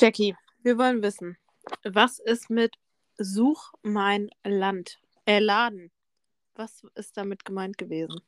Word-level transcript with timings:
Jackie, 0.00 0.36
wir 0.62 0.78
wollen 0.78 1.02
wissen, 1.02 1.36
was 1.82 2.20
ist 2.20 2.50
mit 2.50 2.76
Such 3.16 3.72
mein 3.82 4.30
Land? 4.44 5.00
Äh, 5.26 5.40
Laden. 5.40 5.90
Was 6.54 6.84
ist 6.94 7.16
damit 7.16 7.44
gemeint 7.44 7.78
gewesen? 7.78 8.20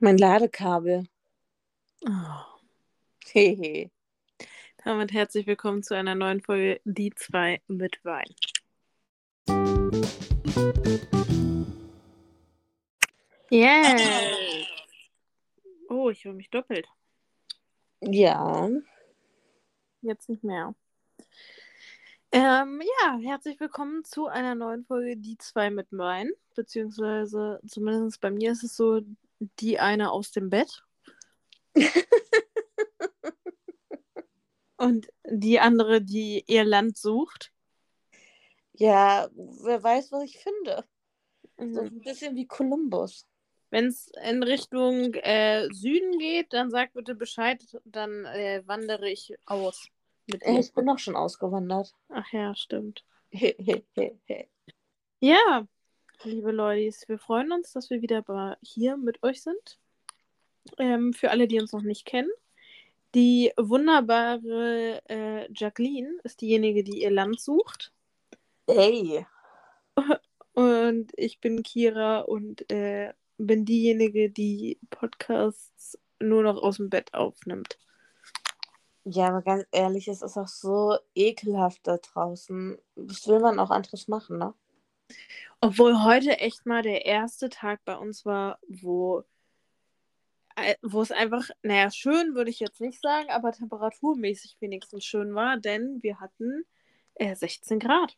Mein 0.00 0.18
Ladekabel. 0.18 1.06
Oh. 2.06 2.60
Hehe. 3.32 3.90
Damit 4.84 5.14
herzlich 5.14 5.46
willkommen 5.46 5.82
zu 5.82 5.94
einer 5.96 6.14
neuen 6.14 6.42
Folge 6.42 6.82
Die 6.84 7.14
zwei 7.14 7.62
mit 7.66 8.04
Wein. 8.04 8.34
Yeah. 13.50 13.96
Oh, 15.88 16.10
ich 16.10 16.22
höre 16.26 16.34
mich 16.34 16.50
doppelt. 16.50 16.86
Ja. 18.02 18.68
Jetzt 20.04 20.28
nicht 20.28 20.44
mehr. 20.44 20.74
Ähm, 22.30 22.82
ja, 23.00 23.16
herzlich 23.22 23.58
willkommen 23.58 24.04
zu 24.04 24.26
einer 24.26 24.54
neuen 24.54 24.84
Folge 24.84 25.16
Die 25.16 25.38
zwei 25.38 25.70
mit 25.70 25.86
Wein. 25.92 26.30
Beziehungsweise, 26.54 27.58
zumindest 27.66 28.20
bei 28.20 28.30
mir 28.30 28.52
ist 28.52 28.64
es 28.64 28.76
so, 28.76 29.00
die 29.60 29.80
eine 29.80 30.12
aus 30.12 30.30
dem 30.30 30.50
Bett. 30.50 30.84
Und 34.76 35.08
die 35.24 35.58
andere, 35.58 36.02
die 36.02 36.44
ihr 36.48 36.64
Land 36.64 36.98
sucht. 36.98 37.50
Ja, 38.74 39.30
wer 39.34 39.82
weiß, 39.82 40.12
was 40.12 40.24
ich 40.24 40.38
finde. 40.38 40.84
So 41.56 41.64
Mhm. 41.64 41.78
ein 41.86 42.00
bisschen 42.00 42.36
wie 42.36 42.46
Kolumbus. 42.46 43.26
Wenn 43.70 43.86
es 43.86 44.12
in 44.22 44.42
Richtung 44.42 45.14
äh, 45.14 45.66
Süden 45.72 46.18
geht, 46.18 46.52
dann 46.52 46.70
sag 46.70 46.92
bitte 46.92 47.14
Bescheid, 47.14 47.64
dann 47.86 48.26
äh, 48.26 48.62
wandere 48.66 49.08
ich 49.08 49.34
aus. 49.46 49.88
Mit 50.26 50.42
Äh, 50.42 50.54
dir. 50.54 50.60
Ich 50.60 50.72
bin 50.72 50.86
doch 50.86 50.98
schon 50.98 51.16
ausgewandert. 51.16 51.94
Ach 52.08 52.32
ja, 52.32 52.54
stimmt. 52.54 53.04
Ja, 55.20 55.66
liebe 56.24 56.52
Leute, 56.52 56.94
wir 57.06 57.18
freuen 57.18 57.50
uns, 57.52 57.72
dass 57.72 57.88
wir 57.88 58.02
wieder 58.02 58.58
hier 58.60 58.98
mit 58.98 59.22
euch 59.22 59.42
sind. 59.42 59.78
Ähm, 60.78 61.14
für 61.14 61.30
alle, 61.30 61.48
die 61.48 61.58
uns 61.60 61.72
noch 61.72 61.82
nicht 61.82 62.04
kennen. 62.04 62.30
Die 63.14 63.52
wunderbare 63.56 65.00
äh, 65.08 65.52
Jacqueline 65.52 66.18
ist 66.24 66.40
diejenige, 66.40 66.84
die 66.84 67.02
ihr 67.02 67.10
Land 67.10 67.40
sucht. 67.40 67.92
Ey. 68.66 69.24
Und 70.52 71.12
ich 71.16 71.40
bin 71.40 71.62
Kira 71.62 72.20
und 72.20 72.70
äh, 72.70 73.12
bin 73.38 73.64
diejenige, 73.64 74.30
die 74.30 74.78
Podcasts 74.90 75.98
nur 76.20 76.44
noch 76.44 76.62
aus 76.62 76.76
dem 76.76 76.90
Bett 76.90 77.12
aufnimmt. 77.12 77.78
Ja, 79.04 79.28
aber 79.28 79.42
ganz 79.42 79.64
ehrlich, 79.70 80.08
es 80.08 80.22
ist 80.22 80.38
auch 80.38 80.48
so 80.48 80.96
ekelhaft 81.14 81.86
da 81.86 81.98
draußen. 81.98 82.78
Was 82.96 83.28
will 83.28 83.40
man 83.40 83.58
auch 83.58 83.70
anderes 83.70 84.08
machen, 84.08 84.38
ne? 84.38 84.54
Obwohl 85.60 86.02
heute 86.02 86.38
echt 86.38 86.64
mal 86.66 86.82
der 86.82 87.04
erste 87.04 87.50
Tag 87.50 87.84
bei 87.84 87.96
uns 87.96 88.24
war, 88.24 88.58
wo, 88.66 89.22
äh, 90.56 90.74
wo 90.82 91.02
es 91.02 91.12
einfach, 91.12 91.50
naja, 91.62 91.90
schön 91.90 92.34
würde 92.34 92.50
ich 92.50 92.60
jetzt 92.60 92.80
nicht 92.80 93.00
sagen, 93.02 93.30
aber 93.30 93.52
temperaturmäßig 93.52 94.56
wenigstens 94.60 95.04
schön 95.04 95.34
war, 95.34 95.58
denn 95.58 96.02
wir 96.02 96.20
hatten 96.20 96.64
äh, 97.14 97.34
16 97.34 97.78
Grad. 97.78 98.16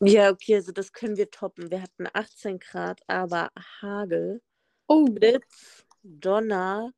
Ja, 0.00 0.30
okay, 0.30 0.56
also 0.56 0.72
das 0.72 0.92
können 0.92 1.16
wir 1.16 1.30
toppen. 1.30 1.70
Wir 1.70 1.82
hatten 1.82 2.06
18 2.12 2.58
Grad, 2.58 3.00
aber 3.08 3.50
Hagel, 3.80 4.42
Oh, 4.90 5.04
Blitz, 5.04 5.84
Donner, 6.02 6.94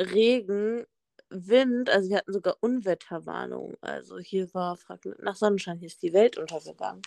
Regen, 0.00 0.86
Wind, 1.30 1.88
also 1.90 2.10
wir 2.10 2.18
hatten 2.18 2.32
sogar 2.32 2.56
Unwetterwarnung. 2.60 3.76
Also 3.80 4.18
hier 4.18 4.52
war, 4.54 4.76
frag 4.76 5.04
nicht 5.04 5.20
nach 5.22 5.36
Sonnenschein, 5.36 5.78
hier 5.78 5.86
ist 5.86 6.02
die 6.02 6.12
Welt 6.12 6.36
untergegangen. 6.38 7.02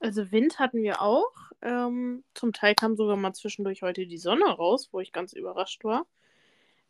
also 0.00 0.30
Wind 0.32 0.58
hatten 0.58 0.82
wir 0.82 1.00
auch. 1.00 1.32
Ähm, 1.62 2.24
zum 2.34 2.52
Teil 2.52 2.74
kam 2.74 2.96
sogar 2.96 3.16
mal 3.16 3.32
zwischendurch 3.34 3.82
heute 3.82 4.06
die 4.06 4.18
Sonne 4.18 4.46
raus, 4.46 4.88
wo 4.92 5.00
ich 5.00 5.12
ganz 5.12 5.32
überrascht 5.32 5.84
war. 5.84 6.06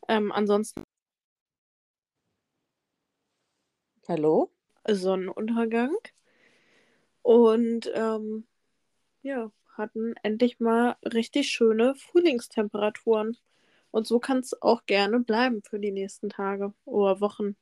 Ähm, 0.07 0.31
ansonsten 0.31 0.83
Hallo? 4.07 4.51
Sonnenuntergang. 4.87 5.95
Und 7.21 7.91
ähm, 7.93 8.47
ja, 9.21 9.51
hatten 9.77 10.15
endlich 10.23 10.59
mal 10.59 10.97
richtig 11.03 11.49
schöne 11.49 11.93
Frühlingstemperaturen. 11.93 13.37
Und 13.91 14.07
so 14.07 14.19
kann 14.19 14.39
es 14.39 14.59
auch 14.61 14.85
gerne 14.85 15.19
bleiben 15.19 15.61
für 15.63 15.79
die 15.79 15.91
nächsten 15.91 16.29
Tage 16.29 16.73
oder 16.85 17.21
Wochen, 17.21 17.55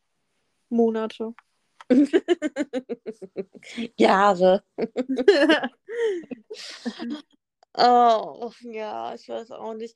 Monate. 0.69 1.33
Jahre. 3.97 4.63
Oh, 7.79 8.51
ja, 8.61 9.13
ich 9.13 9.29
weiß 9.29 9.51
auch 9.51 9.75
nicht. 9.75 9.95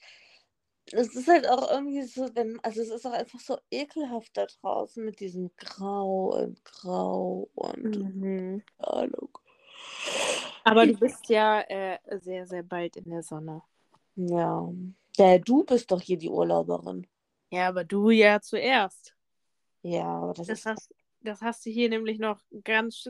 Es 0.91 1.15
ist 1.15 1.27
halt 1.27 1.49
auch 1.49 1.71
irgendwie 1.71 2.03
so, 2.03 2.29
wenn, 2.35 2.59
also 2.63 2.81
es 2.81 2.89
ist 2.89 3.07
auch 3.07 3.13
einfach 3.13 3.39
so 3.39 3.57
ekelhaft 3.71 4.37
da 4.37 4.45
draußen 4.45 5.03
mit 5.03 5.19
diesem 5.19 5.49
Grau 5.57 6.37
und 6.37 6.63
Grau 6.63 7.49
und 7.55 7.83
Mhm. 7.83 8.63
Ahnung. 8.77 9.29
Aber 10.63 10.85
du 10.85 10.93
bist 10.93 11.27
ja 11.29 11.61
äh, 11.61 11.97
sehr, 12.19 12.45
sehr 12.45 12.63
bald 12.63 12.97
in 12.97 13.09
der 13.09 13.23
Sonne. 13.23 13.63
Ja. 14.15 14.71
Ja, 15.17 15.37
du 15.37 15.63
bist 15.63 15.89
doch 15.91 16.01
hier 16.01 16.17
die 16.17 16.29
Urlauberin. 16.29 17.07
Ja, 17.51 17.67
aber 17.69 17.83
du 17.83 18.09
ja 18.09 18.41
zuerst. 18.41 19.15
Ja, 19.83 20.05
aber 20.05 20.33
das, 20.33 20.47
Das 20.47 20.59
ist. 20.59 20.65
hast, 20.65 20.93
das 21.21 21.41
hast 21.41 21.65
du 21.65 21.69
hier 21.69 21.89
nämlich 21.89 22.19
noch 22.19 22.41
ganz, 22.63 23.09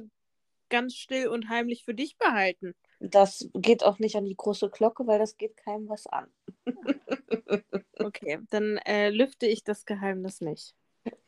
ganz 0.69 0.95
still 0.95 1.27
und 1.27 1.49
heimlich 1.49 1.83
für 1.85 1.93
dich 1.93 2.17
behalten. 2.17 2.75
Das 2.99 3.49
geht 3.55 3.83
auch 3.83 3.99
nicht 3.99 4.15
an 4.15 4.25
die 4.25 4.35
große 4.37 4.69
Glocke, 4.69 5.05
weil 5.07 5.19
das 5.19 5.35
geht 5.37 5.57
keinem 5.57 5.89
was 5.89 6.07
an. 6.07 6.31
Okay, 7.99 8.39
dann 8.49 8.77
äh, 8.79 9.09
lüfte 9.09 9.45
ich 9.47 9.63
das 9.63 9.85
Geheimnis 9.85 10.41
nicht. 10.41 10.75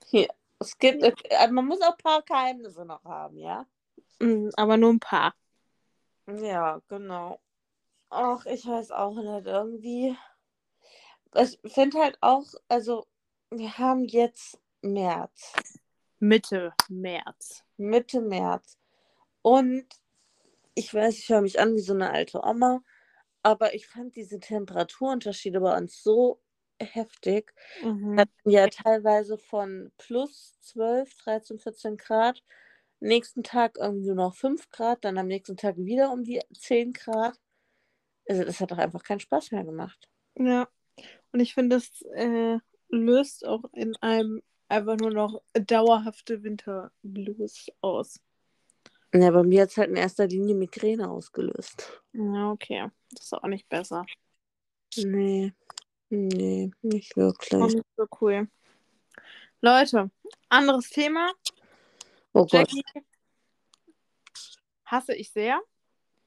Hier. 0.05 0.27
Es 0.59 0.77
gibt, 0.77 1.03
äh, 1.03 1.47
man 1.51 1.65
muss 1.65 1.81
auch 1.81 1.91
ein 1.91 1.97
paar 1.97 2.21
Geheimnisse 2.23 2.85
noch 2.85 3.03
haben, 3.03 3.37
ja? 3.37 3.65
Mm, 4.19 4.49
Aber 4.55 4.77
nur 4.77 4.91
ein 4.93 4.99
paar. 4.99 5.35
Ja, 6.27 6.81
genau. 6.89 7.39
Ach, 8.09 8.45
ich 8.47 8.65
weiß 8.67 8.91
auch 8.91 9.15
nicht, 9.15 9.47
irgendwie. 9.47 10.17
Ich 11.35 11.59
finde 11.65 11.99
halt 11.99 12.17
auch, 12.21 12.45
also, 12.67 13.07
wir 13.49 13.77
haben 13.77 14.05
jetzt 14.05 14.59
März, 14.81 15.53
Mitte 16.19 16.73
März. 16.89 17.63
Mitte 17.77 18.21
März. 18.21 18.77
Und 19.41 19.85
ich 20.73 20.93
weiß, 20.93 21.17
ich 21.17 21.29
höre 21.29 21.41
mich 21.41 21.59
an 21.59 21.75
wie 21.75 21.81
so 21.81 21.93
eine 21.93 22.11
alte 22.11 22.41
Oma, 22.43 22.81
aber 23.41 23.73
ich 23.75 23.87
fand 23.87 24.15
diese 24.15 24.39
Temperaturunterschiede 24.39 25.59
bei 25.59 25.77
uns 25.77 26.01
so 26.01 26.41
heftig. 26.79 27.53
Mhm. 27.83 28.15
Wir 28.15 28.21
hatten 28.21 28.49
ja 28.49 28.67
teilweise 28.67 29.37
von 29.37 29.91
plus 29.97 30.57
12, 30.61 31.13
13, 31.23 31.59
14 31.59 31.97
Grad. 31.97 32.41
Nächsten 32.99 33.43
Tag 33.43 33.77
irgendwie 33.77 34.07
nur 34.07 34.15
noch 34.15 34.35
5 34.35 34.69
Grad, 34.69 35.03
dann 35.03 35.17
am 35.17 35.27
nächsten 35.27 35.57
Tag 35.57 35.75
wieder 35.77 36.11
um 36.11 36.23
die 36.23 36.41
10 36.57 36.93
Grad. 36.93 37.37
Also 38.29 38.45
das 38.45 38.61
hat 38.61 38.71
doch 38.71 38.77
einfach 38.77 39.03
keinen 39.03 39.19
Spaß 39.19 39.51
mehr 39.51 39.65
gemacht. 39.65 40.09
Ja. 40.37 40.69
Und 41.33 41.39
ich 41.39 41.53
finde, 41.53 41.75
das 41.77 42.01
äh, 42.15 42.59
löst 42.89 43.45
auch 43.45 43.65
in 43.73 43.95
einem 43.97 44.41
einfach 44.69 44.97
nur 44.97 45.11
noch 45.11 45.41
dauerhafte 45.53 46.43
Winterblues 46.43 47.67
aus. 47.81 48.19
Ja, 49.13 49.29
bei 49.29 49.43
mir 49.43 49.63
hat 49.63 49.69
es 49.69 49.77
halt 49.77 49.89
in 49.89 49.95
erster 49.95 50.27
Linie 50.27 50.55
Migräne 50.55 51.09
ausgelöst. 51.09 52.01
Ja, 52.13 52.51
okay. 52.51 52.87
Das 53.11 53.25
ist 53.25 53.33
auch 53.33 53.43
nicht 53.47 53.67
besser. 53.69 54.05
Nee, 54.97 55.53
nee, 56.09 56.71
nicht 56.81 57.13
Auch 57.13 57.17
wirklich. 57.17 57.75
nicht 57.75 57.85
so 57.97 58.07
cool. 58.21 58.47
Leute, 59.61 60.09
anderes 60.49 60.89
Thema. 60.89 61.31
Oh 62.33 62.41
Gott. 62.45 62.51
Jackie 62.71 62.83
hasse 64.85 65.15
ich 65.15 65.31
sehr, 65.31 65.61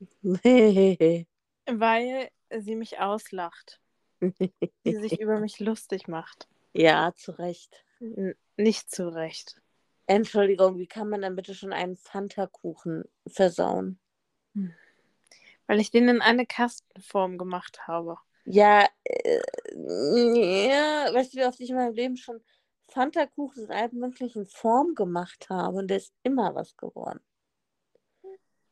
Hehehe. 0.43 1.27
weil 1.67 2.31
sie 2.59 2.75
mich 2.75 2.99
auslacht. 2.99 3.81
Sie 4.21 4.35
sich 4.85 5.21
über 5.21 5.41
mich 5.41 5.61
lustig 5.61 6.09
macht. 6.09 6.49
ja, 6.73 7.13
zu 7.15 7.33
Recht. 7.33 7.85
N 8.01 8.35
nicht 8.57 8.91
zu 8.91 9.13
Recht. 9.13 9.61
Entschuldigung, 10.07 10.79
wie 10.79 10.87
kann 10.87 11.09
man 11.09 11.23
dann 11.23 11.37
bitte 11.37 11.55
schon 11.55 11.73
einen 11.73 11.97
Fanta-Kuchen 11.97 13.05
versauen? 13.27 13.99
Weil 15.67 15.81
ich 15.81 15.91
den 15.91 16.09
in 16.09 16.23
eine 16.23 16.47
Kastenform 16.47 17.39
gemacht 17.39 17.87
habe. 17.89 18.17
Ja, 18.45 18.89
äh, 19.03 19.41
ja, 19.75 21.13
weißt 21.13 21.35
du, 21.35 21.39
wie 21.39 21.45
oft 21.45 21.61
ich 21.61 21.71
in 21.71 21.77
meinem 21.77 21.95
Leben 21.95 22.17
schon 22.17 22.41
Fanta-Kuchen 22.89 23.65
in 23.65 23.73
allen 23.73 23.99
möglichen 23.99 24.47
Formen 24.47 24.95
gemacht 24.95 25.51
habe 25.51 25.79
und 25.79 25.89
der 25.89 25.99
ist 25.99 26.15
immer 26.23 26.55
was 26.55 26.77
geworden. 26.77 27.21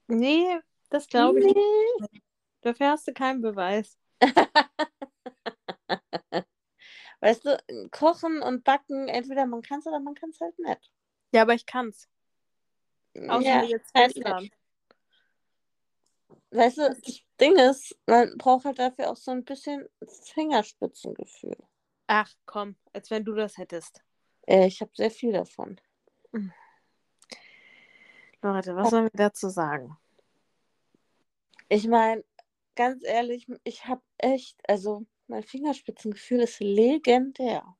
Nee, 0.06 0.60
das 0.90 1.08
glaube 1.08 1.40
ich 1.40 1.46
nicht. 1.46 1.56
Nee. 1.56 2.22
Dafür 2.60 2.90
hast 2.90 3.08
du 3.08 3.12
keinen 3.12 3.42
Beweis. 3.42 3.98
Weißt 7.24 7.46
du, 7.46 7.88
kochen 7.90 8.42
und 8.42 8.64
backen, 8.64 9.08
entweder 9.08 9.46
man 9.46 9.62
kann 9.62 9.78
es 9.78 9.86
oder 9.86 9.98
man 9.98 10.14
kann 10.14 10.28
es 10.28 10.40
halt 10.42 10.58
nicht. 10.58 10.92
Ja, 11.32 11.40
aber 11.40 11.54
ich 11.54 11.64
kann's. 11.64 12.06
Außer 13.16 13.40
ja, 13.40 13.62
jetzt 13.62 13.94
halt. 13.94 14.14
Weißt 16.50 16.76
du, 16.76 16.90
das 16.90 17.22
Ding 17.40 17.56
ist, 17.56 17.98
man 18.04 18.36
braucht 18.36 18.66
halt 18.66 18.78
dafür 18.78 19.10
auch 19.10 19.16
so 19.16 19.30
ein 19.30 19.42
bisschen 19.42 19.88
Fingerspitzengefühl. 20.34 21.56
Ach 22.08 22.30
komm, 22.44 22.76
als 22.92 23.10
wenn 23.10 23.24
du 23.24 23.32
das 23.32 23.56
hättest. 23.56 24.02
Äh, 24.46 24.66
ich 24.66 24.82
habe 24.82 24.90
sehr 24.94 25.10
viel 25.10 25.32
davon. 25.32 25.80
Leute, 28.42 28.76
was 28.76 28.90
sollen 28.90 29.04
wir 29.04 29.10
dazu 29.14 29.48
sagen? 29.48 29.96
Ich 31.70 31.88
meine, 31.88 32.22
ganz 32.76 33.02
ehrlich, 33.02 33.46
ich 33.62 33.86
habe 33.86 34.02
echt, 34.18 34.58
also 34.68 35.06
mein 35.26 35.42
Fingerspitzengefühl 35.42 36.40
ist 36.40 36.60
legendär. 36.60 37.76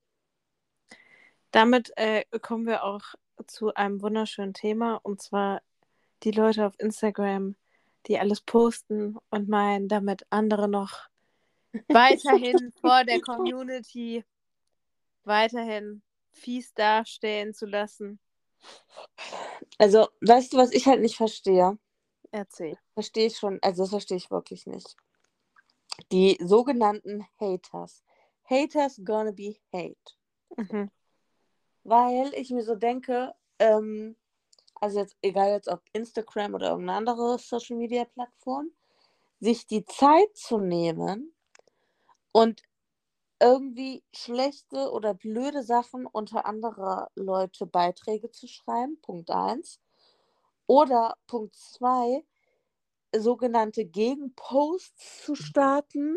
Damit 1.51 1.93
äh, 1.97 2.25
kommen 2.41 2.67
wir 2.67 2.85
auch 2.85 3.15
zu 3.47 3.75
einem 3.75 4.03
wunderschönen 4.03 4.55
Thema 4.55 4.97
und 5.03 5.23
zwar 5.23 5.63
die 6.23 6.31
Leute 6.31 6.67
auf 6.67 6.75
Instagram, 6.79 7.57
die 8.07 8.19
alles 8.19 8.41
posten 8.41 9.17
und 9.31 9.49
meinen, 9.49 9.89
damit 9.89 10.27
andere 10.31 10.69
noch 10.69 11.09
weiterhin 11.89 12.73
vor 12.81 13.05
der 13.05 13.21
Community 13.21 14.25
weiterhin 15.25 16.03
fies 16.33 16.75
dastehen 16.75 17.55
zu 17.55 17.67
lassen. 17.67 18.19
Also, 19.79 20.09
weißt 20.21 20.53
du, 20.53 20.57
was 20.57 20.73
ich 20.73 20.87
halt 20.87 21.01
nicht 21.01 21.17
verstehe? 21.17 21.79
Erzähl. 22.31 22.77
Verstehe 22.95 23.27
ich 23.27 23.37
schon, 23.37 23.59
also 23.63 23.83
das 23.83 23.91
verstehe 23.91 24.17
ich 24.17 24.31
wirklich 24.31 24.67
nicht. 24.67 24.97
Die 26.13 26.39
sogenannten 26.41 27.27
Haters. 27.41 28.03
Haters 28.45 29.01
gonna 29.05 29.31
be 29.31 29.57
hate. 29.73 29.97
Mhm. 30.57 30.91
Weil 31.85 32.33
ich 32.35 32.51
mir 32.51 32.63
so 32.63 32.75
denke, 32.75 33.35
ähm, 33.59 34.17
also 34.81 34.99
jetzt, 34.99 35.17
egal 35.23 35.51
jetzt 35.51 35.69
ob 35.69 35.83
Instagram 35.93 36.55
oder 36.55 36.71
irgendeine 36.71 36.99
andere 36.99 37.39
Social 37.39 37.77
Media 37.77 38.05
Plattform, 38.05 38.71
sich 39.41 39.67
die 39.67 39.85
Zeit 39.85 40.37
zu 40.37 40.59
nehmen 40.59 41.35
und 42.33 42.63
irgendwie 43.41 44.03
schlechte 44.15 44.91
oder 44.91 45.15
blöde 45.15 45.63
Sachen 45.63 46.07
unter 46.07 46.47
anderer 46.47 47.11
Leute 47.15 47.67
Beiträge 47.67 48.31
zu 48.31 48.47
schreiben, 48.49 49.01
Punkt 49.03 49.31
1. 49.31 49.81
Oder 50.67 51.17
Punkt 51.27 51.55
2, 51.57 52.25
sogenannte 53.21 53.85
Gegenposts 53.87 55.25
zu 55.25 55.35
starten. 55.35 56.17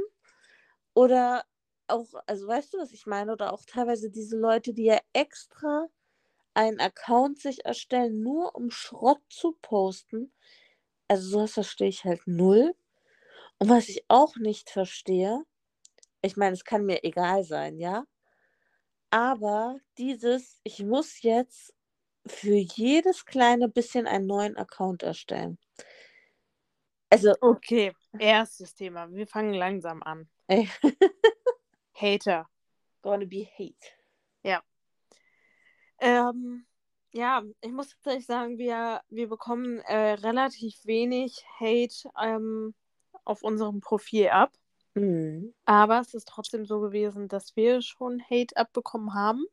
Oder 0.94 1.44
auch, 1.88 2.08
also 2.26 2.48
weißt 2.48 2.74
du, 2.74 2.80
was 2.80 2.92
ich 2.94 3.06
meine? 3.06 3.32
Oder 3.34 3.54
auch 3.54 3.64
teilweise 3.66 4.10
diese 4.10 4.38
Leute, 4.38 4.74
die 4.74 4.86
ja 4.86 5.00
extra 5.14 5.88
einen 6.56 6.80
Account 6.82 7.40
sich 7.40 7.66
erstellen, 7.66 8.22
nur 8.24 8.56
um 8.56 8.72
Schrott 8.72 9.22
zu 9.30 9.58
posten. 9.62 10.34
Also 11.10 11.30
sowas 11.30 11.54
verstehe 11.54 11.90
ich 11.90 12.06
halt 12.06 12.22
null. 12.28 12.76
Und 13.60 13.70
was 13.70 13.90
ich 13.90 14.06
auch 14.10 14.38
nicht 14.38 14.70
verstehe, 14.72 15.44
ich 16.24 16.38
meine, 16.38 16.54
es 16.56 16.66
kann 16.66 16.86
mir 16.86 17.04
egal 17.04 17.44
sein, 17.44 17.80
ja. 17.80 18.06
Aber 19.12 19.78
dieses, 19.98 20.60
ich 20.64 20.80
muss 20.84 21.22
jetzt 21.22 21.74
für 22.28 22.56
jedes 22.56 23.26
kleine 23.26 23.70
bisschen 23.70 24.08
einen 24.08 24.28
neuen 24.28 24.58
Account 24.58 25.04
erstellen. 25.04 25.58
Also, 27.10 27.34
Okay, 27.42 27.94
erstes 28.20 28.76
Thema. 28.76 29.10
Wir 29.12 29.28
fangen 29.28 29.54
langsam 29.54 30.04
an. 30.04 30.28
Hater. 31.94 32.48
gonna 33.02 33.26
be 33.26 33.48
hate. 33.58 33.98
Ähm, 36.00 36.66
ja, 37.12 37.44
ich 37.62 37.72
muss 37.72 37.90
tatsächlich 37.90 38.26
sagen, 38.26 38.58
wir, 38.58 39.02
wir 39.10 39.28
bekommen 39.28 39.80
äh, 39.80 40.14
relativ 40.14 40.86
wenig 40.86 41.44
Hate 41.60 42.10
ähm, 42.22 42.74
auf 43.26 43.44
unserem 43.44 43.82
Profil 43.82 44.30
ab. 44.30 44.52
Mhm. 44.94 45.54
Aber 45.66 46.00
es 46.00 46.14
ist 46.14 46.28
trotzdem 46.28 46.66
so 46.66 46.80
gewesen, 46.80 47.28
dass 47.28 47.56
wir 47.56 47.82
schon 47.82 48.22
Hate 48.22 48.56
abbekommen 48.56 49.14
haben. 49.14 49.46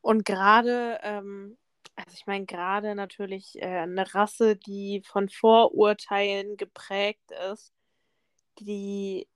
Und 0.00 0.24
gerade, 0.24 0.98
ähm, 1.02 1.56
also 1.96 2.10
ich 2.12 2.26
meine, 2.26 2.44
gerade 2.46 2.94
natürlich 2.94 3.56
äh, 3.60 3.66
eine 3.66 4.14
Rasse, 4.14 4.56
die 4.56 5.02
von 5.04 5.28
Vorurteilen 5.28 6.56
geprägt 6.56 7.30
ist, 7.52 7.72
die, 8.60 9.26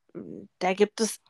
da 0.59 0.75
gibt 0.75 1.01
es 1.01 1.21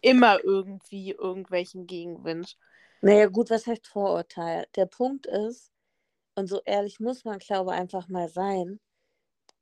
immer 0.00 0.42
irgendwie 0.42 1.10
irgendwelchen 1.12 1.86
Gegenwind. 1.86 2.56
Naja, 3.02 3.26
gut, 3.26 3.50
was 3.50 3.66
heißt 3.66 3.86
Vorurteil? 3.86 4.66
Der 4.76 4.86
Punkt 4.86 5.26
ist, 5.26 5.72
und 6.34 6.46
so 6.46 6.60
ehrlich 6.64 7.00
muss 7.00 7.24
man, 7.24 7.38
glaube 7.38 7.72
ich, 7.72 7.78
einfach 7.78 8.08
mal 8.08 8.28
sein, 8.28 8.80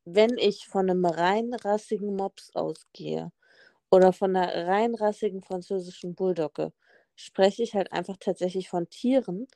wenn 0.05 0.39
ich 0.39 0.67
von 0.67 0.91
einem 0.91 1.05
reinrassigen 1.05 2.15
Mops 2.15 2.55
ausgehe 2.55 3.33
oder 3.91 4.13
von 4.13 4.37
einer 4.37 4.67
reinrassigen 4.67 5.43
französischen 5.43 6.15
Bulldogge, 6.15 6.73
spreche 7.17 7.63
ich 7.63 7.75
halt 7.75 7.93
einfach 7.93 8.17
tatsächlich 8.19 8.69
von 8.69 8.89
Tieren, 8.89 9.47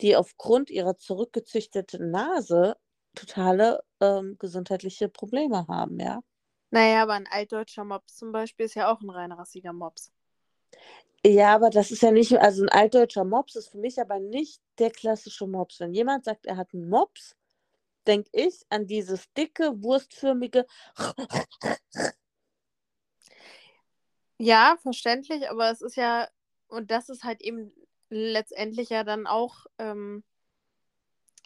die 0.00 0.16
aufgrund 0.16 0.70
ihrer 0.70 0.96
zurückgezüchteten 0.96 2.10
Nase 2.10 2.76
totale 3.14 3.82
ähm, 4.00 4.36
gesundheitliche 4.38 5.08
Probleme 5.08 5.66
haben, 5.68 5.98
ja. 5.98 6.20
Naja, 6.70 7.02
aber 7.02 7.14
ein 7.14 7.26
altdeutscher 7.28 7.84
Mops 7.84 8.16
zum 8.16 8.32
Beispiel 8.32 8.66
ist 8.66 8.74
ja 8.74 8.92
auch 8.92 9.00
ein 9.00 9.10
reinrassiger 9.10 9.72
Mops. 9.72 10.12
Ja, 11.26 11.54
aber 11.54 11.68
das 11.68 11.90
ist 11.90 12.02
ja 12.02 12.12
nicht, 12.12 12.38
also 12.38 12.62
ein 12.62 12.68
altdeutscher 12.68 13.24
Mops 13.24 13.56
ist 13.56 13.68
für 13.68 13.78
mich 13.78 14.00
aber 14.00 14.20
nicht 14.20 14.62
der 14.78 14.90
klassische 14.90 15.46
Mops. 15.46 15.80
Wenn 15.80 15.92
jemand 15.92 16.24
sagt, 16.24 16.46
er 16.46 16.56
hat 16.56 16.72
einen 16.72 16.88
Mops, 16.88 17.36
denke 18.06 18.30
ich 18.32 18.64
an 18.70 18.86
dieses 18.86 19.30
dicke, 19.34 19.82
wurstförmige. 19.82 20.66
Ja, 24.38 24.78
verständlich, 24.80 25.50
aber 25.50 25.70
es 25.70 25.82
ist 25.82 25.96
ja, 25.96 26.26
und 26.68 26.90
das 26.90 27.10
ist 27.10 27.24
halt 27.24 27.42
eben 27.42 27.74
letztendlich 28.10 28.90
ja 28.90 29.04
dann 29.04 29.26
auch, 29.26 29.66
ähm, 29.78 30.22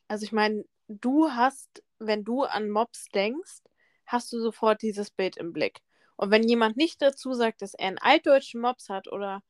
also 0.09 0.25
ich 0.25 0.33
meine, 0.33 0.65
du 0.89 1.31
hast, 1.31 1.83
wenn 1.99 2.25
du 2.25 2.43
an 2.43 2.71
Mops 2.71 3.09
denkst, 3.15 3.63
hast 4.07 4.33
du 4.33 4.41
sofort 4.41 4.83
dieses 4.83 5.11
Bild 5.11 5.37
im 5.37 5.53
Blick. 5.53 5.81
Und 6.17 6.31
wenn 6.31 6.43
jemand 6.49 6.77
nicht 6.77 7.01
dazu 7.03 7.33
sagt, 7.35 7.63
dass 7.63 7.75
er 7.75 7.89
einen 7.89 7.99
altdeutschen 7.99 8.61
Mops 8.61 8.89
hat 8.89 9.09
oder 9.11 9.43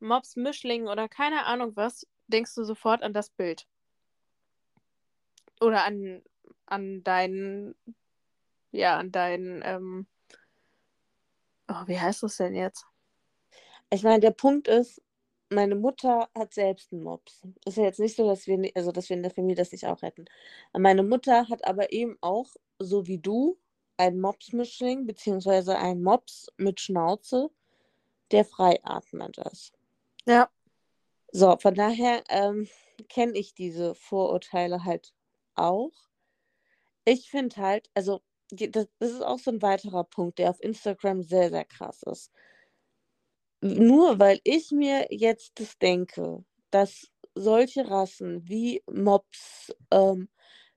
Mops-Mischling 0.00 0.88
oder 0.88 1.08
keine 1.08 1.44
Ahnung 1.46 1.76
was, 1.76 2.06
denkst 2.26 2.54
du 2.54 2.64
sofort 2.64 3.02
an 3.02 3.12
das 3.12 3.30
Bild. 3.30 3.66
Oder 5.60 5.84
an, 5.84 6.22
an 6.66 7.02
deinen, 7.04 7.74
ja, 8.70 8.98
an 8.98 9.12
deinen, 9.12 9.62
ähm, 9.64 10.06
oh, 11.68 11.86
wie 11.86 11.98
heißt 11.98 12.22
das 12.22 12.36
denn 12.36 12.54
jetzt? 12.54 12.86
Ich 13.90 14.02
meine, 14.02 14.20
der 14.20 14.30
Punkt 14.30 14.68
ist, 14.68 15.02
meine 15.52 15.74
Mutter 15.74 16.28
hat 16.34 16.54
selbst 16.54 16.92
einen 16.92 17.02
Mops. 17.02 17.42
Ist 17.64 17.76
ja 17.76 17.84
jetzt 17.84 18.00
nicht 18.00 18.16
so, 18.16 18.26
dass 18.26 18.46
wir, 18.46 18.70
also 18.74 18.92
dass 18.92 19.08
wir 19.08 19.16
in 19.16 19.22
der 19.22 19.32
Familie 19.32 19.56
das 19.56 19.72
nicht 19.72 19.86
auch 19.86 20.02
hätten. 20.02 20.24
Meine 20.72 21.02
Mutter 21.02 21.48
hat 21.48 21.66
aber 21.66 21.92
eben 21.92 22.16
auch, 22.20 22.48
so 22.78 23.06
wie 23.06 23.18
du, 23.18 23.58
einen 23.96 24.20
Mops-Mischling, 24.20 25.06
beziehungsweise 25.06 25.78
einen 25.78 26.02
Mops 26.02 26.50
mit 26.56 26.80
Schnauze, 26.80 27.50
der 28.30 28.44
freiatmend 28.44 29.38
ist. 29.38 29.72
Ja. 30.26 30.50
So, 31.30 31.56
von 31.56 31.74
daher 31.74 32.24
ähm, 32.28 32.68
kenne 33.08 33.38
ich 33.38 33.54
diese 33.54 33.94
Vorurteile 33.94 34.84
halt 34.84 35.14
auch. 35.54 35.92
Ich 37.04 37.30
finde 37.30 37.56
halt, 37.56 37.90
also 37.94 38.22
das 38.50 38.86
ist 39.00 39.22
auch 39.22 39.38
so 39.38 39.50
ein 39.50 39.62
weiterer 39.62 40.04
Punkt, 40.04 40.38
der 40.38 40.50
auf 40.50 40.62
Instagram 40.62 41.22
sehr, 41.22 41.50
sehr 41.50 41.64
krass 41.64 42.02
ist. 42.02 42.30
Nur 43.62 44.18
weil 44.18 44.40
ich 44.44 44.72
mir 44.72 45.06
jetzt 45.10 45.60
das 45.60 45.78
denke, 45.78 46.44
dass 46.70 47.08
solche 47.34 47.88
Rassen 47.88 48.46
wie 48.48 48.82
Mops, 48.90 49.72
ähm, 49.92 50.28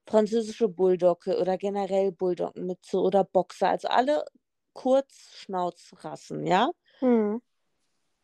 französische 0.07 0.69
Bulldogge 0.69 1.39
oder 1.39 1.57
generell 1.57 2.11
Bulldoggenmütze 2.11 2.99
oder 2.99 3.23
Boxer, 3.23 3.69
also 3.69 3.87
alle 3.87 4.23
Kurzschnauzrassen, 4.73 6.45
ja, 6.45 6.69
Hm. 7.01 7.39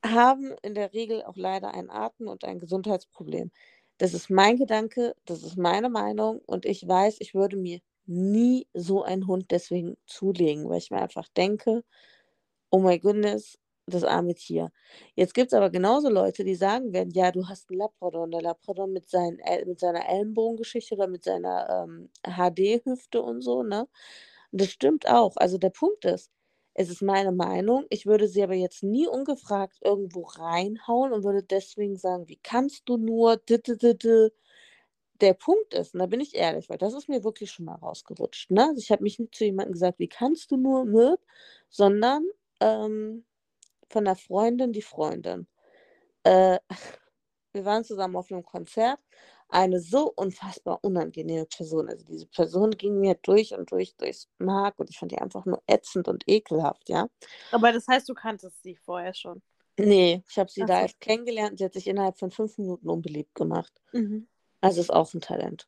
haben 0.06 0.56
in 0.62 0.76
der 0.76 0.94
Regel 0.94 1.24
auch 1.24 1.36
leider 1.38 1.74
ein 1.74 1.90
Atem- 1.90 2.28
und 2.28 2.44
ein 2.44 2.60
Gesundheitsproblem. 2.60 3.52
Das 3.98 4.14
ist 4.14 4.30
mein 4.30 4.58
Gedanke, 4.58 5.16
das 5.26 5.44
ist 5.44 5.58
meine 5.58 5.90
Meinung 5.90 6.40
und 6.46 6.66
ich 6.66 6.88
weiß, 6.88 7.18
ich 7.20 7.34
würde 7.36 7.58
mir 7.58 7.80
nie 8.06 8.68
so 8.74 9.04
einen 9.04 9.28
Hund 9.28 9.52
deswegen 9.52 9.96
zulegen, 10.06 10.70
weil 10.70 10.80
ich 10.80 10.92
mir 10.92 11.02
einfach 11.02 11.28
denke, 11.30 11.84
oh 12.72 12.80
my 12.80 13.00
goodness, 13.00 13.60
das 13.94 14.04
arme 14.04 14.34
Tier. 14.36 14.72
Jetzt 15.16 15.34
gibt 15.34 15.48
es 15.52 15.54
aber 15.58 15.70
genauso 15.70 16.10
Leute, 16.10 16.44
die 16.44 16.56
sagen 16.56 16.94
werden, 16.94 17.12
ja, 17.14 17.32
du 17.32 17.48
hast 17.48 17.70
einen 17.70 17.80
Labrador 17.80 18.24
und 18.24 18.32
der 18.32 18.42
Labrador 18.42 18.88
mit, 18.88 19.10
seinen, 19.10 19.40
mit 19.68 19.80
seiner 19.80 20.08
Ellenbogengeschichte 20.10 20.96
oder 20.96 21.08
mit 21.08 21.24
seiner 21.24 21.86
ähm, 21.88 22.10
HD-Hüfte 22.26 23.22
und 23.22 23.42
so, 23.42 23.64
ne? 23.64 23.88
Und 24.52 24.62
das 24.62 24.70
stimmt 24.70 25.08
auch. 25.08 25.36
Also 25.38 25.58
der 25.58 25.70
Punkt 25.70 26.06
ist, 26.06 26.32
Es 26.74 26.90
ist 26.90 27.02
meine 27.02 27.32
Meinung. 27.34 27.86
Ich 27.90 28.06
würde 28.06 28.28
sie 28.28 28.44
aber 28.44 28.54
jetzt 28.56 28.84
nie 28.84 29.08
ungefragt 29.08 29.78
irgendwo 29.84 30.24
reinhauen 30.24 31.14
und 31.14 31.24
würde 31.24 31.44
deswegen 31.44 31.98
sagen, 31.98 32.28
wie 32.30 32.40
kannst 32.42 32.84
du 32.90 32.98
nur? 32.98 33.38
Der 35.22 35.34
Punkt 35.36 35.74
ist, 35.76 35.94
und 35.94 36.00
da 36.00 36.08
bin 36.08 36.20
ich 36.20 36.34
ehrlich, 36.36 36.68
weil 36.70 36.78
das 36.80 36.94
ist 36.94 37.08
mir 37.08 37.24
wirklich 37.24 37.52
schon 37.52 37.66
mal 37.66 37.76
rausgerutscht. 37.76 38.50
Ne? 38.52 38.64
Also 38.70 38.80
ich 38.80 38.92
habe 38.92 39.04
mich 39.04 39.20
nicht 39.20 39.36
zu 39.36 39.46
jemandem 39.46 39.74
gesagt, 39.74 40.00
wie 40.00 40.08
kannst 40.08 40.50
du 40.52 40.58
nur, 40.58 40.84
mit, 40.86 41.20
sondern 41.70 42.26
ähm, 42.60 43.26
von 43.92 44.06
der 44.06 44.16
Freundin 44.16 44.74
die 44.74 44.82
Freundin. 44.82 45.48
Äh, 46.24 46.60
wir 47.54 47.66
waren 47.66 47.84
zusammen 47.84 48.16
auf 48.16 48.32
einem 48.32 48.44
Konzert. 48.44 49.00
Eine 49.50 49.82
so 49.82 50.14
unfassbar 50.16 50.80
unangenehme 50.82 51.46
Person. 51.46 51.90
Also 51.90 52.06
diese 52.06 52.26
Person 52.26 52.72
ging 52.72 53.00
mir 53.00 53.16
durch 53.16 53.54
und 53.54 53.70
durch 53.72 53.96
durchs 53.98 54.30
Mark 54.38 54.80
und 54.80 54.90
ich 54.90 54.98
fand 54.98 55.12
die 55.12 55.18
einfach 55.18 55.46
nur 55.46 55.62
ätzend 55.68 56.08
und 56.08 56.24
ekelhaft, 56.26 56.88
ja. 56.88 57.10
Aber 57.52 57.74
das 57.74 57.86
heißt, 57.86 58.08
du 58.08 58.14
kanntest 58.14 58.64
sie 58.64 58.78
vorher 58.78 59.14
schon. 59.14 59.42
Nee, 59.78 60.24
ich 60.30 60.38
habe 60.38 60.50
sie 60.50 60.64
Ach 60.64 60.68
da 60.68 60.76
so. 60.76 60.82
erst 60.84 61.00
kennengelernt. 61.02 61.58
Sie 61.60 61.66
hat 61.66 61.74
sich 61.74 61.88
innerhalb 61.88 62.18
von 62.18 62.32
fünf 62.32 62.58
Minuten 62.58 62.90
unbeliebt 62.90 63.36
gemacht. 63.36 63.74
Mhm. 63.92 64.28
Also 64.62 64.80
ist 64.80 64.94
auch 64.94 65.14
ein 65.14 65.22
Talent. 65.22 65.68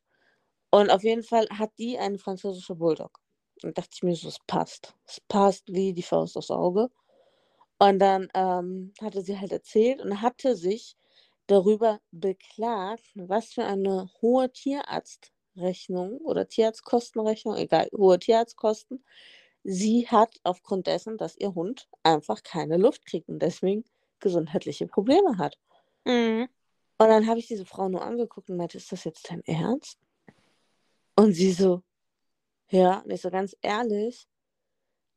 Und 0.70 0.90
auf 0.90 1.02
jeden 1.02 1.22
Fall 1.22 1.46
hat 1.50 1.72
die 1.78 1.98
einen 1.98 2.18
französischen 2.18 2.78
Bulldog. 2.78 3.20
Und 3.62 3.76
dachte 3.76 3.90
ich 3.92 4.02
mir 4.02 4.14
so, 4.16 4.28
es 4.28 4.38
passt. 4.46 4.94
Es 5.06 5.20
passt 5.20 5.72
wie 5.72 5.92
die 5.92 6.02
Faust 6.02 6.36
aufs 6.36 6.50
Auge. 6.50 6.90
Und 7.78 7.98
dann 7.98 8.28
ähm, 8.34 8.92
hatte 9.00 9.22
sie 9.22 9.38
halt 9.38 9.52
erzählt 9.52 10.00
und 10.00 10.22
hatte 10.22 10.56
sich 10.56 10.96
darüber 11.46 12.00
beklagt, 12.10 13.04
was 13.14 13.52
für 13.52 13.64
eine 13.64 14.08
hohe 14.22 14.50
Tierarztrechnung 14.50 16.18
oder 16.18 16.48
Tierarztkostenrechnung, 16.48 17.56
egal, 17.56 17.88
hohe 17.92 18.18
Tierarztkosten, 18.18 19.04
sie 19.64 20.06
hat 20.08 20.40
aufgrund 20.44 20.86
dessen, 20.86 21.18
dass 21.18 21.36
ihr 21.36 21.54
Hund 21.54 21.88
einfach 22.02 22.42
keine 22.42 22.76
Luft 22.76 23.06
kriegt 23.06 23.28
und 23.28 23.40
deswegen 23.40 23.84
gesundheitliche 24.20 24.86
Probleme 24.86 25.36
hat. 25.38 25.58
Mhm. 26.04 26.48
Und 26.98 27.08
dann 27.08 27.26
habe 27.26 27.40
ich 27.40 27.48
diese 27.48 27.66
Frau 27.66 27.88
nur 27.88 28.02
angeguckt 28.02 28.50
und 28.50 28.56
meinte, 28.56 28.78
ist 28.78 28.92
das 28.92 29.04
jetzt 29.04 29.30
dein 29.30 29.42
Ernst? 29.44 29.98
Und 31.16 31.32
sie 31.32 31.52
so, 31.52 31.82
ja, 32.70 33.02
nicht 33.06 33.22
so 33.22 33.30
ganz 33.30 33.56
ehrlich. 33.62 34.26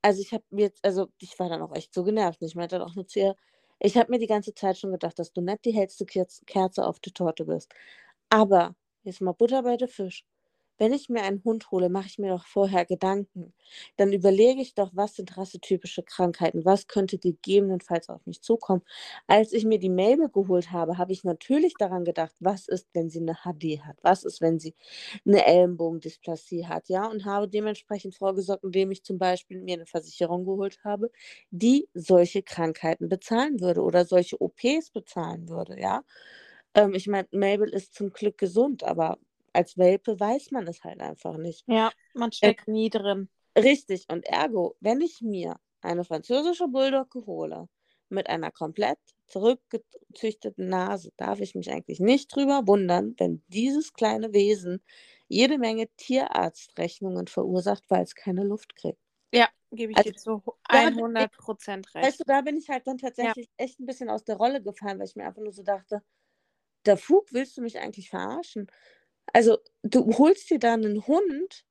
Also 0.08 0.22
ich 0.22 0.32
habe 0.34 0.44
mir 0.52 0.62
jetzt, 0.68 0.86
also 0.86 1.10
ich 1.20 1.38
war 1.38 1.50
dann 1.50 1.62
auch 1.62 1.76
echt 1.76 1.94
so 1.94 2.04
genervt. 2.06 2.42
Ich 2.42 2.56
meinte 2.56 2.80
dann 2.80 2.88
auch 2.88 2.96
nur 2.96 3.06
zu 3.08 3.20
ihr, 3.20 3.36
ich 3.80 3.98
habe 3.98 4.10
mir 4.10 4.20
die 4.20 4.28
ganze 4.28 4.54
Zeit 4.54 4.78
schon 4.78 4.92
gedacht, 4.94 5.20
dass 5.20 5.34
du 5.34 5.42
nicht 5.42 5.66
die 5.66 5.74
hellste 5.74 6.06
Kerze 6.06 6.86
auf 6.86 7.00
die 7.02 7.12
Torte 7.12 7.44
bist. 7.46 7.70
Aber 8.30 8.76
jetzt 9.04 9.22
mal 9.22 9.34
Butter 9.34 9.64
bei 9.64 9.78
der 9.78 9.88
Fisch 9.90 10.26
wenn 10.78 10.94
ich 10.94 11.10
mir 11.10 11.24
einen 11.24 11.44
Hund 11.44 11.72
hole, 11.72 11.90
mache 11.90 12.08
ich 12.08 12.18
mir 12.20 12.30
doch 12.30 12.46
vorher 12.46 12.86
Gedanken. 12.86 13.54
Dann 13.98 14.14
überlege 14.14 14.62
ich 14.62 14.74
doch, 14.76 14.92
was 14.94 15.16
sind 15.16 15.38
rassetypische 15.38 16.04
Krankheiten, 16.04 16.66
was 16.66 16.88
könnte 16.88 17.18
gegebenenfalls 17.18 18.10
auf 18.10 18.26
mich 18.26 18.42
zukommen. 18.42 18.84
Als 19.28 19.54
ich 19.54 19.66
mir 19.66 19.80
die 19.80 19.90
Mabel 19.90 20.30
geholt 20.30 20.72
habe, 20.72 20.98
habe 20.98 21.12
ich 21.14 21.24
natürlich 21.24 21.74
daran 21.78 22.06
gedacht, 22.06 22.36
was 22.40 22.68
ist, 22.68 22.88
wenn 22.94 23.10
sie 23.10 23.20
eine 23.20 23.36
HD 23.44 23.82
hat, 23.84 23.98
was 24.02 24.24
ist, 24.24 24.42
wenn 24.42 24.60
sie 24.60 24.76
eine 25.26 25.46
Ellenbogendysplasie 25.46 26.66
hat, 26.68 26.90
ja, 26.90 27.06
und 27.10 27.26
habe 27.26 27.48
dementsprechend 27.48 28.16
vorgesorgt, 28.16 28.64
indem 28.64 28.92
ich 28.92 29.04
zum 29.04 29.18
Beispiel 29.18 29.62
mir 29.62 29.76
eine 29.76 29.86
Versicherung 29.86 30.46
geholt 30.46 30.80
habe, 30.84 31.12
die 31.52 31.88
solche 31.94 32.44
Krankheiten 32.44 33.10
bezahlen 33.10 33.60
würde 33.62 33.82
oder 33.82 34.06
solche 34.06 34.40
OPs 34.42 34.92
bezahlen 34.92 35.50
würde, 35.50 35.80
ja. 35.80 36.04
Ähm, 36.76 36.94
ich 36.94 37.08
meine, 37.08 37.28
Mabel 37.32 37.70
ist 37.70 37.94
zum 37.96 38.12
Glück 38.12 38.38
gesund, 38.38 38.84
aber 38.84 39.18
als 39.54 39.78
Welpe 39.78 40.20
weiß 40.20 40.52
man 40.52 40.68
es 40.68 40.84
halt 40.84 41.02
einfach 41.02 41.38
nicht. 41.38 41.68
Ja, 41.68 41.92
man 42.14 42.32
steckt 42.32 42.68
äh, 42.68 42.72
nie 42.72 42.90
drin. 42.90 43.30
Richtig. 43.58 44.06
Und 44.10 44.26
ergo, 44.26 44.76
wenn 44.80 45.02
ich 45.02 45.22
mir 45.22 45.60
eine 45.82 46.04
französische 46.04 46.68
Bulldogge 46.68 47.26
hole 47.26 47.68
mit 48.10 48.28
einer 48.30 48.52
komplett 48.52 49.00
zurückgezüchteten 49.28 50.70
Nase, 50.70 51.12
darf 51.18 51.40
ich 51.40 51.56
mich 51.56 51.72
eigentlich 51.72 52.00
nicht 52.00 52.34
drüber 52.34 52.68
wundern, 52.68 53.16
wenn 53.18 53.44
dieses 53.48 53.94
kleine 53.94 54.34
Wesen 54.34 54.82
jede 55.28 55.58
Menge 55.58 55.90
Tierarztrechnungen 55.98 57.28
verursacht, 57.28 57.84
weil 57.90 58.04
es 58.04 58.16
keine 58.16 58.44
Luft 58.44 58.76
kriegt. 58.76 59.00
Ja, 59.34 59.50
gebe 59.72 59.92
ich 59.92 59.98
also, 59.98 60.12
dir 60.12 60.16
zu 60.16 60.44
100 60.70 61.32
Prozent 61.34 61.94
recht. 61.96 62.08
Weißt 62.08 62.20
du, 62.22 62.24
da 62.26 62.42
bin 62.42 62.58
ich 62.58 62.70
halt 62.70 62.88
dann 62.88 62.98
tatsächlich 62.98 63.48
ja. 63.48 63.66
echt 63.66 63.80
ein 63.80 63.86
bisschen 63.86 64.10
aus 64.10 64.24
der 64.24 64.38
Rolle 64.38 64.62
gefallen, 64.62 65.00
weil 65.00 65.08
ich 65.08 65.16
mir 65.16 65.26
einfach 65.26 65.42
nur 65.42 65.52
so 65.52 65.64
dachte, 65.64 66.02
der 66.86 66.98
Fug, 66.98 67.34
willst 67.34 67.58
du 67.58 67.62
mich 67.62 67.78
eigentlich 67.80 68.10
verarschen? 68.10 68.68
Also, 69.34 69.58
du 69.84 70.18
holst 70.18 70.50
dir 70.50 70.60
da 70.60 70.74
einen 70.74 71.06
Hund, 71.08 71.66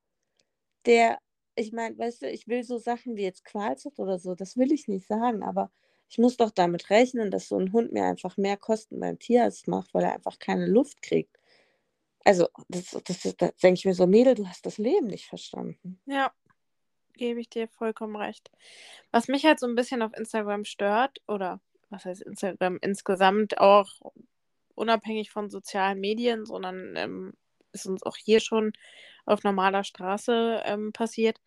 der, 0.85 1.19
ich 1.55 1.73
meine, 1.73 1.99
weißt 1.99 2.23
du, 2.23 2.31
ich 2.31 2.47
will 2.49 2.63
so 2.65 2.79
Sachen 2.79 3.17
wie 3.17 3.23
jetzt 3.23 3.45
Qualzucht 3.45 3.99
oder 3.99 4.19
so, 4.19 4.35
das 4.35 4.57
will 4.57 4.73
ich 4.73 4.89
nicht 4.89 5.07
sagen, 5.07 5.43
aber 5.43 5.71
ich 6.09 6.19
muss 6.19 6.37
doch 6.37 6.51
damit 6.51 6.91
rechnen, 6.91 7.31
dass 7.31 7.49
so 7.49 7.59
ein 7.59 7.73
Hund 7.73 7.93
mir 7.93 8.05
einfach 8.05 8.37
mehr 8.37 8.57
Kosten 8.57 9.01
beim 9.01 9.19
Tierarzt 9.19 9.67
macht, 9.67 9.93
weil 9.93 10.05
er 10.05 10.15
einfach 10.15 10.39
keine 10.39 10.67
Luft 10.67 11.03
kriegt. 11.03 11.37
Also, 12.25 12.49
das, 12.69 12.91
das, 13.05 13.21
das, 13.21 13.37
das 13.37 13.57
denke 13.57 13.79
ich 13.79 13.85
mir 13.85 13.95
so, 13.95 14.07
Mädel, 14.07 14.35
du 14.35 14.47
hast 14.47 14.67
das 14.67 14.79
Leben 14.79 15.07
nicht 15.07 15.27
verstanden. 15.27 16.01
Ja, 16.07 16.33
gebe 17.15 17.41
ich 17.41 17.49
dir 17.49 17.69
vollkommen 17.69 18.17
recht. 18.17 18.51
Was 19.11 19.29
mich 19.29 19.45
halt 19.45 19.59
so 19.61 19.67
ein 19.67 19.75
bisschen 19.75 20.03
auf 20.03 20.13
Instagram 20.17 20.65
stört, 20.65 21.23
oder 21.27 21.61
was 21.89 22.05
heißt 22.05 22.23
Instagram 22.23 22.79
insgesamt 22.83 23.59
auch 23.59 23.89
unabhängig 24.75 25.31
von 25.31 25.51
sozialen 25.51 26.01
Medien, 26.01 26.47
sondern 26.47 26.95
ähm, 26.97 27.33
ist 27.81 27.87
uns 27.87 28.03
auch 28.03 28.17
hier 28.17 28.41
schon 28.41 28.73
auf 29.25 29.43
normaler 29.45 29.85
Straße 29.85 30.63
ähm, 30.65 30.93
passiert, 30.93 31.41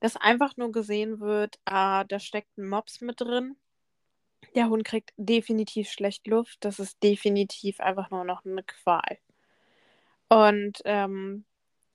dass 0.00 0.16
einfach 0.16 0.56
nur 0.56 0.72
gesehen 0.72 1.20
wird, 1.20 1.58
ah, 1.64 2.04
da 2.04 2.18
steckt 2.18 2.58
ein 2.58 2.68
Mops 2.68 3.00
mit 3.00 3.20
drin. 3.20 3.56
Der 4.54 4.68
Hund 4.68 4.84
kriegt 4.84 5.12
definitiv 5.16 5.90
schlecht 5.90 6.26
Luft. 6.26 6.64
Das 6.64 6.78
ist 6.80 7.02
definitiv 7.02 7.80
einfach 7.80 8.10
nur 8.10 8.24
noch 8.24 8.44
eine 8.44 8.64
Qual. 8.64 9.18
Und 10.28 10.80
ähm, 10.84 11.44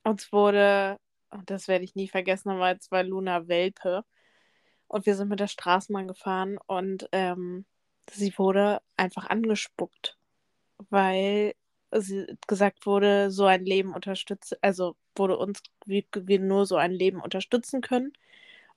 uns 0.04 0.32
wurde, 0.32 0.98
das 1.46 1.68
werde 1.68 1.84
ich 1.84 1.94
nie 1.96 2.08
vergessen, 2.08 2.50
aber 2.50 2.70
jetzt 2.70 2.90
war 2.90 3.02
Luna 3.02 3.48
Welpe. 3.48 4.04
Und 4.86 5.04
wir 5.06 5.14
sind 5.14 5.28
mit 5.28 5.40
der 5.40 5.48
Straßenbahn 5.48 6.08
gefahren 6.08 6.58
und 6.66 7.08
ähm, 7.12 7.66
sie 8.10 8.32
wurde 8.38 8.80
einfach 8.96 9.28
angespuckt, 9.28 10.16
weil 10.88 11.54
gesagt 12.46 12.86
wurde, 12.86 13.30
so 13.30 13.46
ein 13.46 13.64
Leben 13.64 13.94
unterstützen, 13.94 14.58
also 14.60 14.96
wurde 15.16 15.38
uns, 15.38 15.62
wie 15.86 16.06
wir 16.14 16.38
nur 16.38 16.66
so 16.66 16.76
ein 16.76 16.92
Leben 16.92 17.20
unterstützen 17.20 17.80
können. 17.80 18.12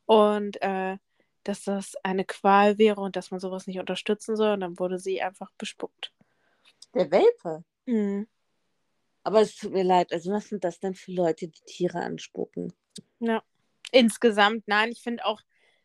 Und 0.05 0.61
äh, 0.61 0.97
dass 1.43 1.63
das 1.63 1.95
eine 2.03 2.25
Qual 2.25 2.77
wäre 2.77 3.01
und 3.01 3.15
dass 3.15 3.31
man 3.31 3.39
sowas 3.39 3.67
nicht 3.67 3.79
unterstützen 3.79 4.35
soll. 4.35 4.53
Und 4.53 4.61
dann 4.61 4.79
wurde 4.79 4.99
sie 4.99 5.21
einfach 5.21 5.51
bespuckt. 5.57 6.13
Der 6.93 7.09
Welpe? 7.11 7.63
Mhm. 7.85 8.27
Aber 9.23 9.41
es 9.41 9.55
tut 9.55 9.71
mir 9.71 9.83
leid, 9.83 10.11
also 10.11 10.31
was 10.31 10.49
sind 10.49 10.63
das 10.63 10.79
denn 10.79 10.95
für 10.95 11.11
Leute, 11.11 11.47
die 11.47 11.61
Tiere 11.65 11.99
anspucken? 11.99 12.73
Ja. 13.19 13.43
Insgesamt, 13.91 14.67
nein, 14.67 14.91
ich 14.91 15.01
finde 15.01 15.25
auch, 15.25 15.41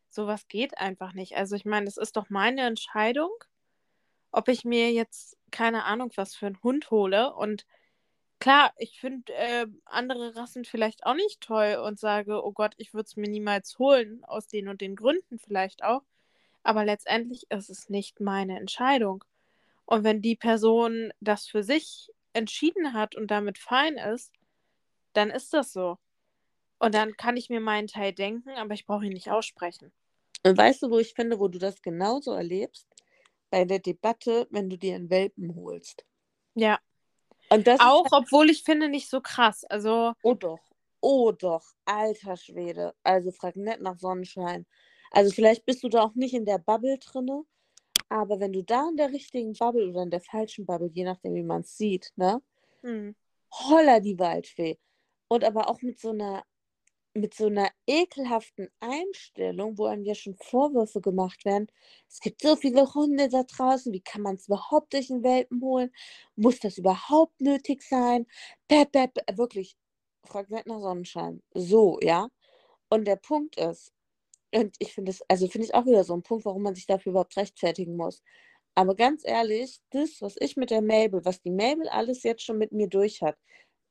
sowas 0.09 0.49
geht 0.49 0.79
einfach 0.79 1.13
nicht. 1.13 1.37
Also 1.37 1.57
ich 1.57 1.65
meine, 1.65 1.87
das 1.87 1.97
ist 1.97 2.17
doch 2.17 2.31
meine 2.31 2.63
Entscheidung 2.63 3.31
ob 4.37 4.49
ich 4.49 4.67
mir 4.67 4.93
jetzt 4.93 5.39
keine 5.51 5.85
Ahnung 5.85 6.13
was 6.15 6.35
für 6.35 6.47
einen 6.47 6.63
Hund 6.63 6.91
hole. 6.91 7.35
Und 7.35 7.65
klar, 8.39 8.75
ich 8.77 9.01
finde 9.01 9.33
äh, 9.33 9.67
andere 9.87 10.37
Rassen 10.37 10.67
vielleicht 10.67 11.07
auch 11.07 11.15
nicht 11.15 11.41
toll 11.41 11.77
und 11.83 11.99
sage, 11.99 12.45
oh 12.45 12.53
Gott, 12.53 12.75
ich 12.77 12.93
würde 12.93 13.07
es 13.07 13.17
mir 13.17 13.31
niemals 13.31 13.79
holen, 13.79 14.23
aus 14.25 14.47
den 14.47 14.69
und 14.69 14.83
den 14.83 14.95
Gründen 14.95 15.39
vielleicht 15.39 15.83
auch. 15.83 16.03
Aber 16.63 16.85
letztendlich 16.85 17.51
ist 17.51 17.71
es 17.71 17.89
nicht 17.89 18.21
meine 18.21 18.59
Entscheidung. 18.61 19.25
Und 19.87 20.05
wenn 20.05 20.21
die 20.21 20.37
Person 20.37 21.15
das 21.21 21.47
für 21.47 21.63
sich 21.63 22.13
entschieden 22.35 22.93
hat 22.93 23.15
und 23.15 23.31
damit 23.31 23.57
fein 23.57 23.97
ist, 23.97 24.35
dann 25.15 25.31
ist 25.31 25.55
das 25.55 25.73
so. 25.73 25.97
Und 26.79 26.95
dann 26.95 27.17
kann 27.17 27.39
ich 27.39 27.49
mir 27.49 27.61
meinen 27.61 27.87
Teil 27.87 28.13
denken, 28.13 28.51
aber 28.51 28.75
ich 28.75 28.85
brauche 28.85 29.07
ihn 29.07 29.15
nicht 29.15 29.31
aussprechen. 29.31 29.93
Und 30.43 30.59
weißt 30.59 30.83
du, 30.83 30.91
wo 30.91 30.99
ich 30.99 31.15
finde, 31.15 31.39
wo 31.39 31.49
du 31.49 31.59
das 31.59 31.81
genauso 31.81 32.33
erlebst? 32.33 32.87
Bei 33.51 33.65
der 33.65 33.79
Debatte, 33.79 34.47
wenn 34.51 34.69
du 34.69 34.77
dir 34.77 34.95
einen 34.95 35.11
Welpen 35.11 35.55
holst. 35.55 36.05
Ja. 36.55 36.79
Und 37.49 37.67
das 37.67 37.81
auch, 37.81 38.11
halt... 38.11 38.25
obwohl 38.25 38.51
ich 38.51 38.63
finde, 38.63 38.89
nicht 38.89 39.09
so 39.09 39.21
krass. 39.21 39.65
Also. 39.65 40.13
Oh 40.23 40.35
doch. 40.35 40.61
Oh 41.01 41.33
doch. 41.33 41.65
Alter 41.85 42.37
Schwede. 42.37 42.95
Also 43.03 43.31
frag 43.31 43.57
nicht 43.57 43.81
nach 43.81 43.99
Sonnenschein. 43.99 44.67
Also 45.11 45.33
vielleicht 45.33 45.65
bist 45.65 45.83
du 45.85 45.89
da 45.89 46.03
auch 46.03 46.15
nicht 46.15 46.35
in 46.35 46.45
der 46.45 46.59
Bubble 46.59 46.99
drinne, 46.99 47.45
aber 48.09 48.41
wenn 48.41 48.53
du 48.53 48.63
da 48.63 48.89
in 48.89 48.97
der 48.97 49.11
richtigen 49.11 49.53
Bubble 49.53 49.89
oder 49.89 50.03
in 50.03 50.11
der 50.11 50.21
falschen 50.21 50.67
Bubble, 50.67 50.91
je 50.93 51.05
nachdem 51.05 51.35
wie 51.35 51.43
man 51.43 51.63
es 51.63 51.77
sieht, 51.77 52.13
ne? 52.17 52.43
Hm. 52.83 53.15
Holla 53.53 54.01
die 54.01 54.19
Waldfee. 54.19 54.79
Und 55.29 55.45
aber 55.45 55.69
auch 55.69 55.81
mit 55.83 55.99
so 55.99 56.11
einer 56.11 56.45
mit 57.17 57.35
so 57.35 57.47
einer 57.47 57.71
ekelhaften 57.87 58.69
Einstellung, 58.81 59.79
wo 59.79 59.87
einem 59.87 60.05
ja 60.05 60.15
schon 60.15 60.37
Vorwürfe 60.37 61.01
gemacht 61.01 61.45
werden. 61.45 61.69
Es 62.09 62.21
gibt 62.21 62.43
so 62.43 62.57
viele 62.57 62.93
Hunde 62.95 63.29
da 63.29 63.43
draußen, 63.45 63.93
wie 63.93 64.01
kann 64.03 64.23
man 64.23 64.37
es 64.37 64.47
überhaupt 64.49 64.93
durch 64.95 65.09
den 65.09 65.23
Welpen 65.25 65.61
holen? 65.63 65.93
Muss 66.37 66.61
das 66.61 66.79
überhaupt 66.79 67.41
nötig 67.41 67.83
sein? 67.83 68.27
Bäh, 68.69 68.85
bäh. 68.87 69.09
Wirklich, 69.35 69.77
fragt 70.27 70.51
nach 70.51 70.81
Sonnenschein. 70.81 71.43
So, 71.55 71.99
ja. 72.03 72.29
Und 72.91 73.07
der 73.07 73.17
Punkt 73.17 73.57
ist, 73.59 73.93
Und 74.53 74.77
ich 74.79 74.95
finde 74.95 75.11
es, 75.13 75.23
also 75.29 75.49
finde 75.49 75.67
ich 75.67 75.75
auch 75.75 75.87
wieder 75.87 76.05
so 76.05 76.15
ein 76.15 76.23
Punkt, 76.23 76.45
warum 76.47 76.63
man 76.63 76.75
sich 76.75 76.87
dafür 76.87 77.11
überhaupt 77.11 77.37
rechtfertigen 77.37 77.97
muss. 77.97 78.23
Aber 78.75 78.95
ganz 78.97 79.23
ehrlich, 79.27 79.81
das, 79.91 80.21
was 80.23 80.37
ich 80.41 80.57
mit 80.57 80.71
der 80.71 80.83
Mabel, 80.83 81.25
was 81.25 81.41
die 81.43 81.51
Mabel 81.51 81.89
alles 81.89 82.23
jetzt 82.25 82.43
schon 82.45 82.59
mit 82.59 82.73
mir 82.73 82.89
durch 82.89 83.23
hat, 83.23 83.37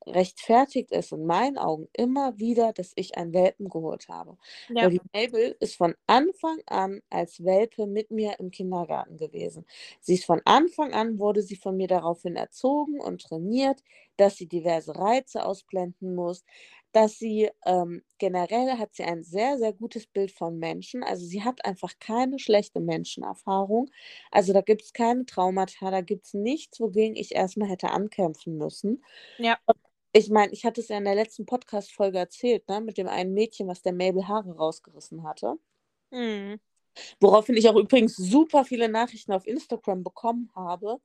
rechtfertigt 0.07 0.91
es 0.91 1.11
in 1.11 1.25
meinen 1.25 1.57
Augen 1.57 1.87
immer 1.93 2.37
wieder, 2.39 2.73
dass 2.73 2.91
ich 2.95 3.17
einen 3.17 3.33
Welpen 3.33 3.69
geholt 3.69 4.07
habe. 4.09 4.37
Ja. 4.69 4.83
Weil 4.83 4.91
die 4.91 5.01
Mabel 5.13 5.55
ist 5.59 5.75
von 5.75 5.95
Anfang 6.07 6.59
an 6.67 7.01
als 7.09 7.43
Welpe 7.43 7.87
mit 7.87 8.11
mir 8.11 8.39
im 8.39 8.51
Kindergarten 8.51 9.17
gewesen. 9.17 9.65
Sie 10.01 10.15
ist 10.15 10.25
von 10.25 10.41
Anfang 10.45 10.93
an, 10.93 11.19
wurde 11.19 11.41
sie 11.41 11.55
von 11.55 11.77
mir 11.77 11.87
daraufhin 11.87 12.35
erzogen 12.35 12.99
und 12.99 13.21
trainiert, 13.21 13.81
dass 14.17 14.37
sie 14.37 14.47
diverse 14.47 14.95
Reize 14.95 15.45
ausblenden 15.45 16.15
muss, 16.15 16.43
dass 16.95 17.19
sie 17.19 17.49
ähm, 17.65 18.03
generell 18.19 18.77
hat 18.77 18.95
sie 18.95 19.03
ein 19.03 19.21
sehr, 19.23 19.57
sehr 19.57 19.73
gutes 19.73 20.07
Bild 20.07 20.31
von 20.31 20.57
Menschen. 20.59 21.03
Also 21.03 21.25
sie 21.25 21.43
hat 21.43 21.65
einfach 21.65 21.91
keine 21.99 22.39
schlechte 22.39 22.79
Menschenerfahrung. 22.79 23.89
Also 24.31 24.53
da 24.53 24.61
gibt 24.61 24.83
es 24.83 24.93
keine 24.93 25.25
Traumata, 25.25 25.91
da 25.91 25.99
gibt 25.99 26.25
es 26.27 26.33
nichts, 26.33 26.79
wogegen 26.79 27.17
ich 27.17 27.35
erstmal 27.35 27.67
hätte 27.67 27.89
ankämpfen 27.89 28.57
müssen. 28.57 29.03
Ja. 29.37 29.57
Ich 30.17 30.29
meine, 30.29 30.53
ich 30.53 30.63
hatte 30.63 30.79
es 30.79 30.87
ja 30.87 30.97
in 30.97 31.03
der 31.03 31.15
letzten 31.15 31.45
Podcast-Folge 31.45 32.17
erzählt, 32.17 32.69
ne, 32.69 32.79
mit 32.79 32.97
dem 32.97 33.09
einen 33.09 33.33
Mädchen, 33.33 33.67
was 33.67 33.81
der 33.81 33.91
Mabel 33.91 34.25
Haare 34.25 34.55
rausgerissen 34.55 35.23
hatte. 35.23 35.55
Mhm. 36.09 36.57
Woraufhin 37.19 37.57
ich 37.57 37.67
auch 37.67 37.75
übrigens 37.75 38.15
super 38.15 38.63
viele 38.63 38.87
Nachrichten 38.87 39.33
auf 39.33 39.45
Instagram 39.45 40.05
bekommen 40.05 40.49
habe. 40.55 41.01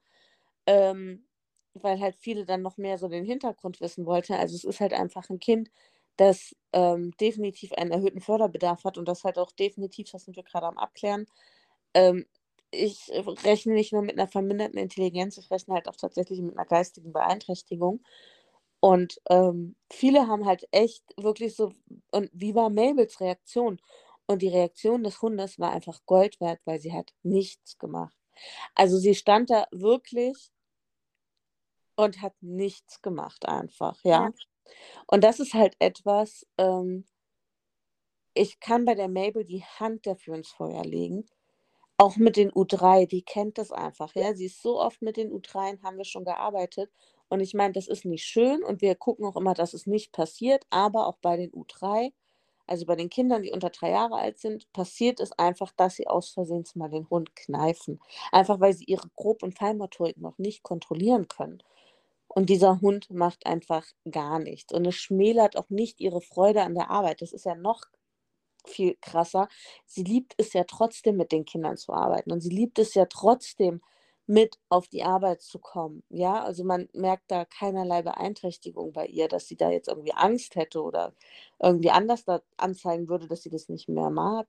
Ähm, 0.65 1.27
weil 1.75 1.99
halt 1.99 2.15
viele 2.21 2.45
dann 2.45 2.63
noch 2.63 2.77
mehr 2.77 2.99
so 2.99 3.09
den 3.09 3.25
Hintergrund 3.25 3.81
wissen 3.81 4.07
wollten. 4.07 4.35
Also 4.35 4.55
es 4.55 4.63
ist 4.63 4.79
halt 4.79 4.93
einfach 4.93 5.29
ein 5.29 5.41
Kind, 5.41 5.73
das 6.17 6.55
ähm, 6.73 7.11
definitiv 7.21 7.73
einen 7.73 7.91
erhöhten 7.91 8.21
Förderbedarf 8.21 8.85
hat 8.85 8.97
und 8.97 9.09
das 9.09 9.25
halt 9.25 9.39
auch 9.39 9.51
definitiv, 9.51 10.09
das 10.13 10.25
sind 10.25 10.37
wir 10.37 10.45
gerade 10.45 10.67
am 10.67 10.79
Abklären. 10.79 11.27
Ähm, 11.95 12.27
ich 12.71 13.11
rechne 13.45 13.75
nicht 13.75 13.93
nur 13.93 14.03
mit 14.03 14.17
einer 14.17 14.29
verminderten 14.29 14.79
Intelligenz, 14.79 15.37
ich 15.37 15.51
rechne 15.51 15.75
halt 15.75 15.89
auch 15.89 15.97
tatsächlich 15.97 16.41
mit 16.41 16.57
einer 16.57 16.67
geistigen 16.67 17.13
Beeinträchtigung. 17.13 18.05
Und 18.81 19.21
ähm, 19.29 19.77
viele 19.93 20.27
haben 20.27 20.47
halt 20.47 20.67
echt 20.71 21.05
wirklich 21.17 21.55
so, 21.55 21.73
und 22.11 22.31
wie 22.33 22.55
war 22.55 22.71
Mabels 22.71 23.21
Reaktion? 23.21 23.81
Und 24.27 24.43
die 24.43 24.49
Reaktion 24.49 25.03
des 25.03 25.21
Hundes 25.21 25.59
war 25.59 25.73
einfach 25.73 26.01
Gold 26.07 26.41
wert, 26.41 26.61
weil 26.65 26.81
sie 26.81 26.93
hat 26.93 27.13
nichts 27.23 27.79
gemacht. 27.79 28.17
Also 28.75 28.97
sie 28.97 29.15
stand 29.15 29.51
da 29.51 29.67
wirklich 29.71 30.51
und 31.97 32.23
hat 32.23 32.35
nichts 32.41 33.03
gemacht 33.03 33.47
einfach, 33.47 33.99
ja. 34.05 34.27
ja. 34.27 34.31
Und 35.07 35.25
das 35.25 35.41
ist 35.41 35.53
halt 35.55 35.75
etwas, 35.79 36.47
ähm, 36.57 37.05
ich 38.35 38.61
kann 38.61 38.85
bei 38.85 38.95
der 38.95 39.09
Mabel 39.09 39.45
die 39.45 39.65
Hand 39.65 40.07
dafür 40.07 40.37
ins 40.37 40.51
Feuer 40.51 40.85
legen. 40.85 41.27
Auch 41.99 42.17
mit 42.17 42.37
den 42.37 42.51
U3, 42.51 43.07
die 43.07 43.23
kennt 43.23 43.59
das 43.59 43.73
einfach, 43.73 44.15
ja. 44.15 44.35
Sie 44.35 44.47
ist 44.47 44.63
so 44.63 44.81
oft 44.81 45.03
mit 45.03 45.17
den 45.17 45.31
U3, 45.31 45.83
haben 45.83 45.99
wir 45.99 46.05
schon 46.05 46.25
gearbeitet. 46.25 46.91
Und 47.31 47.41
ich 47.41 47.55
meine, 47.55 47.73
das 47.73 47.89
ist 47.89 48.05
nicht 48.05 48.25
schön 48.25 48.63
und 48.65 48.83
wir 48.83 48.95
gucken 48.97 49.25
auch 49.25 49.37
immer, 49.37 49.55
dass 49.55 49.73
es 49.73 49.87
nicht 49.87 50.13
passiert, 50.13 50.67
aber 50.71 51.07
auch 51.07 51.17
bei 51.23 51.37
den 51.37 51.53
U3, 51.53 52.13
also 52.67 52.87
bei 52.87 52.97
den 52.97 53.09
Kindern, 53.09 53.43
die 53.43 53.53
unter 53.53 53.71
drei 53.71 53.91
Jahre 53.91 54.17
alt 54.17 54.39
sind, 54.39 54.73
passiert 54.73 55.21
es 55.21 55.33
einfach, 55.33 55.73
dass 55.77 55.97
sie 55.97 56.09
aus 56.09 56.31
Versehen 56.31 56.65
mal 56.75 56.91
den 56.91 57.09
Hund 57.09 57.35
kneifen. 57.37 58.01
Einfach 58.33 58.61
weil 58.61 58.75
sie 58.75 58.85
ihre 58.85 59.09
Grob- 59.17 59.43
und 59.43 59.57
Feinmotorik 59.59 60.19
noch 60.19 60.39
nicht 60.39 60.63
kontrollieren 60.65 61.29
können. 61.29 61.63
Und 62.29 62.49
dieser 62.51 62.81
Hund 62.81 63.11
macht 63.11 63.47
einfach 63.47 63.87
gar 64.11 64.39
nichts. 64.41 64.73
Und 64.73 64.87
es 64.87 64.97
schmälert 64.97 65.57
auch 65.57 65.71
nicht 65.71 66.01
ihre 66.01 66.21
Freude 66.21 66.63
an 66.63 66.75
der 66.75 66.91
Arbeit. 66.91 67.23
Das 67.23 67.33
ist 67.33 67.45
ja 67.45 67.55
noch 67.57 67.83
viel 68.67 68.97
krasser. 69.01 69.49
Sie 69.87 70.05
liebt 70.05 70.35
es 70.39 70.53
ja 70.53 70.65
trotzdem, 70.65 71.17
mit 71.17 71.33
den 71.33 71.45
Kindern 71.45 71.77
zu 71.77 71.93
arbeiten. 71.93 72.33
Und 72.33 72.41
sie 72.41 72.51
liebt 72.51 72.79
es 72.79 72.95
ja 72.95 73.07
trotzdem, 73.07 73.81
mit 74.31 74.61
auf 74.69 74.87
die 74.87 75.03
Arbeit 75.03 75.43
zu 75.43 75.59
kommen. 75.59 76.05
Ja, 76.09 76.45
also 76.45 76.63
man 76.63 76.89
merkt 76.93 77.33
da 77.33 77.45
keinerlei 77.45 78.03
Beeinträchtigung 78.03 78.93
bei 78.93 79.07
ihr, 79.07 79.27
dass 79.27 79.49
sie 79.49 79.57
da 79.57 79.71
jetzt 79.71 79.89
irgendwie 79.89 80.13
Angst 80.13 80.55
hätte 80.55 80.83
oder 80.83 81.13
irgendwie 81.59 81.91
anders 81.91 82.25
da 82.25 82.41
anzeigen 82.57 83.09
würde, 83.09 83.27
dass 83.27 83.43
sie 83.43 83.51
das 83.51 83.69
nicht 83.69 83.89
mehr 83.89 84.09
mag. 84.09 84.47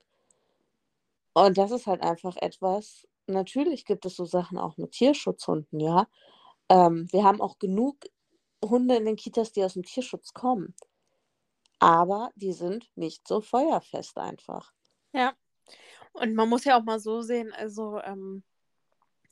Und 1.34 1.58
das 1.58 1.72
ist 1.72 1.88
halt 1.88 2.04
einfach 2.04 2.36
etwas, 2.38 3.08
natürlich 3.26 3.86
gibt 3.86 4.06
es 4.06 4.16
so 4.16 4.26
Sachen 4.26 4.60
auch 4.60 4.78
mit 4.78 4.92
Tierschutzhunden, 4.92 5.80
ja. 5.80 6.08
Ähm, 6.70 7.08
wir 7.12 7.24
haben 7.24 7.42
auch 7.42 7.58
genug 7.58 7.98
Hunde 8.64 8.96
in 8.98 9.06
den 9.06 9.16
Kitas, 9.16 9.52
die 9.52 9.64
aus 9.64 9.74
dem 9.74 9.84
Tierschutz 9.84 10.34
kommen. 10.34 10.76
Aber 11.80 12.30
die 12.36 12.54
sind 12.54 12.88
nicht 12.96 13.28
so 13.28 13.42
feuerfest 13.42 14.20
einfach. 14.20 14.74
Ja. 15.12 15.34
Und 16.14 16.36
man 16.36 16.50
muss 16.50 16.66
ja 16.66 16.78
auch 16.78 16.84
mal 16.84 17.00
so 17.00 17.22
sehen, 17.24 17.52
also 17.54 18.00
ähm, 18.02 18.44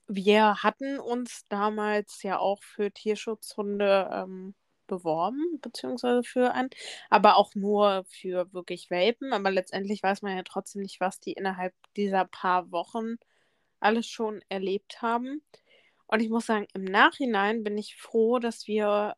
wir 0.09 0.63
hatten 0.63 0.99
uns 0.99 1.45
damals 1.49 2.23
ja 2.23 2.39
auch 2.39 2.63
für 2.63 2.91
Tierschutzhunde 2.91 4.09
ähm, 4.11 4.55
beworben, 4.87 5.59
beziehungsweise 5.61 6.23
für 6.23 6.51
einen, 6.53 6.71
aber 7.11 7.37
auch 7.37 7.53
nur 7.53 8.03
für 8.09 8.51
wirklich 8.51 8.89
Welpen. 8.89 9.31
Aber 9.33 9.51
letztendlich 9.51 10.01
weiß 10.01 10.23
man 10.23 10.35
ja 10.35 10.43
trotzdem 10.43 10.81
nicht, 10.81 10.99
was 10.99 11.19
die 11.19 11.33
innerhalb 11.33 11.75
dieser 11.95 12.25
paar 12.25 12.71
Wochen 12.71 13.17
alles 13.79 14.07
schon 14.07 14.41
erlebt 14.49 15.01
haben. 15.01 15.43
Und 16.07 16.21
ich 16.21 16.29
muss 16.29 16.47
sagen, 16.47 16.67
im 16.73 16.83
Nachhinein 16.83 17.63
bin 17.63 17.77
ich 17.77 17.95
froh, 17.95 18.39
dass 18.39 18.65
wir 18.65 19.15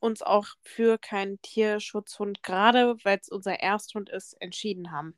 uns 0.00 0.20
auch 0.20 0.46
für 0.62 0.98
keinen 0.98 1.40
Tierschutzhund, 1.42 2.42
gerade 2.42 2.96
weil 3.04 3.18
es 3.22 3.28
unser 3.28 3.60
Ersthund 3.60 4.10
ist, 4.10 4.34
entschieden 4.40 4.90
haben. 4.90 5.16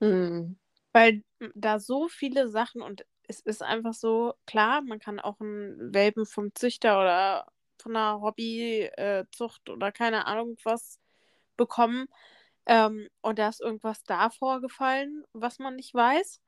Mhm. 0.00 0.56
Weil 0.92 1.22
da 1.54 1.78
so 1.78 2.08
viele 2.08 2.48
Sachen 2.48 2.80
und 2.80 3.04
es 3.28 3.40
ist 3.40 3.62
einfach 3.62 3.94
so, 3.94 4.34
klar, 4.46 4.82
man 4.82 4.98
kann 4.98 5.20
auch 5.20 5.40
einen 5.40 5.94
Welpen 5.94 6.26
vom 6.26 6.54
Züchter 6.54 7.00
oder 7.00 7.46
von 7.80 7.96
einer 7.96 8.20
Hobbyzucht 8.20 9.68
oder 9.70 9.92
keine 9.92 10.26
Ahnung 10.26 10.56
was 10.64 11.00
bekommen. 11.56 12.06
Ähm, 12.66 13.08
und 13.22 13.38
da 13.38 13.48
ist 13.48 13.60
irgendwas 13.60 14.04
da 14.04 14.30
vorgefallen, 14.30 15.24
was 15.32 15.58
man 15.58 15.76
nicht 15.76 15.94
weiß 15.94 16.40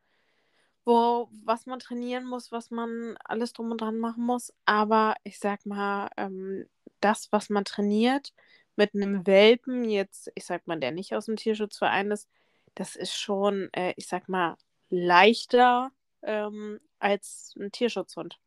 wo, 0.86 1.28
was 1.44 1.66
man 1.66 1.80
trainieren 1.80 2.24
muss, 2.24 2.52
was 2.52 2.70
man 2.70 3.16
alles 3.24 3.52
drum 3.52 3.72
und 3.72 3.80
dran 3.80 3.98
machen 3.98 4.24
muss. 4.24 4.52
Aber 4.64 5.16
ich 5.24 5.38
sag 5.38 5.66
mal, 5.66 6.08
ähm, 6.16 6.66
das, 7.00 7.28
was 7.32 7.50
man 7.50 7.64
trainiert 7.64 8.32
mit 8.76 8.94
einem 8.94 9.26
Welpen, 9.26 9.84
jetzt, 9.84 10.30
ich 10.34 10.46
sag 10.46 10.66
mal, 10.66 10.78
der 10.78 10.92
nicht 10.92 11.14
aus 11.14 11.26
dem 11.26 11.36
Tierschutzverein 11.36 12.10
ist, 12.12 12.28
das 12.74 12.94
ist 12.96 13.14
schon, 13.16 13.68
äh, 13.72 13.94
ich 13.96 14.06
sag 14.06 14.28
mal, 14.28 14.56
leichter 14.88 15.90
ähm, 16.22 16.80
als 16.98 17.54
ein 17.58 17.72
Tierschutzhund. 17.72 18.38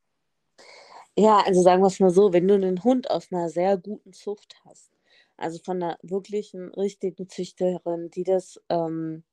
Ja, 1.18 1.40
also 1.46 1.62
sagen 1.62 1.82
wir 1.82 1.88
es 1.88 2.00
mal 2.00 2.12
so, 2.12 2.34
wenn 2.34 2.48
du 2.48 2.54
einen 2.54 2.84
Hund 2.84 3.10
aus 3.12 3.32
einer 3.32 3.50
sehr 3.50 3.78
guten 3.78 4.14
Zucht 4.14 4.56
hast, 4.66 4.92
also 5.38 5.60
von 5.60 5.82
einer 5.84 5.98
wirklichen, 6.02 6.74
richtigen 6.74 7.28
Züchterin, 7.28 8.10
die 8.10 8.24
das 8.24 8.62
ähm, 8.70 9.24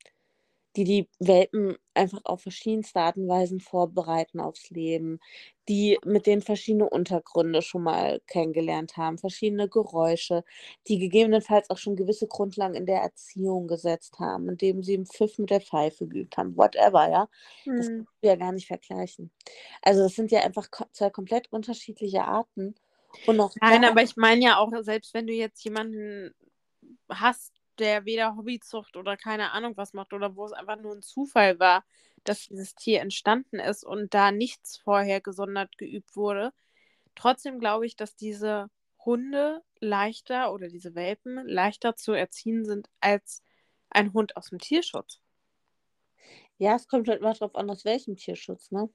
die 0.77 0.85
die 0.85 1.09
Welpen 1.19 1.77
einfach 1.95 2.21
auf 2.25 2.43
verschiedenste 2.43 3.01
Art 3.01 3.17
und 3.17 3.29
Weisen 3.29 3.61
vorbereiten 3.61 4.41
aufs 4.41 4.69
Leben, 4.71 5.19
die 5.69 5.99
mit 6.05 6.27
denen 6.27 6.43
verschiedene 6.43 6.89
Untergründe 6.89 7.63
schon 7.63 7.83
mal 7.83 8.21
kennengelernt 8.27 8.97
haben, 8.97 9.19
verschiedene 9.19 9.69
Geräusche, 9.69 10.45
die 10.87 10.99
gegebenenfalls 10.99 11.71
auch 11.71 11.79
schon 11.79 11.97
gewisse 11.97 12.27
Grundlagen 12.27 12.75
in 12.75 12.87
der 12.87 13.01
Erziehung 13.01 13.67
gesetzt 13.67 14.19
haben, 14.19 14.49
indem 14.51 14.83
sie 14.83 14.95
im 14.95 15.07
Pfiff 15.07 15.39
mit 15.39 15.51
der 15.51 15.63
Pfeife 15.63 16.07
geübt 16.07 16.37
haben, 16.37 16.57
whatever, 16.57 17.11
ja. 17.11 17.29
Hm. 17.65 17.77
Das 17.77 17.87
können 17.87 18.09
wir 18.21 18.31
ja 18.31 18.37
gar 18.37 18.53
nicht 18.53 18.67
vergleichen. 18.67 19.31
Also 19.83 20.03
das 20.03 20.15
sind 20.15 20.31
ja 20.31 20.41
einfach 20.41 20.69
zwei 20.93 21.11
komplett 21.11 21.51
unterschiedliche 21.53 22.25
Arten. 22.25 22.75
Und 23.27 23.41
auch 23.41 23.55
Nein, 23.63 23.85
aber 23.85 24.03
ich 24.03 24.17
meine 24.17 24.45
ja 24.45 24.59
auch, 24.59 24.71
selbst 24.83 25.15
wenn 25.15 25.27
du 25.27 25.33
jetzt 25.33 25.65
jemanden 25.65 26.35
hast, 27.09 27.56
der 27.79 28.05
weder 28.05 28.37
Hobbyzucht 28.37 28.97
oder 28.97 29.17
keine 29.17 29.53
Ahnung 29.53 29.77
was 29.77 29.93
macht 29.93 30.13
oder 30.13 30.37
wo 30.37 30.45
es 30.45 30.53
einfach 30.53 30.77
nur 30.77 30.95
ein 30.95 31.03
Zufall 31.03 31.59
war, 31.59 31.85
dass 32.25 32.47
dieses 32.47 32.75
Tier 32.75 33.01
entstanden 33.01 33.59
ist 33.59 33.85
und 33.85 34.15
da 34.15 34.33
nichts 34.33 34.77
vorher 34.79 35.21
gesondert 35.21 35.79
geübt 35.79 36.17
wurde. 36.17 36.53
Trotzdem 37.15 37.59
glaube 37.59 37.87
ich, 37.87 37.97
dass 37.97 38.17
diese 38.17 38.69
Hunde 39.05 39.63
leichter 39.81 40.53
oder 40.53 40.69
diese 40.69 40.95
Welpen 40.95 41.47
leichter 41.47 41.97
zu 41.97 42.13
erziehen 42.13 42.65
sind 42.65 42.89
als 43.01 43.43
ein 43.91 44.13
Hund 44.13 44.37
aus 44.37 44.51
dem 44.51 44.59
Tierschutz. 44.59 45.21
Ja, 46.59 46.75
es 46.75 46.89
kommt 46.89 47.09
halt 47.09 47.21
immer 47.21 47.35
drauf 47.35 47.55
an, 47.55 47.71
aus 47.71 47.85
welchem 47.85 48.17
Tierschutz, 48.17 48.71
ne? 48.71 48.89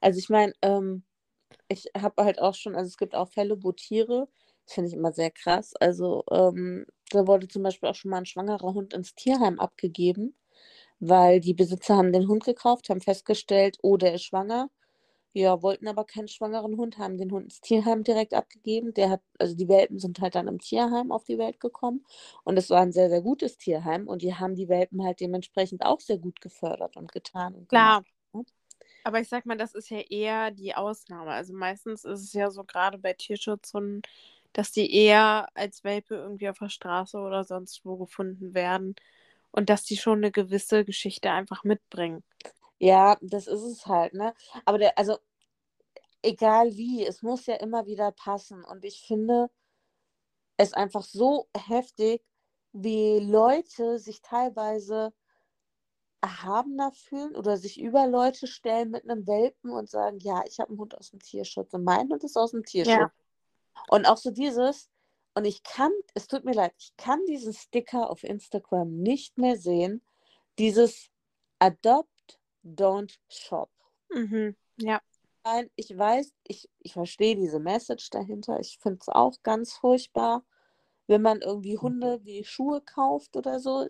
Also 0.00 0.18
ich 0.18 0.28
meine, 0.28 0.52
ähm, 0.62 1.04
ich 1.68 1.90
habe 1.96 2.22
halt 2.22 2.40
auch 2.40 2.54
schon, 2.54 2.76
also 2.76 2.88
es 2.88 2.98
gibt 2.98 3.14
auch 3.14 3.28
Fälle, 3.28 3.62
wo 3.62 3.72
Tiere 3.72 4.28
das 4.70 4.74
finde 4.76 4.88
ich 4.88 4.94
immer 4.94 5.12
sehr 5.12 5.32
krass. 5.32 5.74
Also, 5.80 6.22
ähm, 6.30 6.86
da 7.10 7.26
wurde 7.26 7.48
zum 7.48 7.62
Beispiel 7.62 7.88
auch 7.88 7.94
schon 7.94 8.10
mal 8.10 8.18
ein 8.18 8.26
schwangerer 8.26 8.74
Hund 8.74 8.94
ins 8.94 9.14
Tierheim 9.14 9.58
abgegeben, 9.60 10.34
weil 11.00 11.40
die 11.40 11.54
Besitzer 11.54 11.96
haben 11.96 12.12
den 12.12 12.28
Hund 12.28 12.44
gekauft, 12.44 12.90
haben 12.90 13.00
festgestellt, 13.00 13.78
oh, 13.82 13.96
der 13.96 14.14
ist 14.14 14.24
schwanger. 14.24 14.70
Ja, 15.32 15.62
wollten 15.62 15.86
aber 15.88 16.04
keinen 16.04 16.26
schwangeren 16.28 16.76
Hund 16.76 16.98
haben, 16.98 17.16
den 17.16 17.30
Hund 17.30 17.44
ins 17.44 17.60
Tierheim 17.60 18.02
direkt 18.02 18.34
abgegeben. 18.34 18.94
Der 18.94 19.10
hat, 19.10 19.22
also 19.38 19.54
die 19.56 19.68
Welpen 19.68 20.00
sind 20.00 20.20
halt 20.20 20.34
dann 20.34 20.48
im 20.48 20.58
Tierheim 20.58 21.12
auf 21.12 21.24
die 21.24 21.38
Welt 21.38 21.60
gekommen. 21.60 22.04
Und 22.42 22.56
es 22.58 22.68
war 22.70 22.80
ein 22.80 22.92
sehr, 22.92 23.08
sehr 23.10 23.22
gutes 23.22 23.56
Tierheim. 23.56 24.08
Und 24.08 24.22
die 24.22 24.34
haben 24.34 24.56
die 24.56 24.68
Welpen 24.68 25.04
halt 25.04 25.20
dementsprechend 25.20 25.84
auch 25.84 26.00
sehr 26.00 26.18
gut 26.18 26.40
gefördert 26.40 26.96
und 26.96 27.12
getan. 27.12 27.54
Und 27.54 27.68
Klar. 27.68 28.02
gemacht, 28.02 28.12
ne? 28.32 28.44
Aber 29.04 29.20
ich 29.20 29.28
sag 29.28 29.46
mal, 29.46 29.56
das 29.56 29.74
ist 29.74 29.88
ja 29.90 30.00
eher 30.00 30.50
die 30.50 30.74
Ausnahme. 30.74 31.30
Also 31.30 31.54
meistens 31.54 32.04
ist 32.04 32.22
es 32.22 32.32
ja 32.32 32.50
so 32.50 32.64
gerade 32.64 32.98
bei 32.98 33.12
Tierschutzhunden, 33.12 34.02
dass 34.52 34.72
die 34.72 34.92
eher 34.92 35.48
als 35.54 35.84
Welpe 35.84 36.16
irgendwie 36.16 36.48
auf 36.48 36.58
der 36.58 36.68
Straße 36.68 37.18
oder 37.18 37.44
sonst 37.44 37.84
wo 37.84 37.96
gefunden 37.96 38.54
werden 38.54 38.96
und 39.50 39.70
dass 39.70 39.84
die 39.84 39.96
schon 39.96 40.18
eine 40.18 40.32
gewisse 40.32 40.84
Geschichte 40.84 41.30
einfach 41.30 41.64
mitbringen. 41.64 42.24
Ja, 42.78 43.16
das 43.20 43.46
ist 43.46 43.62
es 43.62 43.86
halt, 43.86 44.14
ne? 44.14 44.34
Aber 44.64 44.78
der, 44.78 44.96
also 44.98 45.18
egal 46.22 46.76
wie, 46.76 47.04
es 47.06 47.22
muss 47.22 47.46
ja 47.46 47.56
immer 47.56 47.86
wieder 47.86 48.12
passen. 48.12 48.64
Und 48.64 48.84
ich 48.84 49.04
finde 49.06 49.50
es 50.56 50.72
einfach 50.74 51.02
so 51.02 51.48
heftig, 51.56 52.22
wie 52.72 53.18
Leute 53.18 53.98
sich 53.98 54.22
teilweise 54.22 55.12
erhabener 56.20 56.92
fühlen 56.92 57.34
oder 57.34 57.56
sich 57.56 57.80
über 57.80 58.06
Leute 58.06 58.46
stellen 58.46 58.90
mit 58.90 59.08
einem 59.08 59.26
Welpen 59.26 59.70
und 59.70 59.88
sagen, 59.88 60.18
ja, 60.20 60.42
ich 60.46 60.60
habe 60.60 60.68
einen 60.70 60.78
Hund 60.78 60.96
aus 60.96 61.10
dem 61.10 61.20
Tierschutz 61.20 61.72
und 61.72 61.84
mein 61.84 62.10
Hund 62.10 62.22
ist 62.24 62.36
aus 62.36 62.50
dem 62.50 62.64
Tierschutz. 62.64 62.94
Ja. 62.94 63.12
Und 63.88 64.06
auch 64.06 64.16
so 64.16 64.30
dieses, 64.30 64.88
und 65.34 65.44
ich 65.44 65.62
kann, 65.62 65.92
es 66.14 66.26
tut 66.26 66.44
mir 66.44 66.54
leid, 66.54 66.72
ich 66.78 66.96
kann 66.96 67.24
diesen 67.26 67.52
Sticker 67.52 68.10
auf 68.10 68.24
Instagram 68.24 68.90
nicht 68.98 69.38
mehr 69.38 69.56
sehen, 69.56 70.02
dieses 70.58 71.10
Adopt, 71.58 72.40
don't 72.64 73.16
shop. 73.28 73.70
Mhm. 74.10 74.56
Ja. 74.78 75.00
Nein, 75.44 75.70
ich 75.76 75.96
weiß, 75.96 76.32
ich, 76.46 76.68
ich 76.80 76.92
verstehe 76.92 77.34
diese 77.34 77.60
Message 77.60 78.10
dahinter. 78.10 78.60
Ich 78.60 78.78
finde 78.78 78.98
es 79.00 79.08
auch 79.08 79.36
ganz 79.42 79.72
furchtbar, 79.72 80.44
wenn 81.06 81.22
man 81.22 81.40
irgendwie 81.40 81.78
Hunde 81.78 82.20
wie 82.24 82.44
Schuhe 82.44 82.82
kauft 82.82 83.36
oder 83.36 83.58
so. 83.58 83.88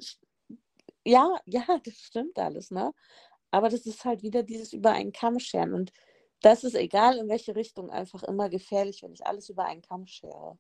Ja, 1.04 1.36
ja, 1.46 1.64
das 1.84 1.94
stimmt 1.94 2.38
alles, 2.38 2.70
ne? 2.70 2.92
Aber 3.50 3.68
das 3.68 3.86
ist 3.86 4.04
halt 4.04 4.22
wieder 4.22 4.42
dieses 4.44 4.72
über 4.72 4.92
einen 4.92 5.12
Kamm 5.12 5.40
scheren. 5.40 5.74
Und 5.74 5.92
das 6.40 6.64
ist 6.64 6.74
egal 6.74 7.18
in 7.18 7.28
welche 7.28 7.54
Richtung 7.54 7.90
einfach 7.90 8.22
immer 8.22 8.48
gefährlich, 8.48 9.02
wenn 9.02 9.12
ich 9.12 9.26
alles 9.26 9.48
über 9.48 9.64
einen 9.64 9.82
Kamm 9.82 10.06
schere. 10.06 10.58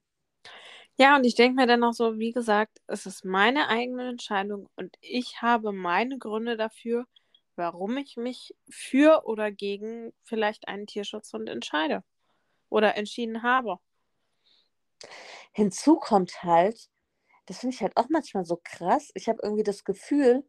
Ja, 0.98 1.16
und 1.16 1.24
ich 1.24 1.34
denke 1.34 1.56
mir 1.56 1.66
dann 1.66 1.82
auch 1.84 1.92
so, 1.94 2.18
wie 2.18 2.32
gesagt, 2.32 2.78
es 2.86 3.06
ist 3.06 3.24
meine 3.24 3.68
eigene 3.68 4.08
Entscheidung 4.10 4.68
und 4.76 4.96
ich 5.00 5.40
habe 5.40 5.72
meine 5.72 6.18
Gründe 6.18 6.56
dafür, 6.56 7.06
warum 7.56 7.96
ich 7.96 8.16
mich 8.16 8.54
für 8.68 9.22
oder 9.24 9.50
gegen 9.50 10.12
vielleicht 10.22 10.68
einen 10.68 10.86
Tierschutzhund 10.86 11.48
entscheide 11.48 12.04
oder 12.68 12.96
entschieden 12.96 13.42
habe. 13.42 13.78
Hinzu 15.52 15.96
kommt 15.96 16.42
halt, 16.42 16.88
das 17.46 17.60
finde 17.60 17.74
ich 17.74 17.82
halt 17.82 17.96
auch 17.96 18.08
manchmal 18.10 18.44
so 18.44 18.60
krass. 18.62 19.10
Ich 19.14 19.28
habe 19.28 19.40
irgendwie 19.42 19.62
das 19.62 19.84
Gefühl, 19.84 20.44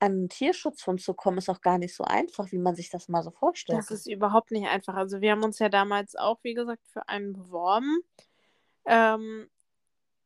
an 0.00 0.12
einen 0.12 0.28
Tierschutzhund 0.28 1.00
zu 1.02 1.14
kommen, 1.14 1.38
ist 1.38 1.50
auch 1.50 1.60
gar 1.60 1.78
nicht 1.78 1.94
so 1.94 2.04
einfach, 2.04 2.50
wie 2.52 2.58
man 2.58 2.74
sich 2.74 2.90
das 2.90 3.08
mal 3.08 3.22
so 3.22 3.30
vorstellt. 3.30 3.78
Das 3.78 3.90
ist 3.90 4.06
überhaupt 4.06 4.50
nicht 4.50 4.66
einfach. 4.66 4.94
Also 4.94 5.20
wir 5.20 5.30
haben 5.30 5.44
uns 5.44 5.58
ja 5.58 5.68
damals 5.68 6.16
auch, 6.16 6.38
wie 6.42 6.54
gesagt, 6.54 6.86
für 6.88 7.08
einen 7.08 7.34
beworben. 7.34 8.00
Ähm, 8.86 9.48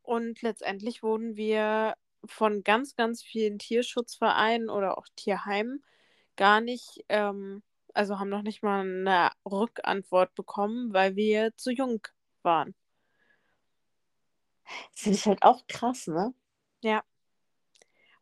und 0.03 0.43
letztendlich 0.43 1.03
wurden 1.03 1.37
wir 1.37 1.95
von 2.25 2.63
ganz, 2.63 2.95
ganz 2.95 3.23
vielen 3.23 3.59
Tierschutzvereinen 3.59 4.71
oder 4.71 4.97
auch 4.97 5.07
Tierheimen 5.17 5.85
gar 6.37 6.61
nicht, 6.61 7.05
ähm, 7.09 7.63
also 7.93 8.19
haben 8.19 8.29
noch 8.29 8.43
nicht 8.43 8.63
mal 8.63 8.81
eine 8.81 9.31
Rückantwort 9.45 10.35
bekommen, 10.35 10.93
weil 10.93 11.17
wir 11.17 11.57
zu 11.57 11.71
jung 11.71 12.01
waren. 12.43 12.75
Das 14.93 15.03
finde 15.03 15.19
ich 15.19 15.27
halt 15.27 15.43
auch 15.43 15.67
krass, 15.67 16.07
ne? 16.07 16.33
Ja. 16.83 17.03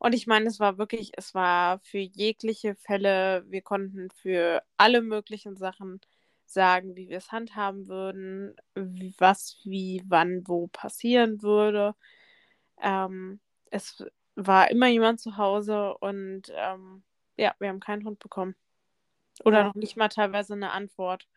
Und 0.03 0.15
ich 0.15 0.27
meine, 0.27 0.49
es 0.49 0.59
war 0.59 0.79
wirklich, 0.79 1.12
es 1.17 1.33
war 1.33 1.79
für 1.79 1.99
jegliche 1.99 2.75
Fälle, 2.75 3.45
wir 3.49 3.62
konnten 3.62 4.11
für 4.11 4.61
alle 4.77 5.01
möglichen 5.01 5.57
Sachen 5.57 6.01
sagen, 6.45 6.97
wie 6.97 7.09
wir 7.09 7.19
es 7.19 7.31
handhaben 7.31 7.87
würden, 7.87 8.57
wie, 8.75 9.15
was, 9.19 9.61
wie, 9.62 10.03
wann, 10.09 10.43
wo 10.49 10.67
passieren 10.67 11.41
würde. 11.41 11.95
Ähm, 12.83 13.38
es 13.71 14.05
war 14.35 14.73
immer 14.73 14.88
jemand 14.88 15.21
zu 15.21 15.37
Hause 15.37 15.97
und 15.99 16.51
ähm, 16.53 17.05
ja, 17.37 17.55
wir 17.61 17.69
haben 17.69 17.79
keinen 17.79 18.05
Hund 18.05 18.19
bekommen. 18.19 18.57
Oder 19.45 19.59
Ja. 19.59 19.69
noch 19.69 19.75
nicht 19.77 19.97
mal 19.97 20.09
teilweise 20.09 20.55
eine 20.55 20.73
Antwort. 20.73 21.29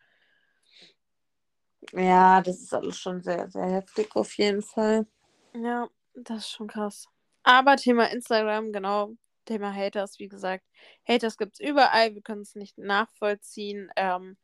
Ja, 1.92 2.40
das 2.40 2.60
ist 2.60 2.74
alles 2.74 2.98
schon 2.98 3.22
sehr, 3.22 3.48
sehr 3.48 3.66
heftig 3.66 4.16
auf 4.16 4.32
jeden 4.38 4.62
Fall. 4.62 5.06
Ja, 5.54 5.88
das 6.14 6.38
ist 6.38 6.50
schon 6.50 6.68
krass. 6.68 7.08
Aber 7.46 7.76
Thema 7.76 8.10
Instagram, 8.10 8.72
genau, 8.72 9.12
Thema 9.44 9.72
Haters, 9.72 10.18
wie 10.18 10.26
gesagt. 10.26 10.64
Haters 11.06 11.38
gibt 11.38 11.52
es 11.54 11.60
überall, 11.60 12.12
wir 12.12 12.20
können 12.20 12.42
es 12.42 12.56
nicht 12.56 12.76
nachvollziehen. 12.76 13.88
Ähm, 13.94 14.36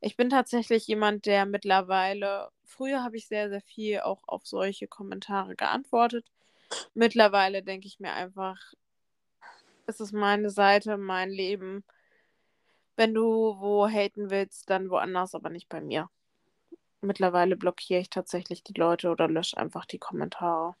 ich 0.00 0.16
bin 0.16 0.28
tatsächlich 0.28 0.88
jemand, 0.88 1.26
der 1.26 1.46
mittlerweile, 1.46 2.50
früher 2.64 3.04
habe 3.04 3.16
ich 3.16 3.28
sehr, 3.28 3.48
sehr 3.48 3.60
viel 3.60 4.00
auch 4.00 4.22
auf 4.26 4.44
solche 4.44 4.88
Kommentare 4.88 5.54
geantwortet. 5.54 6.26
Mittlerweile 6.94 7.62
denke 7.62 7.86
ich 7.86 8.00
mir 8.00 8.12
einfach, 8.12 8.58
es 9.86 10.00
ist 10.00 10.12
meine 10.12 10.50
Seite, 10.50 10.96
mein 10.96 11.30
Leben. 11.30 11.84
Wenn 12.96 13.14
du 13.14 13.56
wo 13.60 13.86
haten 13.88 14.30
willst, 14.30 14.68
dann 14.68 14.90
woanders, 14.90 15.36
aber 15.36 15.50
nicht 15.50 15.68
bei 15.68 15.80
mir. 15.80 16.10
Mittlerweile 17.02 17.56
blockiere 17.56 18.00
ich 18.00 18.10
tatsächlich 18.10 18.64
die 18.64 18.74
Leute 18.74 19.10
oder 19.10 19.28
lösche 19.28 19.56
einfach 19.58 19.86
die 19.86 20.00
Kommentare. 20.00 20.74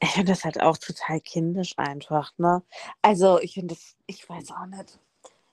Ich 0.00 0.10
finde 0.10 0.32
das 0.32 0.44
halt 0.44 0.60
auch 0.60 0.78
total 0.78 1.20
kindisch 1.20 1.74
einfach, 1.76 2.32
ne? 2.38 2.62
Also, 3.02 3.40
ich 3.40 3.54
finde 3.54 3.74
das, 3.74 3.96
ich 4.06 4.28
weiß 4.28 4.50
auch 4.50 4.66
nicht. 4.66 4.98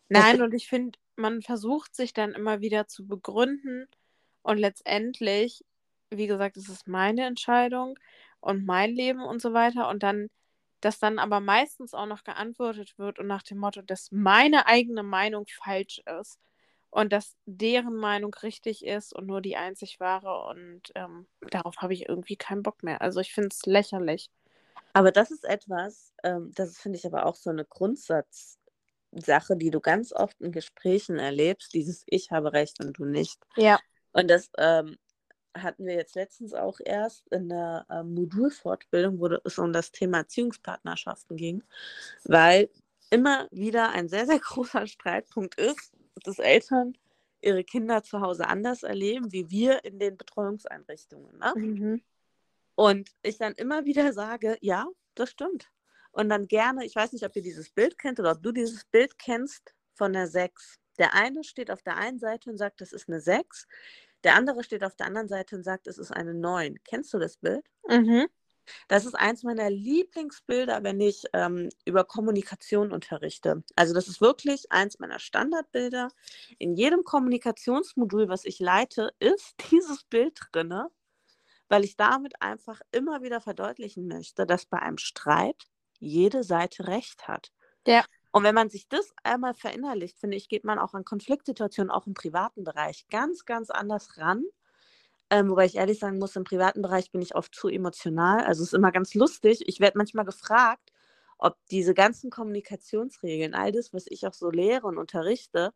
Nein, 0.09 0.41
und 0.41 0.53
ich 0.53 0.67
finde, 0.67 0.97
man 1.15 1.41
versucht 1.41 1.95
sich 1.95 2.13
dann 2.13 2.33
immer 2.33 2.61
wieder 2.61 2.87
zu 2.87 3.05
begründen 3.05 3.87
und 4.41 4.57
letztendlich, 4.57 5.63
wie 6.09 6.27
gesagt, 6.27 6.57
es 6.57 6.69
ist 6.69 6.87
meine 6.87 7.25
Entscheidung 7.25 7.99
und 8.39 8.65
mein 8.65 8.91
Leben 8.95 9.21
und 9.21 9.41
so 9.41 9.53
weiter 9.53 9.89
und 9.89 10.01
dann, 10.01 10.29
dass 10.81 10.97
dann 10.99 11.19
aber 11.19 11.39
meistens 11.39 11.93
auch 11.93 12.07
noch 12.07 12.23
geantwortet 12.23 12.97
wird 12.97 13.19
und 13.19 13.27
nach 13.27 13.43
dem 13.43 13.59
Motto, 13.59 13.81
dass 13.81 14.11
meine 14.11 14.65
eigene 14.65 15.03
Meinung 15.03 15.45
falsch 15.47 16.01
ist 16.19 16.39
und 16.91 17.13
dass 17.13 17.35
deren 17.45 17.95
Meinung 17.95 18.33
richtig 18.35 18.85
ist 18.85 19.13
und 19.13 19.27
nur 19.27 19.41
die 19.41 19.55
einzig 19.55 19.99
wahre 19.99 20.45
und 20.49 20.81
ähm, 20.95 21.27
darauf 21.51 21.77
habe 21.77 21.93
ich 21.93 22.09
irgendwie 22.09 22.35
keinen 22.35 22.63
Bock 22.63 22.83
mehr. 22.83 23.01
Also 23.01 23.19
ich 23.19 23.33
finde 23.33 23.49
es 23.51 23.65
lächerlich. 23.65 24.31
Aber 24.93 25.11
das 25.11 25.31
ist 25.31 25.45
etwas, 25.45 26.13
ähm, 26.23 26.51
das 26.55 26.77
finde 26.77 26.97
ich 26.97 27.05
aber 27.05 27.25
auch 27.25 27.35
so 27.35 27.49
eine 27.49 27.65
Grundsatzsache, 27.65 29.55
die 29.55 29.69
du 29.69 29.79
ganz 29.79 30.11
oft 30.11 30.41
in 30.41 30.51
Gesprächen 30.51 31.19
erlebst, 31.19 31.73
dieses 31.73 32.03
Ich 32.07 32.31
habe 32.31 32.53
recht 32.53 32.83
und 32.83 32.97
du 32.97 33.05
nicht. 33.05 33.39
Ja. 33.55 33.79
Und 34.11 34.29
das 34.29 34.49
ähm, 34.57 34.97
hatten 35.55 35.85
wir 35.85 35.93
jetzt 35.93 36.15
letztens 36.15 36.53
auch 36.53 36.79
erst 36.83 37.27
in 37.27 37.49
der 37.49 37.85
ähm, 37.89 38.15
Modulfortbildung, 38.15 39.19
wo 39.19 39.27
es 39.27 39.59
um 39.59 39.73
das 39.73 39.91
Thema 39.91 40.19
Erziehungspartnerschaften 40.19 41.37
ging, 41.37 41.63
weil 42.23 42.69
immer 43.09 43.47
wieder 43.51 43.91
ein 43.91 44.07
sehr, 44.07 44.25
sehr 44.25 44.39
großer 44.39 44.87
Streitpunkt 44.87 45.59
ist, 45.59 45.93
dass 46.27 46.39
Eltern 46.39 46.97
ihre 47.41 47.63
Kinder 47.63 48.03
zu 48.03 48.21
Hause 48.21 48.47
anders 48.47 48.83
erleben, 48.83 49.31
wie 49.31 49.49
wir 49.49 49.83
in 49.85 49.99
den 49.99 50.17
Betreuungseinrichtungen. 50.17 51.37
Ne? 51.37 51.53
Mhm. 51.55 52.01
Und 52.75 53.11
ich 53.23 53.37
dann 53.37 53.53
immer 53.53 53.85
wieder 53.85 54.13
sage, 54.13 54.57
ja, 54.61 54.87
das 55.15 55.31
stimmt. 55.31 55.69
Und 56.11 56.29
dann 56.29 56.47
gerne, 56.47 56.85
ich 56.85 56.95
weiß 56.95 57.13
nicht, 57.13 57.25
ob 57.25 57.35
ihr 57.35 57.41
dieses 57.41 57.69
Bild 57.69 57.97
kennt 57.97 58.19
oder 58.19 58.31
ob 58.31 58.41
du 58.41 58.51
dieses 58.51 58.85
Bild 58.85 59.17
kennst 59.19 59.73
von 59.93 60.13
der 60.13 60.27
6. 60.27 60.79
Der 60.97 61.13
eine 61.13 61.43
steht 61.43 61.71
auf 61.71 61.81
der 61.81 61.97
einen 61.97 62.19
Seite 62.19 62.49
und 62.49 62.57
sagt, 62.57 62.81
das 62.81 62.91
ist 62.91 63.07
eine 63.07 63.21
6. 63.21 63.67
Der 64.23 64.35
andere 64.35 64.63
steht 64.63 64.83
auf 64.83 64.95
der 64.95 65.07
anderen 65.07 65.27
Seite 65.27 65.55
und 65.55 65.63
sagt, 65.63 65.87
es 65.87 65.97
ist 65.97 66.11
eine 66.11 66.33
9. 66.33 66.79
Kennst 66.83 67.13
du 67.13 67.19
das 67.19 67.37
Bild? 67.37 67.65
Mhm. 67.87 68.27
Das 68.87 69.05
ist 69.05 69.15
eins 69.15 69.43
meiner 69.43 69.69
Lieblingsbilder, 69.69 70.83
wenn 70.83 70.99
ich 70.99 71.23
ähm, 71.33 71.69
über 71.85 72.03
Kommunikation 72.03 72.91
unterrichte. 72.91 73.63
Also 73.75 73.93
das 73.93 74.07
ist 74.07 74.21
wirklich 74.21 74.71
eins 74.71 74.99
meiner 74.99 75.19
Standardbilder. 75.19 76.09
In 76.57 76.75
jedem 76.75 77.03
Kommunikationsmodul, 77.03 78.29
was 78.29 78.45
ich 78.45 78.59
leite, 78.59 79.11
ist 79.19 79.55
dieses 79.71 80.03
Bild 80.03 80.39
drinne, 80.51 80.89
weil 81.67 81.83
ich 81.83 81.97
damit 81.97 82.41
einfach 82.41 82.81
immer 82.91 83.21
wieder 83.21 83.41
verdeutlichen 83.41 84.07
möchte, 84.07 84.45
dass 84.45 84.65
bei 84.65 84.79
einem 84.79 84.97
Streit 84.97 85.67
jede 85.99 86.43
Seite 86.43 86.87
recht 86.87 87.27
hat. 87.27 87.51
Ja. 87.85 88.05
Und 88.31 88.43
wenn 88.43 88.55
man 88.55 88.69
sich 88.69 88.87
das 88.87 89.13
einmal 89.23 89.53
verinnerlicht, 89.53 90.19
finde 90.19 90.37
ich, 90.37 90.49
geht 90.49 90.63
man 90.63 90.77
auch 90.77 90.93
an 90.93 91.03
Konfliktsituationen, 91.03 91.89
auch 91.91 92.05
im 92.05 92.13
privaten 92.13 92.63
Bereich, 92.63 93.07
ganz, 93.09 93.45
ganz 93.45 93.69
anders 93.69 94.17
ran. 94.17 94.43
Ähm, 95.31 95.49
wobei 95.49 95.65
ich 95.65 95.75
ehrlich 95.75 95.99
sagen 95.99 96.17
muss, 96.17 96.35
im 96.35 96.43
privaten 96.43 96.81
Bereich 96.81 97.11
bin 97.11 97.21
ich 97.21 97.35
oft 97.35 97.53
zu 97.53 97.67
emotional. 97.67 98.43
Also 98.45 98.63
es 98.63 98.69
ist 98.69 98.73
immer 98.73 98.91
ganz 98.91 99.13
lustig. 99.13 99.61
Ich 99.67 99.79
werde 99.79 99.97
manchmal 99.97 100.25
gefragt, 100.25 100.91
ob 101.37 101.57
diese 101.71 101.93
ganzen 101.93 102.29
Kommunikationsregeln, 102.31 103.53
all 103.53 103.71
das, 103.71 103.93
was 103.93 104.05
ich 104.07 104.25
auch 104.27 104.33
so 104.33 104.49
lehre 104.49 104.87
und 104.87 104.97
unterrichte, 104.97 105.71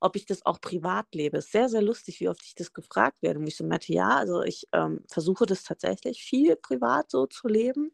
ob 0.00 0.16
ich 0.16 0.26
das 0.26 0.44
auch 0.46 0.60
privat 0.60 1.06
lebe. 1.14 1.38
Ist 1.38 1.52
sehr, 1.52 1.68
sehr 1.68 1.82
lustig, 1.82 2.20
wie 2.20 2.28
oft 2.28 2.42
ich 2.44 2.54
das 2.54 2.72
gefragt 2.72 3.22
werde. 3.22 3.38
Und 3.40 3.46
ich 3.46 3.56
so, 3.56 3.64
Mette, 3.64 3.92
ja, 3.92 4.10
also 4.16 4.42
ich 4.42 4.66
ähm, 4.72 5.04
versuche 5.08 5.46
das 5.46 5.62
tatsächlich 5.64 6.22
viel 6.22 6.56
privat 6.56 7.10
so 7.10 7.26
zu 7.26 7.48
leben. 7.48 7.92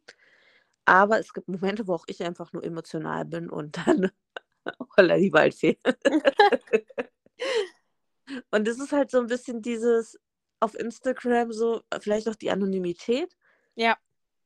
Aber 0.84 1.18
es 1.20 1.32
gibt 1.32 1.48
Momente, 1.48 1.86
wo 1.86 1.94
auch 1.94 2.04
ich 2.08 2.22
einfach 2.22 2.52
nur 2.52 2.64
emotional 2.64 3.24
bin 3.24 3.50
und 3.50 3.76
dann 3.86 4.10
holla 4.96 5.16
die 5.16 5.32
Waldfee. 5.32 5.78
und 8.50 8.68
es 8.68 8.78
ist 8.78 8.92
halt 8.92 9.10
so 9.10 9.18
ein 9.20 9.26
bisschen 9.26 9.62
dieses 9.62 10.18
auf 10.62 10.74
Instagram 10.74 11.52
so, 11.52 11.82
vielleicht 12.00 12.28
auch 12.28 12.36
die 12.36 12.50
Anonymität. 12.50 13.36
Ja. 13.74 13.96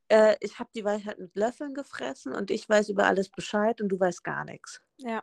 Äh, 0.08 0.36
ich 0.40 0.58
habe 0.58 0.70
die 0.74 0.84
Weisheit 0.84 1.18
mit 1.18 1.34
Löffeln 1.34 1.74
gefressen 1.74 2.32
und 2.32 2.50
ich 2.50 2.68
weiß 2.68 2.88
über 2.88 3.06
alles 3.06 3.28
Bescheid 3.28 3.80
und 3.80 3.88
du 3.88 4.00
weißt 4.00 4.24
gar 4.24 4.44
nichts. 4.44 4.80
Ja. 4.98 5.22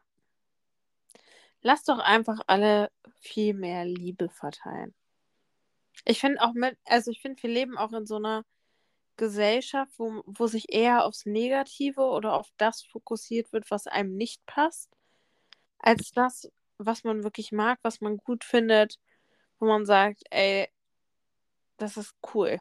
Lass 1.62 1.84
doch 1.84 1.99
einfach 1.99 2.39
alle 2.47 2.91
viel 3.19 3.53
mehr 3.53 3.86
Liebe 3.86 4.29
verteilen. 4.29 4.93
Ich 6.06 6.19
finde 6.19 6.41
auch 6.41 6.53
mit, 6.53 6.77
also 6.86 7.12
ich 7.12 7.21
finde, 7.21 7.41
wir 7.41 7.49
leben 7.49 7.77
auch 7.77 7.93
in 7.93 8.06
so 8.06 8.17
einer 8.17 8.43
Gesellschaft, 9.15 9.93
wo, 9.97 10.23
wo 10.25 10.47
sich 10.47 10.73
eher 10.73 11.06
aufs 11.06 11.25
Negative 11.25 12.01
oder 12.01 12.34
auf 12.34 12.51
das 12.58 12.82
fokussiert 12.84 13.53
wird, 13.53 13.71
was 13.71 13.88
einem 13.88 14.15
nicht 14.15 14.45
passt, 14.45 14.89
als 15.79 16.12
das, 16.12 16.51
was 16.77 17.03
man 17.03 17.23
wirklich 17.23 17.51
mag, 17.51 17.79
was 17.84 18.01
man 18.01 18.17
gut 18.17 18.43
findet, 18.43 18.99
wo 19.60 19.65
man 19.67 19.86
sagt, 19.86 20.23
ey, 20.32 20.67
das 21.84 21.98
ist 21.98 22.15
cool. 22.34 22.60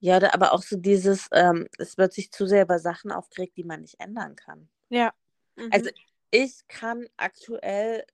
Ja, 0.00 0.16
aber 0.32 0.52
auch 0.52 0.62
so 0.62 0.76
dieses, 0.76 1.28
ähm, 1.32 1.68
es 1.78 1.96
wird 1.96 2.12
sich 2.12 2.32
zu 2.32 2.46
sehr 2.46 2.62
über 2.62 2.78
Sachen 2.78 3.12
aufgeregt, 3.12 3.56
die 3.56 3.64
man 3.64 3.82
nicht 3.82 4.00
ändern 4.00 4.34
kann. 4.34 4.68
Ja. 4.88 5.12
Mhm. 5.56 5.68
Also 5.70 5.90
ich 6.30 6.66
kann 6.66 7.06
aktuell 7.16 8.04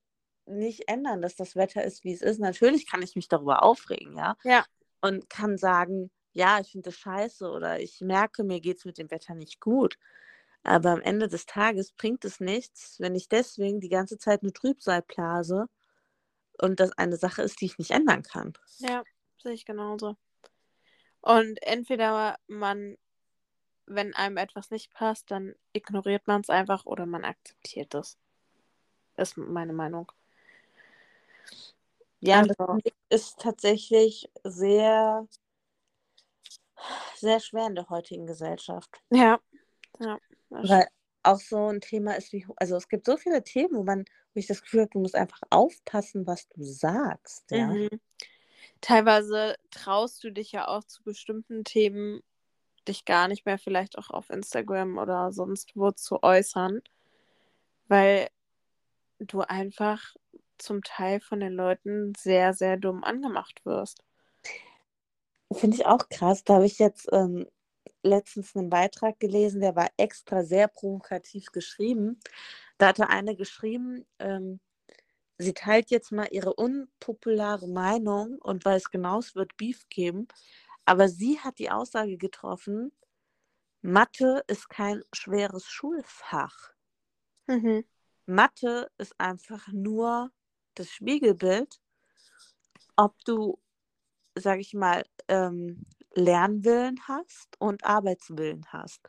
nicht 0.45 0.87
ändern, 0.87 1.21
dass 1.21 1.35
das 1.35 1.55
Wetter 1.55 1.83
ist, 1.83 2.03
wie 2.03 2.13
es 2.13 2.21
ist. 2.21 2.39
Natürlich 2.39 2.85
kann 2.87 3.01
ich 3.01 3.15
mich 3.15 3.27
darüber 3.27 3.63
aufregen, 3.63 4.15
ja. 4.17 4.35
Ja. 4.43 4.65
Und 5.01 5.29
kann 5.29 5.57
sagen, 5.57 6.11
ja, 6.33 6.59
ich 6.59 6.71
finde 6.71 6.89
das 6.89 6.97
scheiße 6.97 7.49
oder 7.49 7.79
ich 7.79 8.01
merke, 8.01 8.43
mir 8.43 8.59
geht 8.59 8.77
es 8.77 8.85
mit 8.85 8.97
dem 8.97 9.09
Wetter 9.09 9.33
nicht 9.33 9.59
gut. 9.59 9.97
Aber 10.63 10.91
am 10.91 11.01
Ende 11.01 11.27
des 11.27 11.45
Tages 11.45 11.93
bringt 11.93 12.25
es 12.25 12.39
nichts, 12.39 12.99
wenn 12.99 13.15
ich 13.15 13.29
deswegen 13.29 13.79
die 13.79 13.89
ganze 13.89 14.17
Zeit 14.17 14.43
eine 14.43 14.51
Trübsal 14.51 15.01
blase 15.01 15.67
und 16.61 16.79
das 16.79 16.91
eine 16.97 17.15
Sache 17.15 17.41
ist, 17.41 17.61
die 17.61 17.65
ich 17.65 17.77
nicht 17.77 17.91
ändern 17.91 18.23
kann. 18.23 18.53
Ja, 18.77 19.03
sehe 19.41 19.53
ich 19.53 19.65
genauso. 19.65 20.15
Und 21.21 21.61
entweder 21.63 22.37
man, 22.47 22.97
wenn 23.85 24.13
einem 24.13 24.37
etwas 24.37 24.71
nicht 24.71 24.93
passt, 24.93 25.31
dann 25.31 25.55
ignoriert 25.73 26.27
man 26.27 26.41
es 26.41 26.49
einfach 26.49 26.85
oder 26.85 27.05
man 27.05 27.25
akzeptiert 27.25 27.93
es. 27.95 28.17
Ist 29.17 29.37
meine 29.37 29.73
Meinung. 29.73 30.11
Ja, 32.21 32.39
also. 32.39 32.53
das 32.83 32.93
ist 33.09 33.39
tatsächlich 33.39 34.29
sehr, 34.43 35.27
sehr 37.15 37.39
schwer 37.39 37.67
in 37.67 37.75
der 37.75 37.89
heutigen 37.89 38.27
Gesellschaft. 38.27 38.89
Ja, 39.09 39.39
ja. 39.99 40.19
Weil 40.49 40.87
auch 41.23 41.39
so 41.39 41.67
ein 41.67 41.81
Thema 41.81 42.13
ist 42.13 42.31
wie, 42.33 42.45
also 42.57 42.75
es 42.75 42.87
gibt 42.87 43.05
so 43.05 43.17
viele 43.17 43.43
Themen, 43.43 43.75
wo 43.75 43.83
man, 43.83 44.05
wo 44.33 44.39
ich 44.39 44.47
das 44.47 44.61
Gefühl 44.61 44.81
habe, 44.81 44.91
du 44.91 44.99
musst 44.99 45.15
einfach 45.15 45.41
aufpassen, 45.49 46.25
was 46.25 46.47
du 46.49 46.63
sagst. 46.63 47.51
Ja. 47.51 47.67
Mhm 47.67 47.99
teilweise 48.81 49.55
traust 49.71 50.23
du 50.23 50.31
dich 50.31 50.51
ja 50.51 50.67
auch 50.67 50.83
zu 50.83 51.03
bestimmten 51.03 51.63
Themen, 51.63 52.21
dich 52.87 53.05
gar 53.05 53.27
nicht 53.27 53.45
mehr 53.45 53.57
vielleicht 53.57 53.97
auch 53.97 54.09
auf 54.09 54.29
Instagram 54.29 54.97
oder 54.97 55.31
sonst 55.31 55.75
wo 55.75 55.91
zu 55.91 56.23
äußern, 56.23 56.81
weil 57.87 58.29
du 59.19 59.41
einfach 59.41 60.15
zum 60.57 60.83
Teil 60.83 61.19
von 61.19 61.39
den 61.39 61.53
Leuten 61.53 62.13
sehr, 62.17 62.53
sehr 62.53 62.77
dumm 62.77 63.03
angemacht 63.03 63.65
wirst. 63.65 64.03
Finde 65.51 65.77
ich 65.77 65.85
auch 65.85 66.09
krass. 66.09 66.43
Da 66.43 66.55
habe 66.55 66.65
ich 66.65 66.79
jetzt 66.79 67.07
ähm, 67.11 67.47
letztens 68.03 68.55
einen 68.55 68.69
Beitrag 68.69 69.19
gelesen, 69.19 69.61
der 69.61 69.75
war 69.75 69.89
extra 69.97 70.43
sehr 70.43 70.67
provokativ 70.67 71.51
geschrieben. 71.51 72.19
Da 72.77 72.87
hatte 72.87 73.09
eine 73.09 73.35
geschrieben, 73.35 74.05
ähm, 74.19 74.59
sie 75.39 75.53
teilt 75.53 75.89
jetzt 75.89 76.11
mal 76.11 76.27
ihre 76.31 76.53
unpopulare 76.53 77.67
Meinung 77.67 78.37
und 78.39 78.63
weiß 78.65 78.91
genau, 78.91 79.19
es 79.19 79.35
wird 79.35 79.57
Beef 79.57 79.87
geben. 79.89 80.27
Aber 80.85 81.07
sie 81.07 81.39
hat 81.39 81.59
die 81.59 81.71
Aussage 81.71 82.17
getroffen, 82.17 82.91
Mathe 83.81 84.43
ist 84.47 84.69
kein 84.69 85.01
schweres 85.13 85.65
Schulfach. 85.65 86.73
Mhm. 87.47 87.85
Mathe 88.25 88.91
ist 88.97 89.15
einfach 89.17 89.67
nur 89.69 90.31
das 90.75 90.89
Spiegelbild, 90.89 91.79
ob 92.97 93.15
du, 93.23 93.57
sag 94.35 94.59
ich 94.59 94.73
mal, 94.73 95.05
ähm, 95.29 95.85
Lernwillen 96.15 96.99
hast 97.07 97.55
und 97.59 97.85
Arbeitswillen 97.85 98.65
hast. 98.69 99.01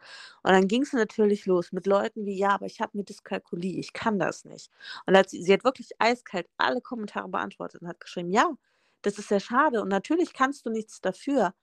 Und 0.42 0.52
dann 0.52 0.68
ging 0.68 0.82
es 0.82 0.92
natürlich 0.92 1.46
los 1.46 1.72
mit 1.72 1.86
Leuten 1.86 2.26
wie, 2.26 2.36
ja, 2.38 2.50
aber 2.50 2.66
ich 2.66 2.80
habe 2.80 2.96
mir 2.98 3.04
Dyskalkulie, 3.04 3.78
ich 3.80 3.92
kann 3.92 4.18
das 4.18 4.44
nicht. 4.44 4.70
Und 5.06 5.16
hat 5.16 5.30
sie, 5.30 5.42
sie 5.42 5.52
hat 5.52 5.64
wirklich 5.64 5.90
eiskalt 5.98 6.48
alle 6.58 6.80
Kommentare 6.80 7.28
beantwortet 7.28 7.82
und 7.82 7.88
hat 7.88 8.00
geschrieben, 8.00 8.30
ja, 8.30 8.50
das 9.02 9.18
ist 9.18 9.28
sehr 9.28 9.40
schade 9.40 9.80
und 9.82 9.88
natürlich 9.88 10.32
kannst 10.34 10.66
du 10.66 10.70
nichts 10.70 11.00
dafür, 11.00 11.54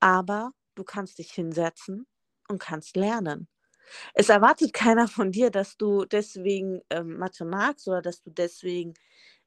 aber 0.00 0.52
du 0.74 0.84
kannst 0.84 1.18
dich 1.18 1.32
hinsetzen 1.32 2.06
und 2.48 2.58
kannst 2.60 2.96
lernen. 2.96 3.48
Es 4.14 4.28
erwartet 4.28 4.72
keiner 4.72 5.08
von 5.08 5.32
dir, 5.32 5.50
dass 5.50 5.76
du 5.76 6.04
deswegen 6.04 6.82
ähm, 6.90 7.18
Mathe 7.18 7.44
magst 7.44 7.88
oder 7.88 8.02
dass 8.02 8.22
du 8.22 8.30
deswegen, 8.30 8.94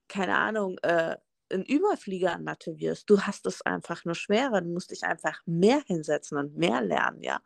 keine 0.09 0.37
Ahnung, 0.37 0.77
äh, 0.83 1.17
ein 1.51 1.63
Überflieger 1.65 2.33
an 2.33 2.43
Mathe 2.43 2.79
wirst. 2.79 3.09
Du 3.09 3.21
hast 3.21 3.45
es 3.45 3.61
einfach 3.61 4.05
nur 4.05 4.15
schwerer. 4.15 4.61
Du 4.61 4.69
musst 4.69 4.91
dich 4.91 5.03
einfach 5.03 5.41
mehr 5.45 5.81
hinsetzen 5.85 6.37
und 6.37 6.57
mehr 6.57 6.81
lernen, 6.81 7.21
ja. 7.21 7.41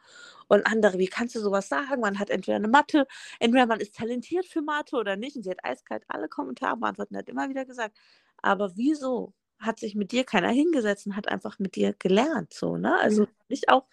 Und 0.47 0.65
andere, 0.65 0.97
wie 0.97 1.07
kannst 1.07 1.35
du 1.35 1.39
sowas 1.39 1.67
sagen? 1.67 2.01
Man 2.01 2.19
hat 2.19 2.29
entweder 2.29 2.57
eine 2.57 2.67
Mathe, 2.67 3.07
entweder 3.39 3.65
man 3.65 3.79
ist 3.79 3.95
talentiert 3.95 4.45
für 4.45 4.61
Mathe 4.61 4.95
oder 4.95 5.15
nicht. 5.17 5.35
Und 5.35 5.43
sie 5.43 5.49
hat 5.49 5.63
eiskalt 5.63 6.03
alle 6.07 6.29
Kommentare 6.29 6.77
beantwortet 6.77 7.11
und 7.11 7.17
hat 7.17 7.29
immer 7.29 7.49
wieder 7.49 7.65
gesagt, 7.65 7.97
aber 8.41 8.75
wieso 8.75 9.33
hat 9.59 9.79
sich 9.79 9.95
mit 9.95 10.11
dir 10.11 10.23
keiner 10.23 10.49
hingesetzt 10.49 11.07
und 11.07 11.15
hat 11.15 11.27
einfach 11.27 11.57
mit 11.59 11.75
dir 11.75 11.93
gelernt, 11.93 12.53
so, 12.53 12.77
ne? 12.77 12.95
Also 12.99 13.23
mhm. 13.23 13.27
ich 13.47 13.69
auch 13.69 13.87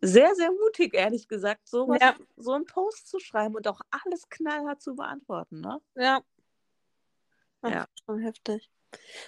sehr, 0.00 0.34
sehr 0.34 0.50
mutig, 0.50 0.94
ehrlich 0.94 1.28
gesagt, 1.28 1.68
sowas, 1.68 1.98
ja. 2.00 2.16
so 2.36 2.52
einen 2.52 2.64
Post 2.64 3.08
zu 3.08 3.18
schreiben 3.18 3.54
und 3.54 3.68
auch 3.68 3.82
alles 3.90 4.28
knallhart 4.30 4.80
zu 4.80 4.94
beantworten, 4.94 5.60
ne? 5.60 5.80
Ja. 5.94 6.22
Das 7.60 7.72
ja. 7.72 7.82
ist 7.82 8.04
schon 8.06 8.18
heftig. 8.20 8.70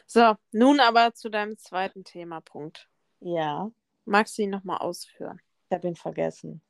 So, 0.06 0.34
nun 0.50 0.80
aber 0.80 1.14
zu 1.14 1.30
deinem 1.30 1.56
zweiten 1.58 2.04
Themapunkt. 2.04 2.88
Ja. 3.20 3.70
Magst 4.04 4.36
du 4.38 4.42
ihn 4.42 4.50
nochmal 4.50 4.78
ausführen? 4.78 5.40
Ich 5.68 5.74
habe 5.74 5.88
ihn 5.88 5.96
vergessen. 5.96 6.60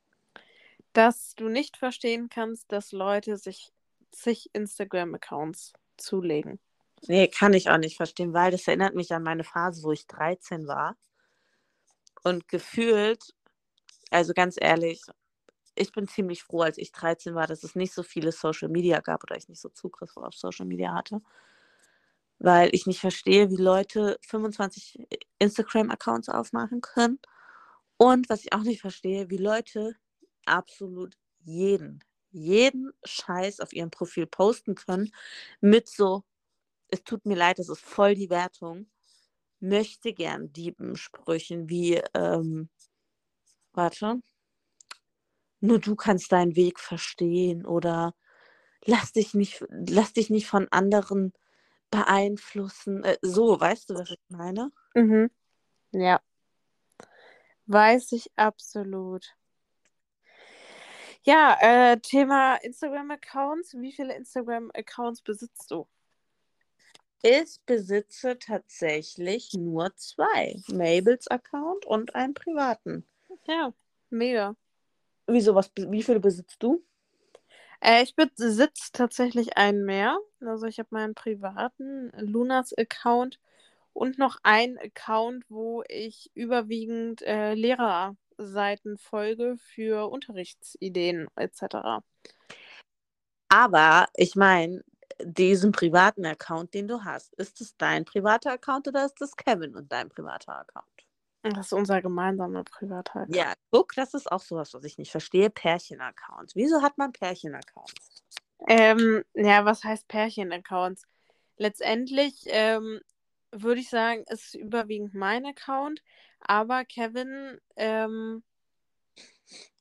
Dass 0.93 1.33
du 1.35 1.49
nicht 1.49 1.77
verstehen 1.77 2.29
kannst, 2.29 2.71
dass 2.71 2.91
Leute 2.91 3.37
sich 3.37 3.71
zig 4.11 4.49
Instagram-Accounts 4.53 5.73
zulegen. 5.97 6.59
Nee, 7.07 7.27
kann 7.27 7.53
ich 7.53 7.69
auch 7.69 7.77
nicht 7.77 7.97
verstehen, 7.97 8.33
weil 8.33 8.51
das 8.51 8.67
erinnert 8.67 8.95
mich 8.95 9.11
an 9.11 9.23
meine 9.23 9.43
Phase, 9.43 9.83
wo 9.83 9.91
ich 9.91 10.07
13 10.07 10.67
war. 10.67 10.95
Und 12.23 12.47
gefühlt, 12.47 13.33
also 14.11 14.33
ganz 14.33 14.55
ehrlich, 14.59 15.01
ich 15.75 15.91
bin 15.91 16.07
ziemlich 16.07 16.43
froh, 16.43 16.61
als 16.61 16.77
ich 16.77 16.91
13 16.91 17.33
war, 17.33 17.47
dass 17.47 17.63
es 17.63 17.75
nicht 17.75 17.93
so 17.93 18.03
viele 18.03 18.31
Social 18.31 18.69
Media 18.69 19.01
gab 19.01 19.23
oder 19.23 19.35
ich 19.35 19.49
nicht 19.49 19.59
so 19.59 19.69
Zugriff 19.69 20.15
auf 20.15 20.35
Social 20.35 20.67
Media 20.67 20.93
hatte 20.93 21.21
weil 22.43 22.69
ich 22.73 22.87
nicht 22.87 23.01
verstehe, 23.01 23.51
wie 23.51 23.57
Leute 23.57 24.19
25 24.27 24.99
Instagram-Accounts 25.39 26.29
aufmachen 26.29 26.81
können. 26.81 27.19
Und 27.97 28.29
was 28.29 28.41
ich 28.41 28.53
auch 28.53 28.63
nicht 28.63 28.81
verstehe, 28.81 29.29
wie 29.31 29.37
Leute 29.37 29.95
absolut 30.45 31.15
jeden, 31.45 32.03
jeden 32.31 32.91
Scheiß 33.05 33.61
auf 33.61 33.73
ihrem 33.73 33.91
Profil 33.91 34.27
posten 34.27 34.75
können 34.75 35.11
mit 35.61 35.89
so, 35.89 36.23
es 36.89 37.03
tut 37.03 37.25
mir 37.25 37.35
leid, 37.37 37.59
das 37.59 37.69
ist 37.69 37.81
voll 37.81 38.15
die 38.15 38.29
Wertung, 38.29 38.87
möchte 39.61 40.13
gern 40.13 40.53
Diebensprüchen 40.53 41.69
wie, 41.69 42.01
ähm, 42.15 42.69
warte, 43.75 44.21
nur 45.61 45.79
du 45.79 45.95
kannst 45.95 46.31
deinen 46.31 46.55
Weg 46.55 46.79
verstehen 46.79 47.65
oder 47.65 48.13
lass 48.85 49.13
dich 49.13 49.33
nicht, 49.33 49.65
lass 49.69 50.13
dich 50.13 50.29
nicht 50.29 50.47
von 50.47 50.67
anderen 50.71 51.33
beeinflussen. 51.93 53.03
Äh, 53.03 53.17
so, 53.21 53.59
weißt 53.59 53.89
du, 53.89 53.93
was 53.95 54.09
ich 54.09 54.19
meine? 54.29 54.71
Mhm. 54.95 55.29
Ja. 55.91 56.19
Weiß 57.67 58.11
ich 58.13 58.31
absolut. 58.35 59.35
Ja, 61.21 61.57
äh, 61.61 61.99
Thema 61.99 62.55
Instagram-Accounts. 62.55 63.75
Wie 63.75 63.93
viele 63.93 64.15
Instagram-Accounts 64.15 65.21
besitzt 65.21 65.69
du? 65.71 65.87
Ich 67.21 67.61
besitze 67.65 68.37
tatsächlich 68.37 69.53
nur 69.53 69.95
zwei. 69.95 70.59
Mabels 70.67 71.27
Account 71.27 71.85
und 71.85 72.15
einen 72.15 72.33
privaten. 72.33 73.05
Ja, 73.47 73.71
mega. 74.09 74.55
Wieso, 75.27 75.55
was, 75.55 75.71
wie 75.77 76.03
viele 76.03 76.19
besitzt 76.19 76.61
du? 76.61 76.83
Äh, 77.83 78.03
ich 78.03 78.15
besitze 78.15 78.91
tatsächlich 78.93 79.57
einen 79.57 79.85
mehr. 79.85 80.17
Also 80.41 80.65
ich 80.67 80.79
habe 80.79 80.89
meinen 80.91 81.15
privaten 81.15 82.11
Lunas-Account 82.17 83.39
und 83.93 84.17
noch 84.17 84.37
einen 84.43 84.77
Account, 84.77 85.43
wo 85.49 85.83
ich 85.89 86.31
überwiegend 86.33 87.21
äh, 87.23 87.53
Lehrerseiten 87.55 88.97
folge 88.97 89.57
für 89.57 90.09
Unterrichtsideen 90.09 91.27
etc. 91.35 92.03
Aber 93.49 94.07
ich 94.15 94.35
meine, 94.35 94.83
diesen 95.21 95.71
privaten 95.73 96.25
Account, 96.25 96.73
den 96.73 96.87
du 96.87 97.03
hast, 97.03 97.33
ist 97.35 97.61
es 97.61 97.75
dein 97.77 98.05
privater 98.05 98.53
Account 98.53 98.87
oder 98.87 99.05
ist 99.05 99.21
es 99.21 99.35
Kevin 99.35 99.75
und 99.75 99.91
dein 99.91 100.09
privater 100.09 100.57
Account? 100.59 100.87
Das 101.43 101.67
ist 101.67 101.73
unser 101.73 102.01
gemeinsamer 102.01 102.63
privater 102.63 103.21
Account. 103.21 103.35
Ja, 103.35 103.53
guck, 103.69 103.93
das 103.95 104.13
ist 104.13 104.31
auch 104.31 104.39
sowas, 104.39 104.73
was 104.73 104.85
ich 104.85 104.97
nicht 104.97 105.11
verstehe. 105.11 105.49
Pärchen-Accounts. 105.49 106.55
Wieso 106.55 106.81
hat 106.81 106.97
man 106.97 107.11
Pärchen-Accounts? 107.11 108.23
Ähm, 108.67 109.23
ja, 109.33 109.65
was 109.65 109.83
heißt 109.83 110.07
Pärchen-Accounts? 110.07 111.03
Letztendlich 111.57 112.43
ähm, 112.45 113.01
würde 113.51 113.81
ich 113.81 113.89
sagen, 113.89 114.23
ist 114.29 114.55
überwiegend 114.55 115.13
mein 115.13 115.45
Account, 115.45 116.01
aber 116.39 116.85
Kevin 116.85 117.59
ähm, 117.75 118.41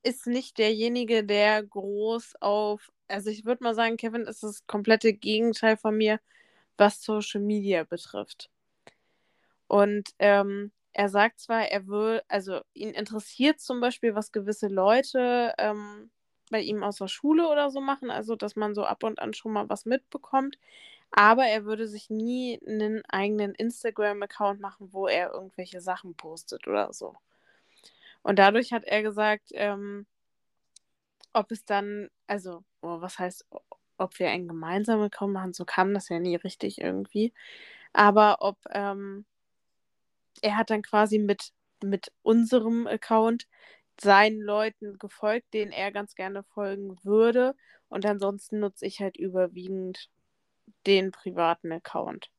ist 0.03 0.27
nicht 0.27 0.59
derjenige, 0.59 1.25
der 1.25 1.63
groß 1.63 2.35
auf, 2.41 2.93
also 3.07 3.31
ich 3.31 3.45
würde 3.45 3.63
mal 3.63 3.75
sagen, 3.75 3.97
Kevin 3.97 4.23
ist 4.23 4.43
das 4.43 4.67
komplette 4.67 5.13
Gegenteil 5.13 5.77
von 5.77 5.97
mir, 5.97 6.21
was 6.77 7.03
Social 7.03 7.41
Media 7.41 7.85
betrifft. 7.85 8.51
Und 9.69 10.11
ähm, 10.19 10.73
er 10.93 11.09
sagt 11.09 11.41
zwar, 11.41 11.63
er 11.69 11.87
will, 11.87 12.23
also 12.29 12.61
ihn 12.75 12.91
interessiert 12.91 13.61
zum 13.61 13.81
Beispiel, 13.81 14.15
was 14.15 14.33
gewisse 14.33 14.69
Leute 14.69 15.55
ähm, 15.59 16.11
bei 16.51 16.61
ihm 16.61 16.83
aus 16.83 16.99
der 16.99 17.09
Schule 17.09 17.49
oder 17.49 17.71
so 17.71 17.81
machen, 17.81 18.11
also 18.11 18.37
dass 18.37 18.57
man 18.57 18.75
so 18.75 18.85
ab 18.85 19.03
und 19.05 19.19
an 19.21 19.35
schon 19.35 19.53
mal 19.53 19.69
was 19.69 19.87
mitbekommt. 19.87 20.59
Aber 21.11 21.47
er 21.47 21.65
würde 21.65 21.89
sich 21.89 22.11
nie 22.11 22.61
einen 22.67 23.05
eigenen 23.07 23.55
Instagram-Account 23.55 24.61
machen, 24.61 24.93
wo 24.93 25.07
er 25.09 25.33
irgendwelche 25.33 25.81
Sachen 25.81 26.15
postet 26.15 26.67
oder 26.69 26.93
so. 26.93 27.15
Und 28.23 28.39
dadurch 28.39 28.73
hat 28.73 28.85
er 28.85 29.03
gesagt, 29.03 29.51
ähm, 29.55 30.07
ob 31.33 31.51
es 31.51 31.65
dann, 31.65 32.09
also, 32.27 32.65
oh, 32.83 33.01
was 33.01 33.19
heißt, 33.19 33.47
ob 33.99 34.19
wir 34.19 34.31
einen 34.31 34.49
gemeinsamen 34.49 35.05
Account 35.05 35.33
machen, 35.33 35.53
so 35.53 35.65
kam 35.65 35.95
das 35.95 36.09
ja 36.09 36.19
nie 36.19 36.37
richtig 36.37 36.81
irgendwie. 36.81 37.33
Aber 37.93 38.39
ob 38.41 38.59
ähm, 38.71 39.27
er 40.41 40.57
hat 40.57 40.71
dann 40.71 40.83
quasi 40.83 41.19
mit, 41.19 41.53
mit 41.83 42.13
unserem 42.23 42.87
Account 42.87 43.47
seinen 44.01 44.41
Leuten 44.41 44.99
gefolgt, 44.99 45.53
denen 45.53 45.73
er 45.73 45.93
ganz 45.93 46.15
gerne 46.15 46.43
folgen 46.43 46.97
würde. 47.05 47.55
Und 47.89 48.07
ansonsten 48.07 48.61
nutze 48.61 48.87
ich 48.87 49.01
halt 49.01 49.17
überwiegend 49.17 50.09
den 50.87 51.11
privaten 51.11 51.73
Account. 51.73 52.31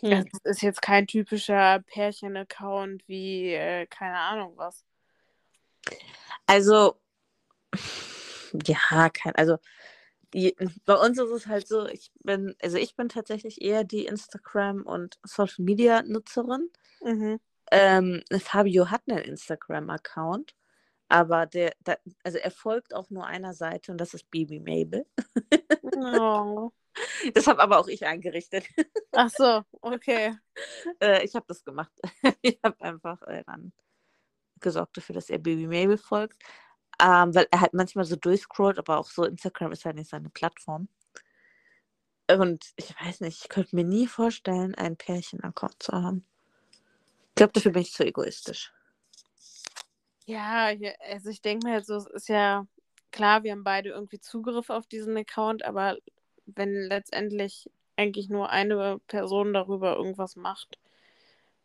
Hm. 0.00 0.26
Das 0.32 0.40
ist 0.44 0.62
jetzt 0.62 0.82
kein 0.82 1.06
typischer 1.06 1.80
Pärchen-Account 1.80 3.06
wie, 3.06 3.52
äh, 3.52 3.86
keine 3.86 4.18
Ahnung 4.18 4.54
was. 4.56 4.84
Also, 6.46 6.96
ja, 8.64 9.08
kein, 9.10 9.34
also 9.34 9.58
bei 10.84 10.94
uns 10.94 11.18
ist 11.18 11.30
es 11.30 11.46
halt 11.46 11.68
so, 11.68 11.86
ich 11.86 12.10
bin, 12.24 12.54
also 12.60 12.76
ich 12.76 12.96
bin 12.96 13.08
tatsächlich 13.08 13.62
eher 13.62 13.84
die 13.84 14.06
Instagram- 14.06 14.82
und 14.82 15.18
Social-Media-Nutzerin. 15.22 16.70
Mhm. 17.02 17.40
Ähm, 17.70 18.22
Fabio 18.40 18.90
hat 18.90 19.02
einen 19.08 19.24
Instagram-Account, 19.24 20.54
aber 21.08 21.46
der, 21.46 21.72
der, 21.80 22.00
also 22.24 22.38
er 22.38 22.50
folgt 22.50 22.94
auch 22.94 23.10
nur 23.10 23.26
einer 23.26 23.54
Seite 23.54 23.92
und 23.92 23.98
das 23.98 24.14
ist 24.14 24.30
Baby 24.30 24.60
Mabel. 24.60 25.06
Oh. 25.96 26.70
Das 27.34 27.48
habe 27.48 27.60
aber 27.60 27.80
auch 27.80 27.88
ich 27.88 28.06
eingerichtet. 28.06 28.66
Ach 29.10 29.28
so, 29.28 29.62
okay. 29.80 30.36
äh, 31.00 31.24
ich 31.24 31.34
habe 31.34 31.44
das 31.48 31.64
gemacht. 31.64 31.90
ich 32.40 32.60
habe 32.62 32.80
einfach 32.80 33.20
äh, 33.22 33.42
dann 33.44 33.72
gesorgt 34.60 34.96
dafür, 34.96 35.16
dass 35.16 35.28
er 35.28 35.38
Baby 35.38 35.66
Mabel 35.66 35.98
folgt. 35.98 36.40
Ähm, 37.02 37.34
weil 37.34 37.46
er 37.50 37.60
halt 37.60 37.74
manchmal 37.74 38.04
so 38.04 38.16
durchscrollt, 38.16 38.78
aber 38.78 38.98
auch 38.98 39.06
so 39.06 39.24
Instagram 39.24 39.72
ist 39.72 39.84
halt 39.84 39.96
nicht 39.96 40.10
seine 40.10 40.30
Plattform. 40.30 40.88
Und 42.30 42.64
ich 42.76 42.94
weiß 43.00 43.20
nicht, 43.20 43.42
ich 43.42 43.48
könnte 43.48 43.76
mir 43.76 43.84
nie 43.84 44.06
vorstellen, 44.06 44.74
einen 44.74 44.96
Pärchen-Account 44.96 45.82
zu 45.82 45.92
haben. 45.92 46.24
Ich 47.30 47.34
glaube, 47.34 47.52
dafür 47.52 47.72
bin 47.72 47.82
ich 47.82 47.92
zu 47.92 48.04
egoistisch. 48.04 48.72
Ja, 50.26 50.70
also 51.10 51.28
ich 51.28 51.42
denke 51.42 51.66
mir 51.66 51.74
halt 51.74 51.86
so, 51.86 51.96
es 51.96 52.06
ist 52.06 52.28
ja 52.28 52.66
klar, 53.10 53.42
wir 53.42 53.52
haben 53.52 53.64
beide 53.64 53.90
irgendwie 53.90 54.20
Zugriff 54.20 54.70
auf 54.70 54.86
diesen 54.86 55.16
Account, 55.16 55.64
aber 55.64 55.98
wenn 56.46 56.72
letztendlich 56.74 57.70
eigentlich 57.96 58.28
nur 58.28 58.50
eine 58.50 58.98
Person 59.06 59.52
darüber 59.52 59.96
irgendwas 59.96 60.36
macht, 60.36 60.78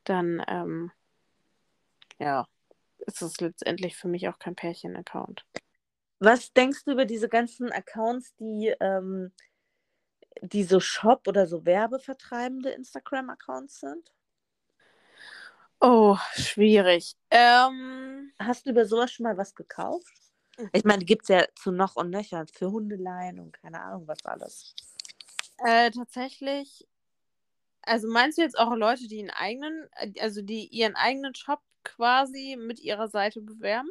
dann 0.04 0.44
ähm, 0.48 0.92
ja, 2.20 2.48
ist 3.16 3.22
es 3.22 3.40
letztendlich 3.42 3.96
für 3.98 4.08
mich 4.08 4.28
auch 4.30 4.40
kein 4.40 4.56
Pärchen-Account. 4.56 5.46
Was 6.20 6.52
denkst 6.54 6.84
du 6.86 6.92
über 6.92 7.06
diese 7.06 7.30
ganzen 7.30 7.72
Accounts, 7.72 8.36
die, 8.36 8.74
ähm, 8.80 9.32
die 10.42 10.64
so 10.64 10.80
Shop- 10.80 11.28
oder 11.28 11.48
so 11.48 11.66
werbevertreibende 11.66 12.70
Instagram-Accounts 12.72 13.80
sind? 13.80 14.14
Oh, 15.82 16.18
schwierig. 16.34 17.16
Ähm, 17.32 18.34
Hast 18.38 18.66
du 18.66 18.72
über 18.72 18.86
sowas 18.86 19.12
schon 19.12 19.24
mal 19.24 19.38
was 19.38 19.56
gekauft? 19.56 20.14
Ich 20.74 20.84
meine, 20.84 21.00
die 21.00 21.06
gibt 21.06 21.24
es 21.24 21.30
ja 21.30 21.46
zu 21.56 21.72
noch 21.72 21.96
und 21.96 22.10
nöcher 22.10 22.46
für 22.54 22.70
Hundeleien 22.72 23.40
und 23.40 23.54
keine 23.54 23.82
Ahnung 23.82 24.08
was 24.08 24.26
alles. 24.26 24.76
äh, 25.66 25.90
tatsächlich, 25.92 26.88
also 27.84 28.08
meinst 28.10 28.38
du 28.38 28.42
jetzt 28.42 28.58
auch 28.58 28.76
Leute, 28.76 29.08
die 29.08 29.20
einen 29.20 29.30
eigenen, 29.32 29.90
äh, 29.96 30.12
also 30.20 30.42
die 30.42 30.68
ihren 30.68 30.96
eigenen 30.96 31.34
Shop 31.36 31.62
quasi 31.96 32.56
mit 32.58 32.80
ihrer 32.80 33.08
Seite 33.08 33.42
bewerben? 33.42 33.90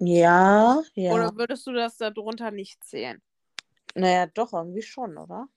Ja, 0.00 0.82
ja. 0.94 1.12
Oder 1.12 1.36
würdest 1.36 1.66
du 1.66 1.72
das 1.72 1.96
darunter 1.96 2.50
nicht 2.50 2.82
zählen? 2.84 3.22
Naja, 3.94 4.26
doch, 4.26 4.52
irgendwie 4.52 4.82
schon, 4.82 5.16
oder? 5.16 5.48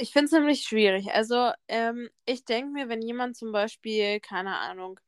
Ich 0.00 0.12
finde 0.12 0.26
es 0.26 0.32
nämlich 0.32 0.62
schwierig. 0.62 1.12
Also, 1.12 1.52
ähm, 1.68 2.10
ich 2.26 2.44
denke 2.44 2.72
mir, 2.72 2.88
wenn 2.88 3.02
jemand 3.02 3.36
zum 3.36 3.52
Beispiel, 3.52 4.18
keine 4.20 4.56
Ahnung, 4.58 4.98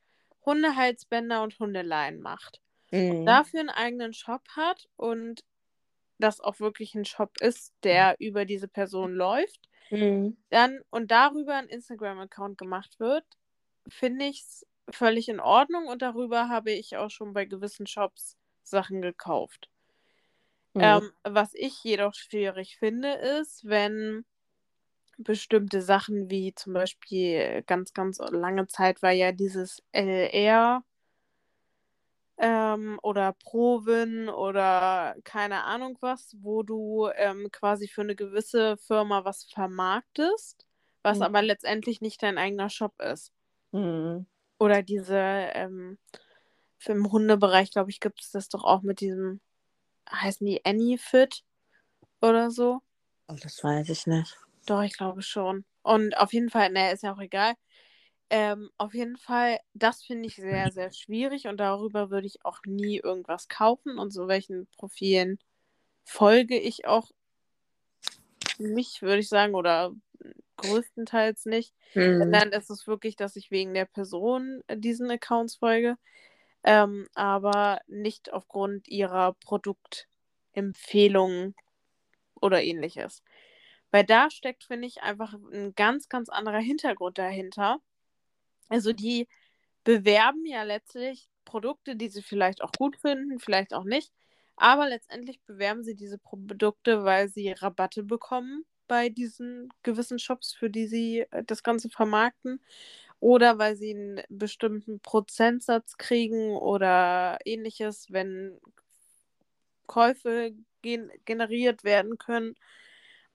Hundehalsbänder 0.44 1.42
und 1.42 1.58
Hundeleien 1.58 2.20
macht, 2.20 2.60
Mhm. 2.92 3.26
dafür 3.26 3.60
einen 3.60 3.70
eigenen 3.70 4.12
Shop 4.12 4.42
hat 4.54 4.88
und 4.96 5.44
das 6.18 6.40
auch 6.40 6.60
wirklich 6.60 6.94
ein 6.94 7.04
Shop 7.04 7.32
ist, 7.40 7.74
der 7.82 8.14
über 8.20 8.44
diese 8.44 8.68
Person 8.68 9.12
läuft, 9.12 9.68
Mhm. 9.90 10.36
dann 10.50 10.80
und 10.90 11.10
darüber 11.10 11.54
ein 11.54 11.68
Instagram-Account 11.68 12.58
gemacht 12.58 13.00
wird, 13.00 13.24
finde 13.88 14.26
ich 14.26 14.42
es 14.42 14.66
völlig 14.90 15.28
in 15.28 15.40
Ordnung 15.40 15.86
und 15.88 16.02
darüber 16.02 16.48
habe 16.48 16.72
ich 16.72 16.96
auch 16.96 17.10
schon 17.10 17.32
bei 17.32 17.44
gewissen 17.44 17.86
Shops 17.86 18.36
Sachen 18.62 19.02
gekauft. 19.02 19.68
Mhm. 20.74 20.82
Ähm, 20.82 21.12
was 21.24 21.54
ich 21.54 21.82
jedoch 21.84 22.14
schwierig 22.14 22.76
finde, 22.78 23.12
ist, 23.14 23.64
wenn 23.64 24.24
bestimmte 25.18 25.82
Sachen 25.82 26.30
wie 26.30 26.54
zum 26.54 26.74
Beispiel 26.74 27.62
ganz, 27.66 27.92
ganz 27.94 28.18
lange 28.18 28.66
Zeit 28.66 29.02
war 29.02 29.12
ja 29.12 29.32
dieses 29.32 29.82
LR 29.92 30.84
ähm, 32.38 32.98
oder 33.02 33.32
Proven 33.32 34.28
oder 34.28 35.16
keine 35.24 35.64
Ahnung 35.64 35.96
was, 36.00 36.36
wo 36.40 36.62
du 36.62 37.08
ähm, 37.16 37.48
quasi 37.52 37.88
für 37.88 38.02
eine 38.02 38.14
gewisse 38.16 38.76
Firma 38.76 39.24
was 39.24 39.44
vermarktest, 39.44 40.66
was 41.02 41.18
Mhm. 41.18 41.22
aber 41.22 41.42
letztendlich 41.42 42.00
nicht 42.00 42.22
dein 42.22 42.38
eigener 42.38 42.68
Shop 42.70 43.00
ist. 43.00 43.32
Mhm. 43.72 44.26
Oder 44.58 44.82
diese, 44.82 45.16
ähm, 45.16 45.98
für 46.78 46.92
im 46.92 47.10
Hundebereich, 47.10 47.70
glaube 47.70 47.90
ich, 47.90 48.00
gibt 48.00 48.20
es 48.22 48.30
das 48.30 48.48
doch 48.48 48.64
auch 48.64 48.82
mit 48.82 49.00
diesem, 49.00 49.40
heißen 50.10 50.46
die 50.46 50.64
Anyfit 50.64 51.44
oder 52.20 52.50
so? 52.50 52.80
Oh, 53.28 53.36
das 53.40 53.62
weiß 53.62 53.88
ich 53.88 54.06
nicht. 54.06 54.36
Doch, 54.66 54.82
ich 54.82 54.96
glaube 54.96 55.22
schon. 55.22 55.64
Und 55.82 56.16
auf 56.18 56.32
jeden 56.32 56.50
Fall, 56.50 56.70
ne, 56.70 56.92
ist 56.92 57.02
ja 57.02 57.14
auch 57.14 57.20
egal. 57.20 57.54
Ähm, 58.28 58.70
auf 58.76 58.94
jeden 58.94 59.16
Fall, 59.16 59.58
das 59.74 60.02
finde 60.02 60.26
ich 60.26 60.36
sehr, 60.36 60.72
sehr 60.72 60.92
schwierig 60.92 61.46
und 61.46 61.58
darüber 61.58 62.10
würde 62.10 62.26
ich 62.26 62.44
auch 62.44 62.58
nie 62.66 62.98
irgendwas 62.98 63.48
kaufen 63.48 63.98
und 63.98 64.10
so 64.12 64.26
welchen 64.26 64.66
Profilen 64.76 65.38
folge 66.04 66.58
ich 66.58 66.86
auch 66.86 67.10
nicht, 68.58 69.02
würde 69.02 69.18
ich 69.18 69.28
sagen, 69.28 69.54
oder 69.54 69.92
größtenteils 70.56 71.44
nicht. 71.46 71.74
Mhm. 71.94 72.30
Dann 72.32 72.52
ist 72.52 72.70
es 72.70 72.86
wirklich, 72.86 73.16
dass 73.16 73.34
ich 73.36 73.50
wegen 73.50 73.74
der 73.74 73.86
Person 73.86 74.62
äh, 74.66 74.76
diesen 74.76 75.10
Accounts 75.10 75.56
folge, 75.56 75.96
ähm, 76.64 77.06
aber 77.14 77.80
nicht 77.86 78.32
aufgrund 78.32 78.88
ihrer 78.88 79.34
Produktempfehlungen 79.34 81.54
oder 82.40 82.62
ähnliches. 82.62 83.22
Weil 83.90 84.04
da 84.04 84.30
steckt, 84.30 84.64
finde 84.64 84.88
ich, 84.88 85.02
einfach 85.02 85.34
ein 85.34 85.74
ganz, 85.74 86.08
ganz 86.08 86.28
anderer 86.28 86.58
Hintergrund 86.58 87.18
dahinter. 87.18 87.78
Also 88.68 88.92
die 88.92 89.28
bewerben 89.84 90.44
ja 90.44 90.64
letztlich 90.64 91.28
Produkte, 91.44 91.94
die 91.96 92.08
sie 92.08 92.22
vielleicht 92.22 92.62
auch 92.62 92.72
gut 92.72 92.96
finden, 92.96 93.38
vielleicht 93.38 93.72
auch 93.72 93.84
nicht. 93.84 94.12
Aber 94.56 94.88
letztendlich 94.88 95.40
bewerben 95.42 95.84
sie 95.84 95.94
diese 95.94 96.18
Produkte, 96.18 97.04
weil 97.04 97.28
sie 97.28 97.52
Rabatte 97.52 98.02
bekommen 98.02 98.64
bei 98.86 99.08
diesen 99.08 99.70
gewissen 99.82 100.18
Shops, 100.18 100.54
für 100.54 100.70
die 100.70 100.86
sie 100.86 101.20
äh, 101.30 101.44
das 101.44 101.62
Ganze 101.62 101.90
vermarkten. 101.90 102.60
Oder 103.20 103.58
weil 103.58 103.76
sie 103.76 103.90
einen 103.94 104.22
bestimmten 104.28 105.00
Prozentsatz 105.00 105.96
kriegen 105.96 106.56
oder 106.56 107.38
ähnliches, 107.44 108.06
wenn 108.10 108.60
Käufe 109.86 110.52
gen 110.82 111.10
generiert 111.24 111.84
werden 111.84 112.18
können. 112.18 112.54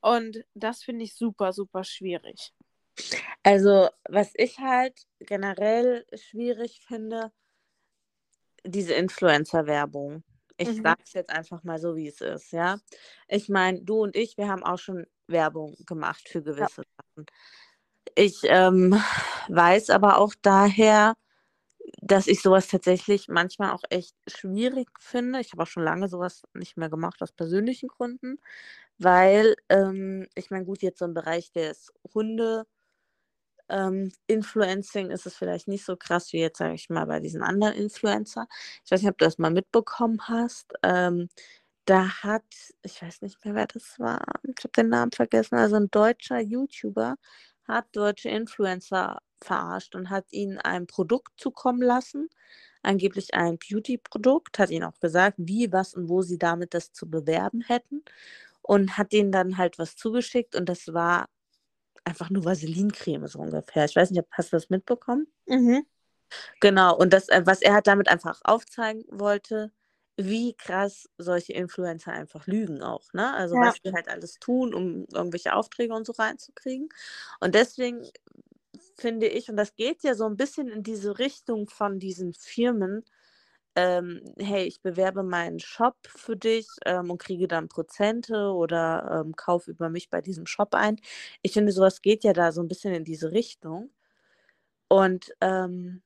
Und 0.01 0.43
das 0.53 0.83
finde 0.83 1.05
ich 1.05 1.15
super, 1.15 1.53
super 1.53 1.83
schwierig. 1.83 2.53
Also, 3.43 3.89
was 4.09 4.31
ich 4.35 4.59
halt 4.59 5.07
generell 5.19 6.05
schwierig 6.13 6.81
finde, 6.87 7.31
diese 8.63 8.93
Influencer-Werbung. 8.93 10.23
Ich 10.57 10.69
Mhm. 10.69 10.83
sage 10.83 11.01
es 11.03 11.13
jetzt 11.13 11.31
einfach 11.31 11.63
mal 11.63 11.79
so, 11.79 11.95
wie 11.95 12.07
es 12.07 12.21
ist, 12.21 12.51
ja. 12.51 12.79
Ich 13.27 13.49
meine, 13.49 13.81
du 13.81 14.01
und 14.03 14.15
ich, 14.15 14.37
wir 14.37 14.47
haben 14.47 14.63
auch 14.63 14.77
schon 14.77 15.07
Werbung 15.31 15.75
gemacht 15.85 16.27
für 16.27 16.41
gewisse 16.41 16.83
Sachen. 16.97 17.25
Ich 18.15 18.41
ähm, 18.43 19.01
weiß 19.49 19.89
aber 19.89 20.17
auch 20.17 20.33
daher, 20.41 21.15
dass 22.01 22.27
ich 22.27 22.41
sowas 22.41 22.67
tatsächlich 22.67 23.27
manchmal 23.27 23.71
auch 23.71 23.83
echt 23.89 24.15
schwierig 24.27 24.89
finde. 24.99 25.39
Ich 25.39 25.51
habe 25.51 25.63
auch 25.63 25.67
schon 25.67 25.83
lange 25.83 26.07
sowas 26.07 26.43
nicht 26.53 26.77
mehr 26.77 26.89
gemacht 26.89 27.21
aus 27.21 27.31
persönlichen 27.31 27.87
Gründen, 27.87 28.39
weil 28.97 29.55
ähm, 29.69 30.27
ich 30.35 30.51
meine, 30.51 30.65
gut, 30.65 30.81
jetzt 30.81 30.99
so 30.99 31.05
im 31.05 31.13
Bereich 31.13 31.51
des 31.51 31.91
Hunde 32.13 32.65
ähm, 33.69 34.11
Influencing 34.27 35.09
ist 35.11 35.25
es 35.25 35.35
vielleicht 35.35 35.67
nicht 35.67 35.85
so 35.85 35.95
krass 35.95 36.33
wie 36.33 36.39
jetzt, 36.39 36.57
sage 36.57 36.75
ich 36.75 36.89
mal, 36.89 37.05
bei 37.05 37.19
diesen 37.19 37.41
anderen 37.41 37.73
Influencer. 37.73 38.47
Ich 38.83 38.91
weiß 38.91 39.01
nicht, 39.01 39.09
ob 39.11 39.17
du 39.17 39.25
das 39.25 39.37
mal 39.37 39.51
mitbekommen 39.51 40.19
hast. 40.27 40.73
Ähm, 40.83 41.29
da 41.85 42.23
hat, 42.23 42.43
ich 42.83 43.01
weiß 43.01 43.21
nicht 43.21 43.43
mehr, 43.43 43.55
wer 43.55 43.67
das 43.67 43.99
war, 43.99 44.21
ich 44.43 44.63
habe 44.63 44.71
den 44.75 44.89
Namen 44.89 45.11
vergessen, 45.11 45.55
also 45.55 45.75
ein 45.75 45.89
deutscher 45.91 46.39
YouTuber 46.39 47.15
hat 47.67 47.85
deutsche 47.93 48.29
Influencer 48.29 49.19
verarscht 49.41 49.95
und 49.95 50.09
hat 50.09 50.25
ihnen 50.31 50.57
ein 50.59 50.87
Produkt 50.87 51.39
zukommen 51.39 51.81
lassen, 51.81 52.29
angeblich 52.83 53.33
ein 53.33 53.57
Beauty-Produkt, 53.57 54.59
hat 54.59 54.69
ihnen 54.69 54.85
auch 54.85 54.99
gesagt, 54.99 55.37
wie, 55.39 55.71
was 55.71 55.93
und 55.93 56.09
wo 56.09 56.21
sie 56.21 56.37
damit 56.37 56.73
das 56.73 56.91
zu 56.93 57.09
bewerben 57.09 57.61
hätten 57.61 58.03
und 58.61 58.97
hat 58.97 59.13
ihnen 59.13 59.31
dann 59.31 59.57
halt 59.57 59.79
was 59.79 59.95
zugeschickt 59.95 60.55
und 60.55 60.69
das 60.69 60.93
war 60.93 61.27
einfach 62.03 62.29
nur 62.29 62.45
Vaselincreme 62.45 63.27
so 63.27 63.39
ungefähr. 63.39 63.85
Ich 63.85 63.95
weiß 63.95 64.11
nicht, 64.11 64.23
hast 64.31 64.51
du 64.51 64.57
das 64.57 64.69
mitbekommen? 64.69 65.27
Mhm. 65.47 65.85
Genau, 66.59 66.95
und 66.95 67.13
das, 67.13 67.29
äh, 67.29 67.41
was 67.45 67.61
er 67.61 67.73
halt 67.73 67.87
damit 67.87 68.07
einfach 68.07 68.39
aufzeigen 68.43 69.03
wollte, 69.09 69.71
wie 70.17 70.53
krass 70.55 71.09
solche 71.17 71.53
Influencer 71.53 72.11
einfach 72.13 72.47
lügen 72.47 72.83
auch, 72.83 73.13
ne? 73.13 73.33
Also 73.33 73.59
Ja. 73.59 73.59
was 73.59 73.79
sie 73.83 73.91
halt 73.93 74.07
alles 74.09 74.35
tun, 74.39 74.73
um 74.73 75.05
irgendwelche 75.13 75.53
Aufträge 75.55 75.93
und 75.95 76.05
so 76.05 76.13
reinzukriegen. 76.13 76.89
Und 77.39 77.55
deswegen 77.55 78.05
finde 78.95 79.27
ich, 79.27 79.49
und 79.49 79.57
das 79.57 79.75
geht 79.75 80.03
ja 80.03 80.15
so 80.15 80.25
ein 80.25 80.37
bisschen 80.37 80.67
in 80.69 80.83
diese 80.83 81.19
Richtung 81.19 81.69
von 81.69 81.99
diesen 81.99 82.33
Firmen, 82.33 83.03
ähm, 83.75 84.21
hey, 84.39 84.65
ich 84.65 84.81
bewerbe 84.81 85.23
meinen 85.23 85.59
Shop 85.59 85.97
für 86.07 86.35
dich 86.37 86.77
ähm, 86.85 87.11
und 87.11 87.19
kriege 87.19 87.47
dann 87.47 87.69
Prozente 87.69 88.51
oder 88.53 89.23
ähm, 89.25 89.35
kaufe 89.35 89.71
über 89.71 89.89
mich 89.89 90.09
bei 90.09 90.21
diesem 90.21 90.45
Shop 90.47 90.75
ein. 90.75 90.97
Ich 91.41 91.53
finde, 91.53 91.71
sowas 91.71 92.01
geht 92.01 92.23
ja 92.25 92.33
da 92.33 92.51
so 92.51 92.61
ein 92.61 92.67
bisschen 92.67 92.93
in 92.93 93.05
diese 93.05 93.31
Richtung. 93.31 93.91
Und 94.89 95.33
ähm, 95.41 96.01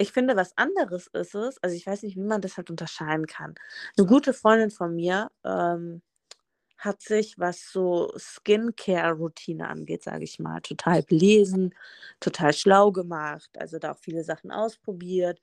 ich 0.00 0.12
finde, 0.12 0.34
was 0.34 0.56
anderes 0.56 1.08
ist 1.08 1.34
es, 1.34 1.62
also 1.62 1.76
ich 1.76 1.86
weiß 1.86 2.02
nicht, 2.04 2.16
wie 2.16 2.22
man 2.22 2.40
das 2.40 2.56
halt 2.56 2.70
unterscheiden 2.70 3.26
kann. 3.26 3.54
Eine 3.98 4.06
gute 4.06 4.32
Freundin 4.32 4.70
von 4.70 4.94
mir 4.96 5.30
ähm, 5.44 6.00
hat 6.78 7.02
sich, 7.02 7.38
was 7.38 7.70
so 7.70 8.10
Skincare-Routine 8.16 9.68
angeht, 9.68 10.02
sage 10.02 10.24
ich 10.24 10.38
mal, 10.38 10.60
total 10.62 11.02
belesen, 11.02 11.74
total 12.20 12.54
schlau 12.54 12.92
gemacht, 12.92 13.50
also 13.58 13.78
da 13.78 13.92
auch 13.92 13.98
viele 13.98 14.24
Sachen 14.24 14.50
ausprobiert 14.50 15.40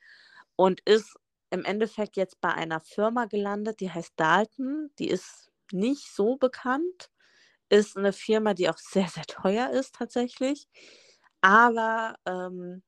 und 0.55 0.81
ist 0.81 1.15
im 1.51 1.63
Endeffekt 1.63 2.17
jetzt 2.17 2.41
bei 2.41 2.49
einer 2.49 2.79
Firma 2.81 3.25
gelandet, 3.25 3.79
die 3.79 3.91
heißt 3.91 4.13
Dalton, 4.17 4.89
die 4.97 5.09
ist 5.09 5.51
nicht 5.71 6.11
so 6.15 6.35
bekannt, 6.37 7.11
ist 7.69 7.97
eine 7.97 8.13
Firma, 8.13 8.55
die 8.55 8.69
auch 8.69 8.79
sehr, 8.79 9.07
sehr 9.07 9.25
teuer 9.25 9.69
ist 9.69 9.95
tatsächlich, 9.95 10.67
aber 11.41 12.15
ähm, 12.25 12.81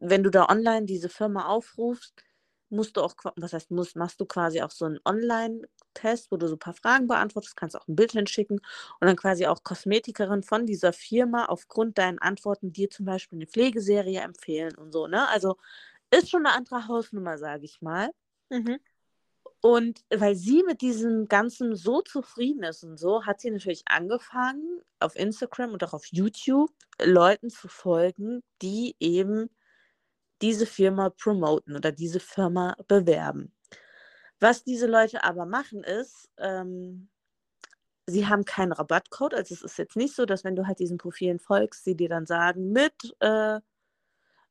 wenn 0.00 0.22
du 0.22 0.30
da 0.30 0.48
online 0.48 0.86
diese 0.86 1.08
Firma 1.08 1.46
aufrufst, 1.46 2.24
musst 2.70 2.96
du 2.96 3.02
auch, 3.02 3.14
was 3.36 3.52
heißt 3.52 3.70
musst, 3.70 3.96
machst 3.96 4.20
du 4.20 4.24
quasi 4.24 4.62
auch 4.62 4.70
so 4.70 4.86
einen 4.86 4.98
Online-Test, 5.04 6.32
wo 6.32 6.36
du 6.36 6.48
so 6.48 6.56
ein 6.56 6.58
paar 6.58 6.74
Fragen 6.74 7.06
beantwortest, 7.06 7.56
kannst 7.56 7.76
auch 7.76 7.86
ein 7.86 7.96
Bild 7.96 8.12
hinschicken 8.12 8.58
und 8.58 9.06
dann 9.06 9.16
quasi 9.16 9.46
auch 9.46 9.62
Kosmetikerin 9.62 10.42
von 10.42 10.64
dieser 10.66 10.92
Firma 10.92 11.44
aufgrund 11.44 11.98
deinen 11.98 12.18
Antworten 12.18 12.72
dir 12.72 12.88
zum 12.90 13.04
Beispiel 13.04 13.38
eine 13.38 13.46
Pflegeserie 13.46 14.20
empfehlen 14.20 14.74
und 14.76 14.90
so, 14.92 15.06
ne? 15.06 15.28
Also 15.28 15.58
ist 16.10 16.30
schon 16.30 16.46
eine 16.46 16.56
andere 16.56 16.88
Hausnummer, 16.88 17.38
sage 17.38 17.64
ich 17.64 17.82
mal. 17.82 18.10
Mhm. 18.50 18.78
Und 19.60 20.00
weil 20.12 20.34
sie 20.34 20.64
mit 20.64 20.80
diesem 20.80 21.28
Ganzen 21.28 21.76
so 21.76 22.00
zufrieden 22.00 22.64
ist 22.64 22.82
und 22.82 22.98
so, 22.98 23.24
hat 23.26 23.40
sie 23.40 23.50
natürlich 23.50 23.82
angefangen, 23.86 24.80
auf 24.98 25.14
Instagram 25.14 25.72
und 25.72 25.84
auch 25.84 25.92
auf 25.92 26.06
YouTube 26.06 26.70
Leuten 27.00 27.48
zu 27.50 27.68
folgen, 27.68 28.42
die 28.60 28.96
eben 28.98 29.50
diese 30.42 30.66
Firma 30.66 31.10
promoten 31.10 31.76
oder 31.76 31.92
diese 31.92 32.20
Firma 32.20 32.76
bewerben. 32.88 33.54
Was 34.40 34.64
diese 34.64 34.86
Leute 34.86 35.24
aber 35.24 35.46
machen 35.46 35.84
ist, 35.84 36.28
ähm, 36.38 37.08
sie 38.06 38.26
haben 38.26 38.44
keinen 38.44 38.72
Rabattcode. 38.72 39.34
Also 39.34 39.54
es 39.54 39.62
ist 39.62 39.78
jetzt 39.78 39.96
nicht 39.96 40.14
so, 40.14 40.26
dass 40.26 40.44
wenn 40.44 40.56
du 40.56 40.66
halt 40.66 40.80
diesen 40.80 40.98
Profilen 40.98 41.38
folgst, 41.38 41.84
sie 41.84 41.96
dir 41.96 42.08
dann 42.08 42.26
sagen, 42.26 42.72
mit 42.72 43.16
äh, 43.20 43.60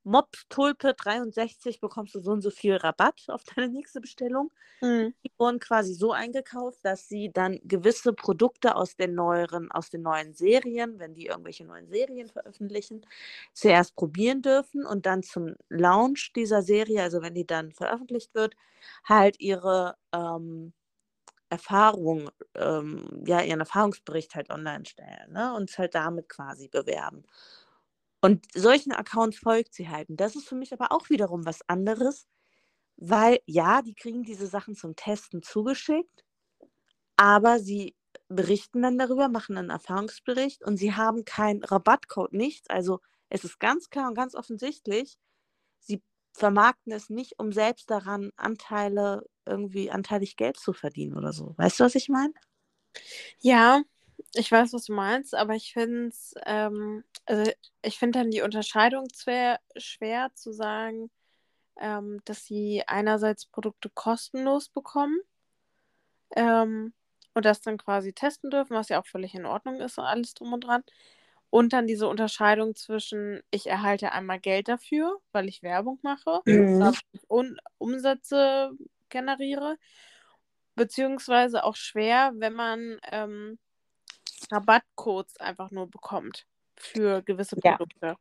Mops 0.03 0.47
Tulpe 0.49 0.93
63 0.95 1.79
bekommst 1.79 2.15
du 2.15 2.19
so 2.19 2.31
und 2.31 2.41
so 2.41 2.49
viel 2.49 2.75
Rabatt 2.75 3.23
auf 3.27 3.43
deine 3.43 3.69
nächste 3.69 4.01
Bestellung. 4.01 4.51
Mhm. 4.81 5.13
Die 5.23 5.31
wurden 5.37 5.59
quasi 5.59 5.93
so 5.93 6.11
eingekauft, 6.11 6.79
dass 6.83 7.07
sie 7.07 7.31
dann 7.31 7.59
gewisse 7.63 8.13
Produkte 8.13 8.75
aus 8.75 8.95
den 8.95 9.13
neueren, 9.15 9.71
aus 9.71 9.89
den 9.91 10.01
neuen 10.01 10.33
Serien, 10.33 10.99
wenn 10.99 11.13
die 11.13 11.27
irgendwelche 11.27 11.65
neuen 11.65 11.87
Serien 11.87 12.29
veröffentlichen, 12.29 13.05
zuerst 13.53 13.95
probieren 13.95 14.41
dürfen 14.41 14.85
und 14.85 15.05
dann 15.05 15.21
zum 15.23 15.55
Launch 15.69 16.33
dieser 16.35 16.63
Serie, 16.63 17.03
also 17.03 17.21
wenn 17.21 17.35
die 17.35 17.45
dann 17.45 17.71
veröffentlicht 17.71 18.33
wird, 18.33 18.55
halt 19.05 19.39
ihre 19.39 19.95
ähm, 20.13 20.73
Erfahrung, 21.49 22.29
ähm, 22.55 23.23
ja, 23.25 23.41
ihren 23.41 23.59
Erfahrungsbericht 23.59 24.35
halt 24.35 24.49
online 24.49 24.85
stellen 24.85 25.33
ne? 25.33 25.53
und 25.53 25.69
es 25.69 25.77
halt 25.77 25.95
damit 25.95 26.29
quasi 26.29 26.69
bewerben. 26.69 27.25
Und 28.21 28.45
solchen 28.53 28.91
Accounts 28.91 29.39
folgt 29.39 29.73
sie 29.73 29.89
halt. 29.89 30.09
Und 30.09 30.19
das 30.21 30.35
ist 30.35 30.47
für 30.47 30.55
mich 30.55 30.73
aber 30.73 30.91
auch 30.91 31.09
wiederum 31.09 31.45
was 31.45 31.67
anderes, 31.67 32.27
weil 32.97 33.39
ja, 33.45 33.81
die 33.81 33.95
kriegen 33.95 34.23
diese 34.23 34.45
Sachen 34.47 34.75
zum 34.75 34.95
Testen 34.95 35.41
zugeschickt, 35.41 36.23
aber 37.15 37.59
sie 37.59 37.95
berichten 38.27 38.81
dann 38.81 38.97
darüber, 38.97 39.27
machen 39.27 39.57
einen 39.57 39.71
Erfahrungsbericht 39.71 40.63
und 40.63 40.77
sie 40.77 40.93
haben 40.93 41.25
keinen 41.25 41.63
Rabattcode, 41.63 42.33
nichts. 42.33 42.69
Also 42.69 42.99
es 43.29 43.43
ist 43.43 43.59
ganz 43.59 43.89
klar 43.89 44.07
und 44.07 44.15
ganz 44.15 44.35
offensichtlich, 44.35 45.17
sie 45.79 46.01
vermarkten 46.33 46.93
es 46.93 47.09
nicht, 47.09 47.39
um 47.39 47.51
selbst 47.51 47.89
daran 47.89 48.31
Anteile, 48.35 49.25
irgendwie 49.45 49.91
anteilig 49.91 50.37
Geld 50.37 50.57
zu 50.57 50.73
verdienen 50.73 51.17
oder 51.17 51.33
so. 51.33 51.55
Weißt 51.57 51.79
du, 51.79 51.83
was 51.83 51.95
ich 51.95 52.07
meine? 52.09 52.33
Ja, 53.39 53.81
ich 54.33 54.51
weiß, 54.51 54.73
was 54.73 54.85
du 54.85 54.93
meinst, 54.93 55.35
aber 55.35 55.55
ich 55.55 55.73
finde 55.73 56.09
es, 56.09 56.33
ähm, 56.45 57.03
also 57.25 57.51
ich 57.81 57.97
finde 57.99 58.19
dann 58.19 58.31
die 58.31 58.41
Unterscheidung 58.41 59.07
schwer, 59.15 59.59
schwer 59.77 60.31
zu 60.35 60.53
sagen, 60.53 61.11
ähm, 61.79 62.21
dass 62.25 62.45
sie 62.45 62.83
einerseits 62.87 63.45
Produkte 63.47 63.89
kostenlos 63.91 64.69
bekommen 64.69 65.19
ähm, 66.35 66.93
und 67.33 67.45
das 67.45 67.61
dann 67.61 67.77
quasi 67.77 68.13
testen 68.13 68.49
dürfen, 68.51 68.75
was 68.75 68.89
ja 68.89 69.01
auch 69.01 69.05
völlig 69.07 69.33
in 69.35 69.45
Ordnung 69.45 69.79
ist 69.81 69.97
und 69.97 70.05
alles 70.05 70.33
drum 70.33 70.53
und 70.53 70.61
dran. 70.65 70.83
Und 71.49 71.73
dann 71.73 71.87
diese 71.87 72.07
Unterscheidung 72.07 72.75
zwischen, 72.75 73.41
ich 73.51 73.67
erhalte 73.67 74.11
einmal 74.13 74.39
Geld 74.39 74.67
dafür, 74.69 75.19
weil 75.33 75.49
ich 75.49 75.63
Werbung 75.63 75.99
mache, 76.03 76.41
Mhm. 76.45 76.77
dadurch 76.79 77.01
Un 77.29 77.57
Umsätze 77.77 78.71
generiere, 79.09 79.77
beziehungsweise 80.75 81.63
auch 81.63 81.75
schwer, 81.75 82.31
wenn 82.35 82.53
man 82.53 82.99
ähm, 83.11 83.59
Rabattcodes 84.51 85.37
einfach 85.37 85.71
nur 85.71 85.89
bekommt 85.89 86.45
für 86.75 87.21
gewisse 87.21 87.57
Ja. 87.63 87.77
Produkte. 87.77 88.15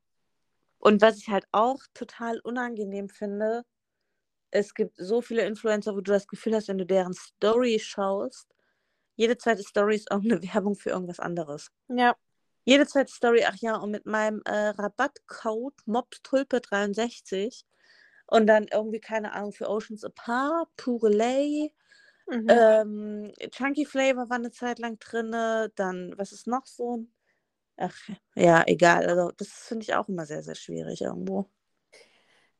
Und 0.78 1.02
was 1.02 1.18
ich 1.18 1.28
halt 1.28 1.46
auch 1.52 1.78
total 1.94 2.40
unangenehm 2.40 3.08
finde, 3.08 3.64
es 4.50 4.74
gibt 4.74 4.96
so 4.96 5.20
viele 5.20 5.44
Influencer, 5.46 5.92
wo 5.94 6.00
du 6.00 6.12
das 6.12 6.26
Gefühl 6.26 6.54
hast, 6.54 6.68
wenn 6.68 6.78
du 6.78 6.86
deren 6.86 7.12
Story 7.12 7.78
schaust, 7.78 8.48
jede 9.16 9.36
zweite 9.36 9.62
Story 9.62 9.96
ist 9.96 10.10
irgendeine 10.10 10.42
Werbung 10.54 10.74
für 10.76 10.90
irgendwas 10.90 11.20
anderes. 11.20 11.70
Ja, 11.88 12.16
Jede 12.64 12.86
zweite 12.86 13.10
Story, 13.12 13.44
ach 13.46 13.56
ja, 13.56 13.76
und 13.76 13.90
mit 13.90 14.06
meinem 14.06 14.42
äh, 14.44 14.68
Rabattcode 14.68 15.74
MobsTulpe63 15.86 17.64
und 18.26 18.46
dann 18.46 18.66
irgendwie, 18.70 19.00
keine 19.00 19.32
Ahnung, 19.32 19.52
für 19.52 19.68
Oceans 19.68 20.04
Apart, 20.04 20.68
Purelay, 20.76 21.72
Mhm. 22.30 22.46
Ähm, 22.48 23.32
Chunky 23.50 23.84
Flavor 23.84 24.30
war 24.30 24.36
eine 24.36 24.50
Zeit 24.50 24.78
lang 24.78 24.98
drin. 24.98 25.32
Dann, 25.74 26.14
was 26.16 26.32
ist 26.32 26.46
noch 26.46 26.66
so? 26.66 27.06
Ach, 27.76 27.96
ja, 28.34 28.62
egal. 28.66 29.06
Also, 29.06 29.32
das 29.36 29.48
finde 29.48 29.82
ich 29.82 29.94
auch 29.94 30.08
immer 30.08 30.26
sehr, 30.26 30.42
sehr 30.42 30.54
schwierig 30.54 31.00
irgendwo. 31.00 31.48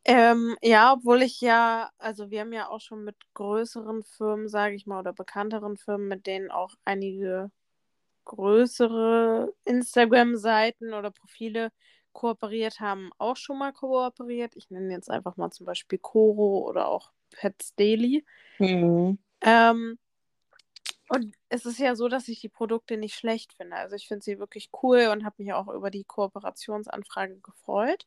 Ähm, 0.05 0.57
ja, 0.63 0.95
obwohl 0.95 1.23
ich 1.23 1.41
ja, 1.41 1.91
also 1.99 2.31
wir 2.31 2.41
haben 2.41 2.53
ja 2.55 2.69
auch 2.69 2.81
schon 2.81 3.05
mit 3.05 3.17
größeren 3.35 4.03
Firmen, 4.03 4.49
sage 4.49 4.75
ich 4.75 4.87
mal, 4.87 5.01
oder 5.01 5.13
bekannteren 5.13 5.77
Firmen, 5.77 6.09
mit 6.09 6.27
denen 6.27 6.51
auch 6.51 6.75
einige 6.85 7.51
größere 8.25 9.53
Instagram-Seiten 9.65 10.95
oder 10.95 11.11
Profile 11.11 11.71
kooperiert 12.13 12.81
haben, 12.81 13.11
auch 13.19 13.37
schon 13.37 13.59
mal 13.59 13.73
kooperiert. 13.73 14.57
Ich 14.57 14.71
nenne 14.71 14.93
jetzt 14.93 15.11
einfach 15.11 15.37
mal 15.37 15.51
zum 15.51 15.67
Beispiel 15.67 15.99
Coro 15.99 16.67
oder 16.69 16.89
auch 16.89 17.13
Pets 17.31 17.75
Daily. 17.77 18.25
Mhm. 18.59 19.19
Ähm, 19.43 19.99
und 21.09 21.35
es 21.49 21.67
ist 21.67 21.79
ja 21.79 21.97
so, 21.97 22.09
dass 22.09 22.29
ich 22.29 22.41
die 22.41 22.49
Produkte 22.49 22.97
nicht 22.97 23.17
schlecht 23.17 23.53
finde. 23.55 23.77
Also 23.77 23.97
ich 23.97 24.07
finde 24.07 24.23
sie 24.25 24.39
wirklich 24.39 24.71
cool 24.83 25.09
und 25.13 25.25
habe 25.25 25.43
mich 25.43 25.53
auch 25.53 25.69
über 25.69 25.91
die 25.91 26.05
Kooperationsanfrage 26.05 27.41
gefreut. 27.41 28.07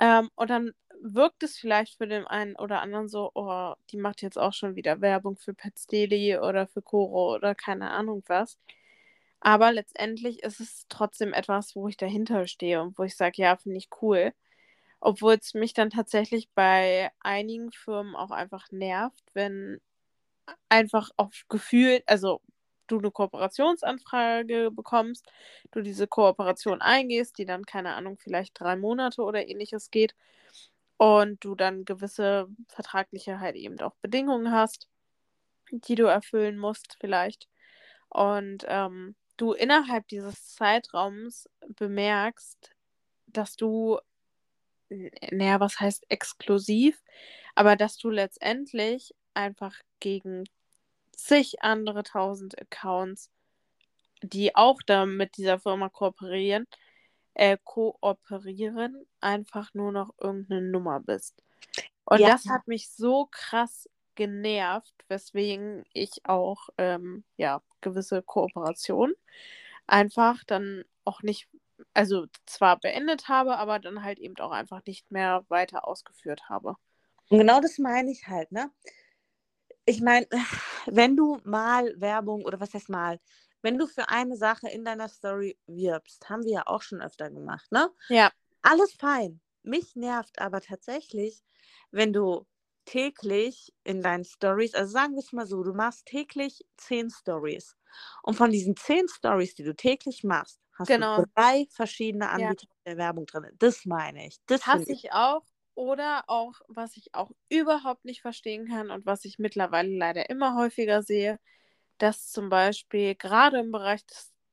Ähm, 0.00 0.30
und 0.36 0.50
dann 0.50 0.72
wirkt 1.02 1.42
es 1.42 1.58
vielleicht 1.58 1.96
für 1.98 2.06
den 2.06 2.26
einen 2.26 2.56
oder 2.56 2.82
anderen 2.82 3.08
so, 3.08 3.30
oh, 3.34 3.74
die 3.90 3.96
macht 3.96 4.22
jetzt 4.22 4.38
auch 4.38 4.52
schon 4.52 4.76
wieder 4.76 5.00
Werbung 5.00 5.36
für 5.36 5.54
Pets 5.54 5.86
Daily 5.88 6.38
oder 6.38 6.66
für 6.68 6.82
Coro 6.82 7.34
oder 7.34 7.54
keine 7.54 7.90
Ahnung 7.90 8.22
was. 8.28 8.58
Aber 9.40 9.72
letztendlich 9.72 10.42
ist 10.42 10.60
es 10.60 10.86
trotzdem 10.88 11.32
etwas, 11.34 11.76
wo 11.76 11.88
ich 11.88 11.96
dahinter 11.96 12.46
stehe 12.46 12.82
und 12.82 12.98
wo 12.98 13.04
ich 13.04 13.16
sage, 13.16 13.42
ja, 13.42 13.56
finde 13.56 13.78
ich 13.78 13.88
cool. 14.02 14.32
Obwohl 15.00 15.34
es 15.34 15.54
mich 15.54 15.74
dann 15.74 15.90
tatsächlich 15.90 16.50
bei 16.54 17.12
einigen 17.20 17.72
Firmen 17.72 18.16
auch 18.16 18.30
einfach 18.32 18.70
nervt, 18.72 19.24
wenn 19.34 19.80
einfach 20.68 21.10
auf 21.16 21.44
Gefühl, 21.48 22.02
also 22.06 22.40
du 22.86 22.98
eine 22.98 23.10
Kooperationsanfrage 23.10 24.70
bekommst, 24.70 25.26
du 25.72 25.82
diese 25.82 26.06
Kooperation 26.06 26.80
eingehst, 26.82 27.38
die 27.38 27.44
dann, 27.46 27.64
keine 27.64 27.94
Ahnung, 27.94 28.18
vielleicht 28.18 28.58
drei 28.60 28.76
Monate 28.76 29.22
oder 29.22 29.46
ähnliches 29.48 29.90
geht 29.90 30.14
und 30.96 31.44
du 31.44 31.54
dann 31.54 31.84
gewisse 31.84 32.48
vertragliche 32.68 33.40
halt 33.40 33.56
eben 33.56 33.80
auch 33.80 33.94
Bedingungen 34.02 34.52
hast, 34.52 34.88
die 35.70 35.94
du 35.94 36.04
erfüllen 36.04 36.58
musst 36.58 36.96
vielleicht. 37.00 37.48
Und 38.08 38.64
ähm, 38.68 39.16
du 39.36 39.52
innerhalb 39.52 40.06
dieses 40.08 40.54
Zeitraums 40.54 41.48
bemerkst, 41.68 42.70
dass 43.26 43.56
du, 43.56 43.98
naja, 44.88 45.60
was 45.60 45.80
heißt 45.80 46.04
exklusiv, 46.10 47.02
aber 47.54 47.76
dass 47.76 47.96
du 47.96 48.10
letztendlich 48.10 49.14
einfach 49.34 49.74
gegen 50.04 50.44
zig 51.12 51.62
andere 51.62 52.02
tausend 52.02 52.60
Accounts, 52.60 53.30
die 54.22 54.54
auch 54.54 54.82
da 54.84 55.06
mit 55.06 55.38
dieser 55.38 55.58
Firma 55.58 55.88
kooperieren, 55.88 56.66
äh, 57.32 57.56
kooperieren, 57.64 59.06
einfach 59.20 59.72
nur 59.72 59.92
noch 59.92 60.10
irgendeine 60.20 60.60
Nummer 60.60 61.00
bist. 61.00 61.42
Und 62.04 62.20
ja. 62.20 62.28
das 62.28 62.46
hat 62.50 62.68
mich 62.68 62.90
so 62.90 63.28
krass 63.30 63.88
genervt, 64.14 64.94
weswegen 65.08 65.84
ich 65.94 66.20
auch 66.24 66.68
ähm, 66.76 67.24
ja, 67.38 67.62
gewisse 67.80 68.20
Kooperationen 68.22 69.14
einfach 69.86 70.44
dann 70.44 70.84
auch 71.04 71.22
nicht, 71.22 71.48
also 71.94 72.26
zwar 72.44 72.78
beendet 72.78 73.28
habe, 73.28 73.56
aber 73.56 73.78
dann 73.78 74.04
halt 74.04 74.18
eben 74.18 74.36
auch 74.36 74.52
einfach 74.52 74.82
nicht 74.86 75.10
mehr 75.10 75.46
weiter 75.48 75.88
ausgeführt 75.88 76.50
habe. 76.50 76.76
Und 77.30 77.38
genau 77.38 77.60
das 77.60 77.78
meine 77.78 78.10
ich 78.10 78.28
halt, 78.28 78.52
ne? 78.52 78.70
Ich 79.86 80.00
meine, 80.00 80.26
wenn 80.86 81.16
du 81.16 81.38
mal 81.44 81.94
Werbung 82.00 82.44
oder 82.44 82.60
was 82.60 82.74
heißt 82.74 82.88
mal, 82.88 83.20
wenn 83.62 83.78
du 83.78 83.86
für 83.86 84.08
eine 84.08 84.36
Sache 84.36 84.68
in 84.68 84.84
deiner 84.84 85.08
Story 85.08 85.58
wirbst, 85.66 86.28
haben 86.28 86.44
wir 86.44 86.52
ja 86.52 86.62
auch 86.66 86.82
schon 86.82 87.00
öfter 87.00 87.30
gemacht, 87.30 87.70
ne? 87.72 87.90
Ja. 88.08 88.30
Alles 88.62 88.92
fein. 88.92 89.40
Mich 89.62 89.96
nervt 89.96 90.38
aber 90.38 90.60
tatsächlich, 90.60 91.42
wenn 91.90 92.12
du 92.12 92.46
täglich 92.84 93.72
in 93.84 94.02
deinen 94.02 94.24
Stories, 94.24 94.74
also 94.74 94.92
sagen 94.92 95.14
wir 95.14 95.20
es 95.20 95.32
mal 95.32 95.46
so, 95.46 95.62
du 95.62 95.72
machst 95.72 96.06
täglich 96.06 96.64
zehn 96.76 97.10
Stories. 97.10 97.76
Und 98.22 98.34
von 98.34 98.50
diesen 98.50 98.76
zehn 98.76 99.08
Stories, 99.08 99.54
die 99.54 99.64
du 99.64 99.74
täglich 99.74 100.24
machst, 100.24 100.60
hast 100.74 100.88
genau. 100.88 101.22
du 101.22 101.26
drei 101.34 101.66
verschiedene 101.70 102.28
Anbieter 102.28 102.66
ja. 102.68 102.76
der 102.86 102.96
Werbung 102.98 103.26
drin. 103.26 103.50
Das 103.58 103.84
meine 103.86 104.26
ich. 104.26 104.38
Das 104.46 104.66
hasse 104.66 104.92
ich 104.92 105.12
auch. 105.12 105.42
Oder 105.74 106.24
auch, 106.28 106.60
was 106.68 106.96
ich 106.96 107.14
auch 107.14 107.30
überhaupt 107.48 108.04
nicht 108.04 108.22
verstehen 108.22 108.68
kann 108.68 108.90
und 108.90 109.06
was 109.06 109.24
ich 109.24 109.38
mittlerweile 109.38 109.96
leider 109.96 110.30
immer 110.30 110.56
häufiger 110.56 111.02
sehe, 111.02 111.40
dass 111.98 112.30
zum 112.30 112.48
Beispiel 112.48 113.14
gerade 113.16 113.60
im 113.60 113.72
Bereich 113.72 114.02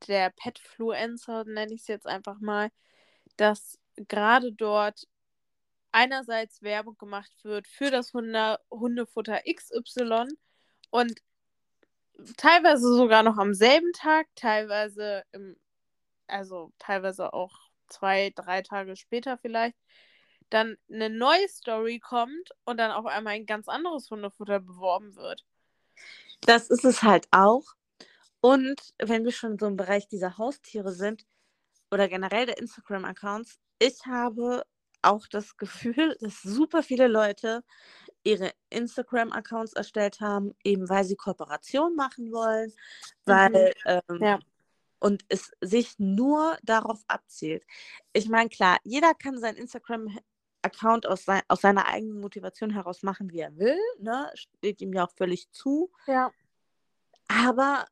der 0.08 0.32
Petfluencer, 0.32 1.46
nenne 1.46 1.74
ich 1.74 1.82
es 1.82 1.88
jetzt 1.88 2.08
einfach 2.08 2.40
mal, 2.40 2.72
dass 3.38 3.80
gerade 4.08 4.52
dort 4.54 5.08
einerseits 5.92 6.62
Werbung 6.64 6.98
gemacht 6.98 7.32
wird 7.44 7.68
für 7.68 7.92
das 7.92 8.14
Hunde 8.14 8.60
Hundefutter 8.72 9.42
XY 9.46 10.28
und 10.90 11.22
teilweise 12.38 12.96
sogar 12.96 13.24
noch 13.24 13.38
am 13.38 13.54
selben 13.54 13.92
Tag, 13.94 14.28
teilweise 14.36 15.24
im, 15.32 15.56
also 16.28 16.72
teilweise 16.80 17.34
auch 17.34 17.56
zwei, 17.88 18.32
drei 18.36 18.62
Tage 18.62 18.96
später 18.96 19.38
vielleicht, 19.38 19.78
dann 20.52 20.78
eine 20.92 21.10
neue 21.10 21.48
Story 21.48 22.00
kommt 22.00 22.52
und 22.66 22.78
dann 22.78 22.92
auf 22.92 23.06
einmal 23.06 23.34
ein 23.34 23.46
ganz 23.46 23.68
anderes 23.68 24.10
Hundefutter 24.12 24.60
beworben 24.60 25.16
wird. 25.16 25.44
Das 26.42 26.70
ist 26.70 26.86
es 26.86 27.02
halt 27.02 27.28
auch. 27.32 27.64
Und 28.42 28.82
wenn 29.00 29.24
wir 29.24 29.32
schon 29.32 29.58
so 29.58 29.68
im 29.68 29.78
Bereich 29.78 30.08
dieser 30.08 30.38
Haustiere 30.38 30.92
sind 30.92 31.26
oder 31.92 32.08
generell 32.08 32.46
der 32.48 32.58
Instagram-Accounts, 32.58 33.60
ich 33.80 34.06
habe 34.06 34.64
auch 35.02 35.28
das 35.28 35.58
Gefühl, 35.58 36.18
dass 36.22 36.42
super 36.42 36.84
viele 36.84 37.08
Leute 37.08 37.64
ihre 38.24 38.52
Instagram-Accounts 38.70 39.74
erstellt 39.74 40.20
haben, 40.20 40.54
eben 40.64 40.90
weil 40.90 41.06
sie 41.06 41.16
Kooperation 41.16 41.96
machen 41.96 42.32
wollen, 42.32 42.74
weil 43.26 43.74
mhm. 43.86 44.02
ähm, 44.10 44.24
ja. 44.24 44.40
und 45.00 45.24
es 45.30 45.52
sich 45.62 45.98
nur 45.98 46.58
darauf 46.64 47.00
abzielt. 47.08 47.64
Ich 48.14 48.28
meine, 48.30 48.50
klar, 48.50 48.78
jeder 48.84 49.14
kann 49.14 49.40
sein 49.40 49.56
Instagram-Account 50.62 51.08
aus, 51.08 51.26
sein, 51.26 51.42
aus 51.48 51.62
seiner 51.62 51.88
eigenen 51.88 52.20
Motivation 52.20 52.72
heraus 52.72 53.04
machen, 53.04 53.32
wie 53.32 53.40
er 53.40 53.58
will, 53.58 53.80
ne? 54.00 54.32
Steht 54.36 54.82
ihm 54.82 54.94
ja 54.94 55.06
auch 55.06 55.12
völlig 55.16 55.50
zu. 55.52 55.92
Ja. 56.08 56.32
Aber 57.28 57.86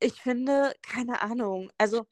ich 0.00 0.20
finde, 0.20 0.72
keine 0.82 1.22
Ahnung, 1.22 1.70
also 1.78 2.06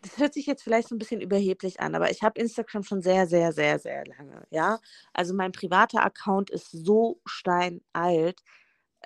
das 0.00 0.18
hört 0.18 0.34
sich 0.34 0.46
jetzt 0.46 0.64
vielleicht 0.64 0.88
so 0.88 0.96
ein 0.96 0.98
bisschen 0.98 1.20
überheblich 1.20 1.78
an, 1.78 1.94
aber 1.94 2.10
ich 2.10 2.22
habe 2.22 2.40
Instagram 2.40 2.82
schon 2.82 3.02
sehr, 3.02 3.26
sehr, 3.28 3.52
sehr, 3.52 3.78
sehr 3.78 4.04
lange, 4.04 4.44
ja. 4.50 4.80
Also 5.12 5.32
mein 5.32 5.52
privater 5.52 6.04
Account 6.04 6.50
ist 6.50 6.70
so 6.70 7.20
steinalt. 7.24 8.40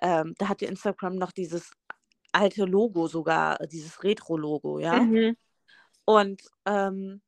Ähm, 0.00 0.34
da 0.38 0.48
hatte 0.48 0.64
Instagram 0.64 1.16
noch 1.16 1.32
dieses 1.32 1.72
alte 2.32 2.64
Logo 2.64 3.08
sogar, 3.08 3.58
dieses 3.66 4.02
Retro-Logo, 4.02 4.78
ja. 4.78 5.00
Mhm. 5.00 5.36
Und 6.06 6.42
ähm, 6.64 7.20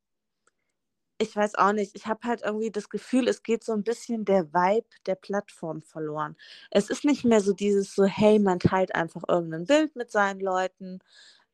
ich 1.19 1.35
weiß 1.37 1.57
auch 1.57 1.73
nicht, 1.73 1.97
ich 1.97 2.07
habe 2.07 2.27
halt 2.29 2.43
irgendwie 2.43 2.71
das 2.71 2.89
Gefühl, 2.89 3.29
es 3.29 3.43
geht 3.43 3.65
so 3.65 3.73
ein 3.73 3.85
bisschen 3.85 4.25
der 4.25 4.53
Vibe 4.53 4.87
der 5.07 5.17
Plattform 5.17 5.83
verloren. 5.83 6.37
Es 6.71 6.91
ist 6.91 7.05
nicht 7.05 7.25
mehr 7.25 7.41
so 7.41 7.53
dieses 7.53 7.95
so, 7.95 8.05
hey, 8.05 8.39
man 8.39 8.61
teilt 8.61 8.95
einfach 8.95 9.23
irgendein 9.29 9.67
Bild 9.67 9.97
mit 9.97 10.11
seinen 10.13 10.41
Leuten 10.41 11.01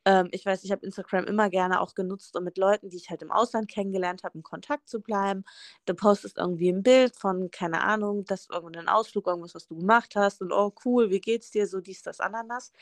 ähm, 0.07 0.29
ich 0.33 0.45
weiß, 0.45 0.65
ich 0.65 0.73
habe 0.73 0.85
Instagram 0.85 1.25
immer 1.25 1.49
gerne 1.51 1.81
auch 1.81 1.95
genutzt, 1.95 2.37
um 2.37 2.45
mit 2.45 2.59
Leuten, 2.59 2.91
die 2.91 2.97
ich 2.97 3.11
halt 3.11 3.23
im 3.23 3.31
Ausland 3.33 3.69
kennengelernt 3.71 4.23
habe, 4.23 4.39
in 4.39 4.43
Kontakt 4.43 4.89
zu 4.89 5.01
bleiben. 5.01 5.45
Du 5.87 5.95
postest 5.95 6.39
irgendwie 6.39 6.71
ein 6.71 6.83
Bild 6.83 7.17
von, 7.17 7.51
keine 7.51 7.83
Ahnung, 7.83 8.25
das 8.27 8.43
ist 8.43 8.51
irgendein 8.53 8.89
Ausflug, 8.89 9.27
irgendwas, 9.27 9.55
was 9.55 9.67
du 9.67 9.77
gemacht 9.77 10.15
hast 10.17 10.43
und 10.43 10.53
oh 10.53 10.73
cool, 10.85 11.11
wie 11.11 11.21
geht's 11.21 11.51
dir, 11.51 11.67
so 11.67 11.81
dies, 11.81 12.03
das, 12.03 12.21
Ananas. 12.21 12.73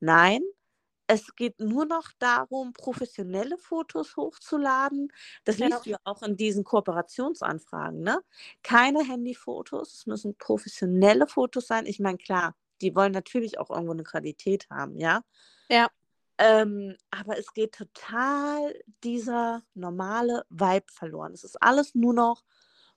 Nein, 0.00 0.42
es 1.12 1.34
geht 1.36 1.60
nur 1.60 1.84
noch 1.84 2.10
darum, 2.18 2.72
professionelle 2.72 3.58
Fotos 3.58 4.16
hochzuladen. 4.16 5.12
Das 5.44 5.58
ja. 5.58 5.66
liest 5.66 5.86
du 5.86 5.90
ja 5.90 5.98
auch 6.04 6.22
in 6.22 6.36
diesen 6.36 6.64
Kooperationsanfragen, 6.64 8.00
ne? 8.00 8.20
Keine 8.62 9.04
Handyfotos, 9.04 9.92
es 9.92 10.06
müssen 10.06 10.36
professionelle 10.36 11.26
Fotos 11.26 11.66
sein. 11.66 11.86
Ich 11.86 12.00
meine, 12.00 12.18
klar, 12.18 12.54
die 12.80 12.94
wollen 12.94 13.12
natürlich 13.12 13.58
auch 13.58 13.70
irgendwo 13.70 13.92
eine 13.92 14.04
Qualität 14.04 14.68
haben, 14.70 14.98
ja? 14.98 15.22
Ja. 15.68 15.88
Ähm, 16.38 16.96
aber 17.10 17.38
es 17.38 17.52
geht 17.52 17.74
total 17.74 18.74
dieser 19.04 19.62
normale 19.74 20.44
Vibe 20.48 20.90
verloren. 20.90 21.32
Es 21.32 21.44
ist 21.44 21.62
alles 21.62 21.94
nur 21.94 22.14
noch 22.14 22.42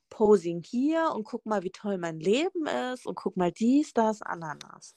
Posing 0.10 0.64
hier 0.64 1.12
und 1.14 1.26
guck 1.26 1.46
mal, 1.46 1.64
wie 1.64 1.72
toll 1.72 1.98
mein 1.98 2.20
Leben 2.20 2.66
ist 2.94 3.06
und 3.06 3.16
guck 3.16 3.36
mal 3.36 3.52
dies, 3.52 3.94
das, 3.94 4.22
Ananas. 4.22 4.96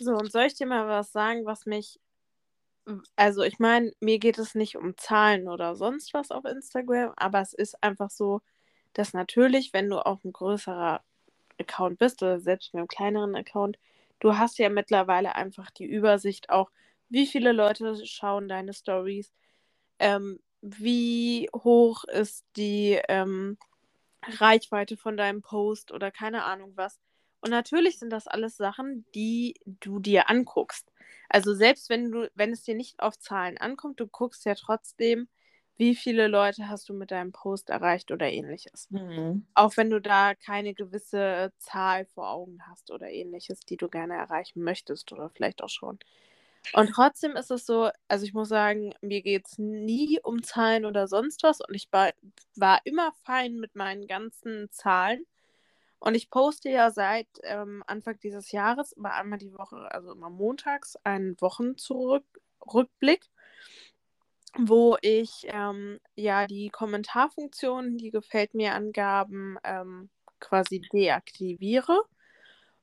So, 0.00 0.12
und 0.16 0.32
soll 0.32 0.44
ich 0.44 0.54
dir 0.54 0.66
mal 0.66 0.88
was 0.88 1.12
sagen, 1.12 1.44
was 1.44 1.66
mich. 1.66 2.00
Also, 3.16 3.42
ich 3.42 3.58
meine, 3.58 3.92
mir 4.00 4.18
geht 4.18 4.38
es 4.38 4.54
nicht 4.54 4.76
um 4.76 4.96
Zahlen 4.96 5.48
oder 5.48 5.76
sonst 5.76 6.14
was 6.14 6.30
auf 6.30 6.44
Instagram, 6.44 7.12
aber 7.16 7.40
es 7.40 7.52
ist 7.52 7.82
einfach 7.82 8.10
so, 8.10 8.40
dass 8.94 9.12
natürlich, 9.14 9.72
wenn 9.72 9.90
du 9.90 10.04
auch 10.04 10.24
ein 10.24 10.32
größerer 10.32 11.02
Account 11.60 11.98
bist 11.98 12.22
oder 12.22 12.40
selbst 12.40 12.72
mit 12.74 12.80
einem 12.80 12.88
kleineren 12.88 13.36
Account, 13.36 13.78
du 14.20 14.38
hast 14.38 14.58
ja 14.58 14.70
mittlerweile 14.70 15.34
einfach 15.36 15.70
die 15.70 15.86
Übersicht 15.86 16.50
auch, 16.50 16.70
wie 17.10 17.26
viele 17.26 17.52
Leute 17.52 18.06
schauen 18.06 18.48
deine 18.48 18.72
Stories, 18.74 19.32
ähm, 20.00 20.40
wie 20.62 21.48
hoch 21.54 22.04
ist 22.04 22.44
die 22.56 23.00
ähm, 23.08 23.58
Reichweite 24.40 24.96
von 24.96 25.16
deinem 25.16 25.42
Post 25.42 25.92
oder 25.92 26.10
keine 26.12 26.44
Ahnung 26.44 26.72
was. 26.76 26.98
Und 27.40 27.50
natürlich 27.50 27.98
sind 27.98 28.10
das 28.10 28.26
alles 28.26 28.56
Sachen, 28.56 29.04
die 29.14 29.54
du 29.64 30.00
dir 30.00 30.28
anguckst. 30.28 30.90
Also 31.28 31.54
selbst 31.54 31.88
wenn 31.88 32.10
du, 32.10 32.30
wenn 32.34 32.52
es 32.52 32.62
dir 32.62 32.74
nicht 32.74 33.00
auf 33.00 33.18
Zahlen 33.18 33.58
ankommt, 33.58 34.00
du 34.00 34.06
guckst 34.06 34.44
ja 34.44 34.54
trotzdem, 34.54 35.28
wie 35.76 35.94
viele 35.94 36.26
Leute 36.26 36.68
hast 36.68 36.88
du 36.88 36.94
mit 36.94 37.10
deinem 37.10 37.32
Post 37.32 37.70
erreicht 37.70 38.10
oder 38.10 38.30
ähnliches. 38.30 38.88
Mhm. 38.90 39.46
Auch 39.54 39.76
wenn 39.76 39.90
du 39.90 40.00
da 40.00 40.34
keine 40.34 40.74
gewisse 40.74 41.52
Zahl 41.58 42.06
vor 42.06 42.30
Augen 42.30 42.60
hast 42.68 42.90
oder 42.90 43.10
ähnliches, 43.10 43.60
die 43.60 43.76
du 43.76 43.88
gerne 43.88 44.14
erreichen 44.14 44.62
möchtest 44.62 45.12
oder 45.12 45.30
vielleicht 45.30 45.62
auch 45.62 45.68
schon. 45.68 45.98
Und 46.72 46.88
trotzdem 46.90 47.36
ist 47.36 47.50
es 47.50 47.66
so, 47.66 47.90
also 48.08 48.24
ich 48.26 48.34
muss 48.34 48.48
sagen, 48.48 48.94
mir 49.00 49.22
geht 49.22 49.46
es 49.46 49.58
nie 49.58 50.20
um 50.22 50.42
Zahlen 50.42 50.84
oder 50.84 51.08
sonst 51.08 51.42
was 51.42 51.60
und 51.60 51.74
ich 51.74 51.88
war, 51.92 52.12
war 52.56 52.80
immer 52.84 53.12
fein 53.24 53.56
mit 53.56 53.74
meinen 53.74 54.06
ganzen 54.06 54.70
Zahlen. 54.70 55.24
Und 56.00 56.14
ich 56.14 56.30
poste 56.30 56.70
ja 56.70 56.90
seit 56.90 57.26
ähm, 57.42 57.82
Anfang 57.86 58.18
dieses 58.20 58.52
Jahres 58.52 58.92
immer 58.92 59.14
einmal 59.14 59.38
die 59.38 59.52
Woche, 59.52 59.76
also 59.90 60.12
immer 60.12 60.30
montags, 60.30 60.96
einen 61.04 61.40
Wochenrückblick, 61.40 63.28
wo 64.56 64.96
ich 65.02 65.46
ähm, 65.48 65.98
ja 66.14 66.46
die 66.46 66.70
Kommentarfunktion, 66.70 67.98
die 67.98 68.10
gefällt 68.10 68.54
mir 68.54 68.74
Angaben 68.74 69.58
ähm, 69.64 70.08
quasi 70.40 70.80
deaktiviere 70.92 72.00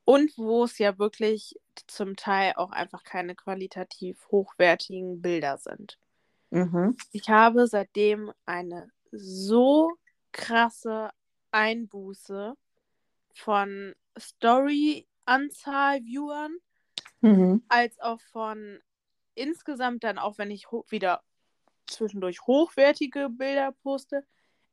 und 0.04 0.38
wo 0.38 0.66
es 0.66 0.78
ja 0.78 1.00
wirklich 1.00 1.60
zum 1.88 2.16
Teil 2.16 2.54
auch 2.56 2.72
einfach 2.72 3.04
keine 3.04 3.36
qualitativ 3.36 4.28
hochwertigen 4.30 5.22
Bilder 5.22 5.58
sind. 5.58 5.98
Mhm. 6.52 6.96
Ich 7.12 7.30
habe 7.30 7.68
seitdem 7.68 8.32
eine 8.46 8.92
so 9.12 9.92
krasse 10.32 11.10
Einbuße 11.52 12.56
von 13.36 13.94
Story-Anzahl 14.18 16.02
Viewern, 16.04 16.58
Mhm. 17.22 17.64
als 17.68 18.00
auch 18.00 18.22
von 18.22 18.80
insgesamt 19.34 20.04
dann 20.04 20.18
auch, 20.18 20.38
wenn 20.38 20.52
ich 20.52 20.68
wieder 20.90 21.24
zwischendurch 21.88 22.42
hochwertige 22.42 23.30
Bilder 23.30 23.72
poste. 23.84 24.26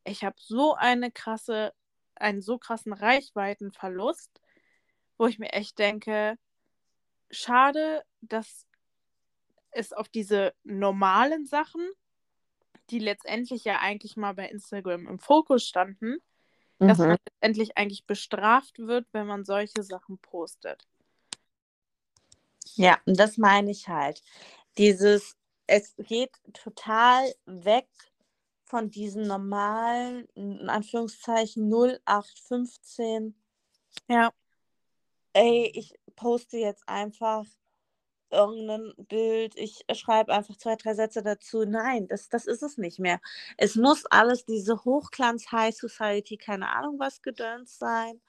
Ich 0.05 0.25
habe 0.25 0.37
so 0.39 0.75
eine 0.75 1.11
krasse, 1.11 1.73
einen 2.15 2.43
so 2.43 2.59
krassen 2.59 2.93
Reichweitenverlust, 2.93 4.41
wo 5.19 5.27
ich 5.27 5.39
mir 5.39 5.53
echt 5.53 5.79
denke, 5.79 6.39
schade, 7.31 8.05
dass 8.21 8.67
es 9.71 9.93
auf 9.93 10.09
diese 10.09 10.55
normalen 10.63 11.47
Sachen, 11.47 11.87
die 12.91 12.99
letztendlich 12.99 13.65
ja 13.65 13.81
eigentlich 13.81 14.17
mal 14.17 14.35
bei 14.35 14.49
Instagram 14.49 15.09
im 15.09 15.19
Fokus 15.19 15.65
standen, 15.67 16.19
dass 16.79 16.99
Mhm. 16.99 17.07
man 17.09 17.19
letztendlich 17.27 17.77
eigentlich 17.77 18.07
bestraft 18.07 18.79
wird, 18.79 19.07
wenn 19.13 19.27
man 19.27 19.45
solche 19.45 19.83
Sachen 19.83 20.19
postet. 20.19 20.87
Ja, 22.75 22.99
und 23.07 23.19
das 23.19 23.37
meine 23.39 23.71
ich 23.71 23.89
halt. 23.89 24.23
Dieses, 24.79 25.37
es 25.67 25.95
geht 25.99 26.33
total 26.55 27.33
weg 27.47 27.89
von 28.65 28.91
diesen 28.91 29.27
normalen, 29.27 30.27
in 30.35 30.69
Anführungszeichen 30.69 31.69
0815. 31.69 33.35
Ja. 34.09 34.33
Ey, 35.35 35.71
ich 35.75 35.95
poste 36.17 36.57
jetzt 36.59 36.89
einfach 36.89 37.45
irgendein 38.33 38.93
Bild, 38.97 39.55
ich 39.57 39.85
schreibe 39.93 40.33
einfach 40.33 40.57
zwei, 40.57 40.77
drei 40.77 40.95
Sätze 40.95 41.23
dazu. 41.23 41.65
Nein, 41.65 42.09
das, 42.09 42.29
das 42.29 42.47
ist 42.47 42.63
es 42.63 42.79
nicht 42.79 42.99
mehr. 42.99 43.21
Es 43.57 43.77
muss 43.77 44.07
alles 44.07 44.45
diese 44.45 44.85
Hochglanz-High 44.85 45.75
Society, 45.77 46.37
keine 46.37 46.71
Ahnung 46.71 46.99
was 46.99 47.23
gedöns 47.23 47.79
sein. 47.79 48.21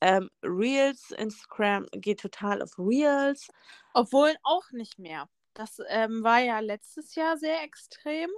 Ähm, 0.00 0.30
Reels, 0.44 1.10
Instagram 1.10 1.86
geht 1.92 2.20
total 2.20 2.62
auf 2.62 2.78
Reels. 2.78 3.48
Obwohl 3.94 4.34
auch 4.44 4.70
nicht 4.72 4.98
mehr. 4.98 5.28
Das 5.54 5.80
ähm, 5.88 6.22
war 6.22 6.40
ja 6.40 6.60
letztes 6.60 7.14
Jahr 7.16 7.36
sehr 7.36 7.62
extrem. 7.64 8.30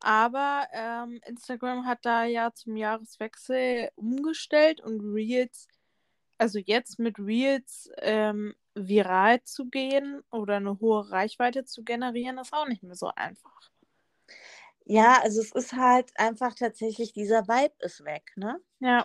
Aber 0.00 0.66
ähm, 0.72 1.20
Instagram 1.26 1.86
hat 1.86 2.04
da 2.04 2.24
ja 2.24 2.52
zum 2.52 2.76
Jahreswechsel 2.76 3.90
umgestellt 3.96 4.80
und 4.80 5.00
Reels, 5.00 5.66
also 6.38 6.58
jetzt 6.58 6.98
mit 6.98 7.18
Reels 7.18 7.90
ähm, 7.98 8.54
viral 8.86 9.42
zu 9.44 9.66
gehen 9.66 10.22
oder 10.30 10.56
eine 10.56 10.78
hohe 10.80 11.10
Reichweite 11.10 11.64
zu 11.64 11.82
generieren, 11.82 12.38
ist 12.38 12.52
auch 12.52 12.66
nicht 12.68 12.82
mehr 12.82 12.94
so 12.94 13.10
einfach. 13.16 13.70
Ja, 14.84 15.20
also 15.22 15.40
es 15.42 15.52
ist 15.52 15.74
halt 15.74 16.10
einfach 16.16 16.54
tatsächlich, 16.54 17.12
dieser 17.12 17.46
Vibe 17.46 17.74
ist 17.80 18.04
weg, 18.04 18.32
ne? 18.36 18.58
Ja. 18.80 19.04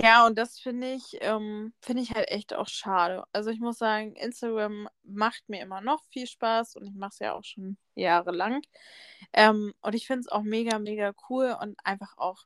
Ja, 0.00 0.26
und 0.26 0.38
das 0.38 0.60
finde 0.60 0.92
ich, 0.92 1.16
ähm, 1.22 1.72
finde 1.80 2.02
ich 2.02 2.14
halt 2.14 2.28
echt 2.30 2.54
auch 2.54 2.68
schade. 2.68 3.24
Also 3.32 3.50
ich 3.50 3.58
muss 3.58 3.78
sagen, 3.78 4.14
Instagram 4.14 4.88
macht 5.02 5.48
mir 5.48 5.60
immer 5.60 5.80
noch 5.80 6.04
viel 6.10 6.26
Spaß 6.28 6.76
und 6.76 6.86
ich 6.86 6.94
mache 6.94 7.10
es 7.14 7.18
ja 7.18 7.34
auch 7.34 7.42
schon 7.44 7.78
jahrelang. 7.96 8.62
Ähm, 9.32 9.74
und 9.80 9.94
ich 9.94 10.06
finde 10.06 10.20
es 10.20 10.28
auch 10.28 10.42
mega, 10.42 10.78
mega 10.78 11.12
cool 11.28 11.56
und 11.60 11.76
einfach 11.84 12.16
auch, 12.16 12.44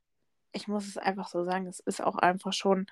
ich 0.52 0.66
muss 0.68 0.86
es 0.86 0.96
einfach 0.96 1.28
so 1.28 1.44
sagen, 1.44 1.66
es 1.66 1.80
ist 1.80 2.02
auch 2.02 2.16
einfach 2.16 2.54
schon 2.54 2.86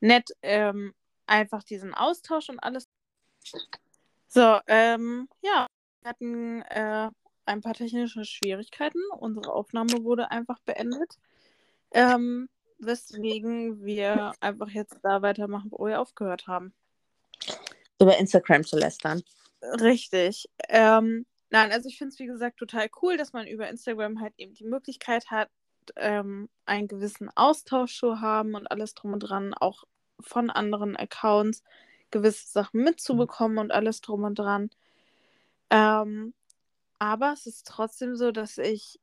nett, 0.00 0.30
ähm, 0.42 0.94
einfach 1.26 1.62
diesen 1.62 1.94
Austausch 1.94 2.48
und 2.48 2.58
alles. 2.58 2.88
So, 4.28 4.58
ähm, 4.66 5.28
ja, 5.42 5.66
wir 6.00 6.08
hatten 6.08 6.62
äh, 6.62 7.10
ein 7.44 7.60
paar 7.60 7.74
technische 7.74 8.24
Schwierigkeiten. 8.24 9.00
Unsere 9.18 9.52
Aufnahme 9.52 10.04
wurde 10.04 10.30
einfach 10.30 10.58
beendet. 10.60 11.18
Ähm, 11.92 12.48
weswegen 12.78 13.84
wir 13.84 14.32
einfach 14.40 14.70
jetzt 14.70 14.98
da 15.02 15.22
weitermachen, 15.22 15.70
wo 15.70 15.86
wir 15.86 16.00
aufgehört 16.00 16.46
haben. 16.46 16.74
Über 18.00 18.16
Instagram 18.18 18.64
zu 18.64 18.78
lästern. 18.78 19.22
Richtig. 19.62 20.48
Ähm, 20.68 21.26
nein, 21.50 21.70
also 21.70 21.88
ich 21.88 21.98
finde 21.98 22.12
es, 22.12 22.18
wie 22.18 22.26
gesagt, 22.26 22.58
total 22.58 22.88
cool, 23.00 23.16
dass 23.16 23.32
man 23.32 23.46
über 23.46 23.68
Instagram 23.68 24.20
halt 24.20 24.34
eben 24.38 24.54
die 24.54 24.64
Möglichkeit 24.64 25.30
hat, 25.30 25.48
ähm, 25.96 26.48
einen 26.64 26.88
gewissen 26.88 27.30
Austausch 27.34 27.98
zu 27.98 28.20
haben 28.20 28.54
und 28.54 28.66
alles 28.70 28.94
drum 28.94 29.12
und 29.12 29.20
dran, 29.20 29.54
auch 29.54 29.84
von 30.22 30.50
anderen 30.50 30.96
Accounts 30.96 31.62
gewisse 32.10 32.48
Sachen 32.50 32.82
mitzubekommen 32.82 33.58
und 33.58 33.72
alles 33.72 34.00
drum 34.00 34.24
und 34.24 34.38
dran. 34.38 34.70
Ähm, 35.70 36.34
aber 36.98 37.32
es 37.32 37.46
ist 37.46 37.66
trotzdem 37.66 38.16
so, 38.16 38.30
dass 38.32 38.58
ich. 38.58 39.00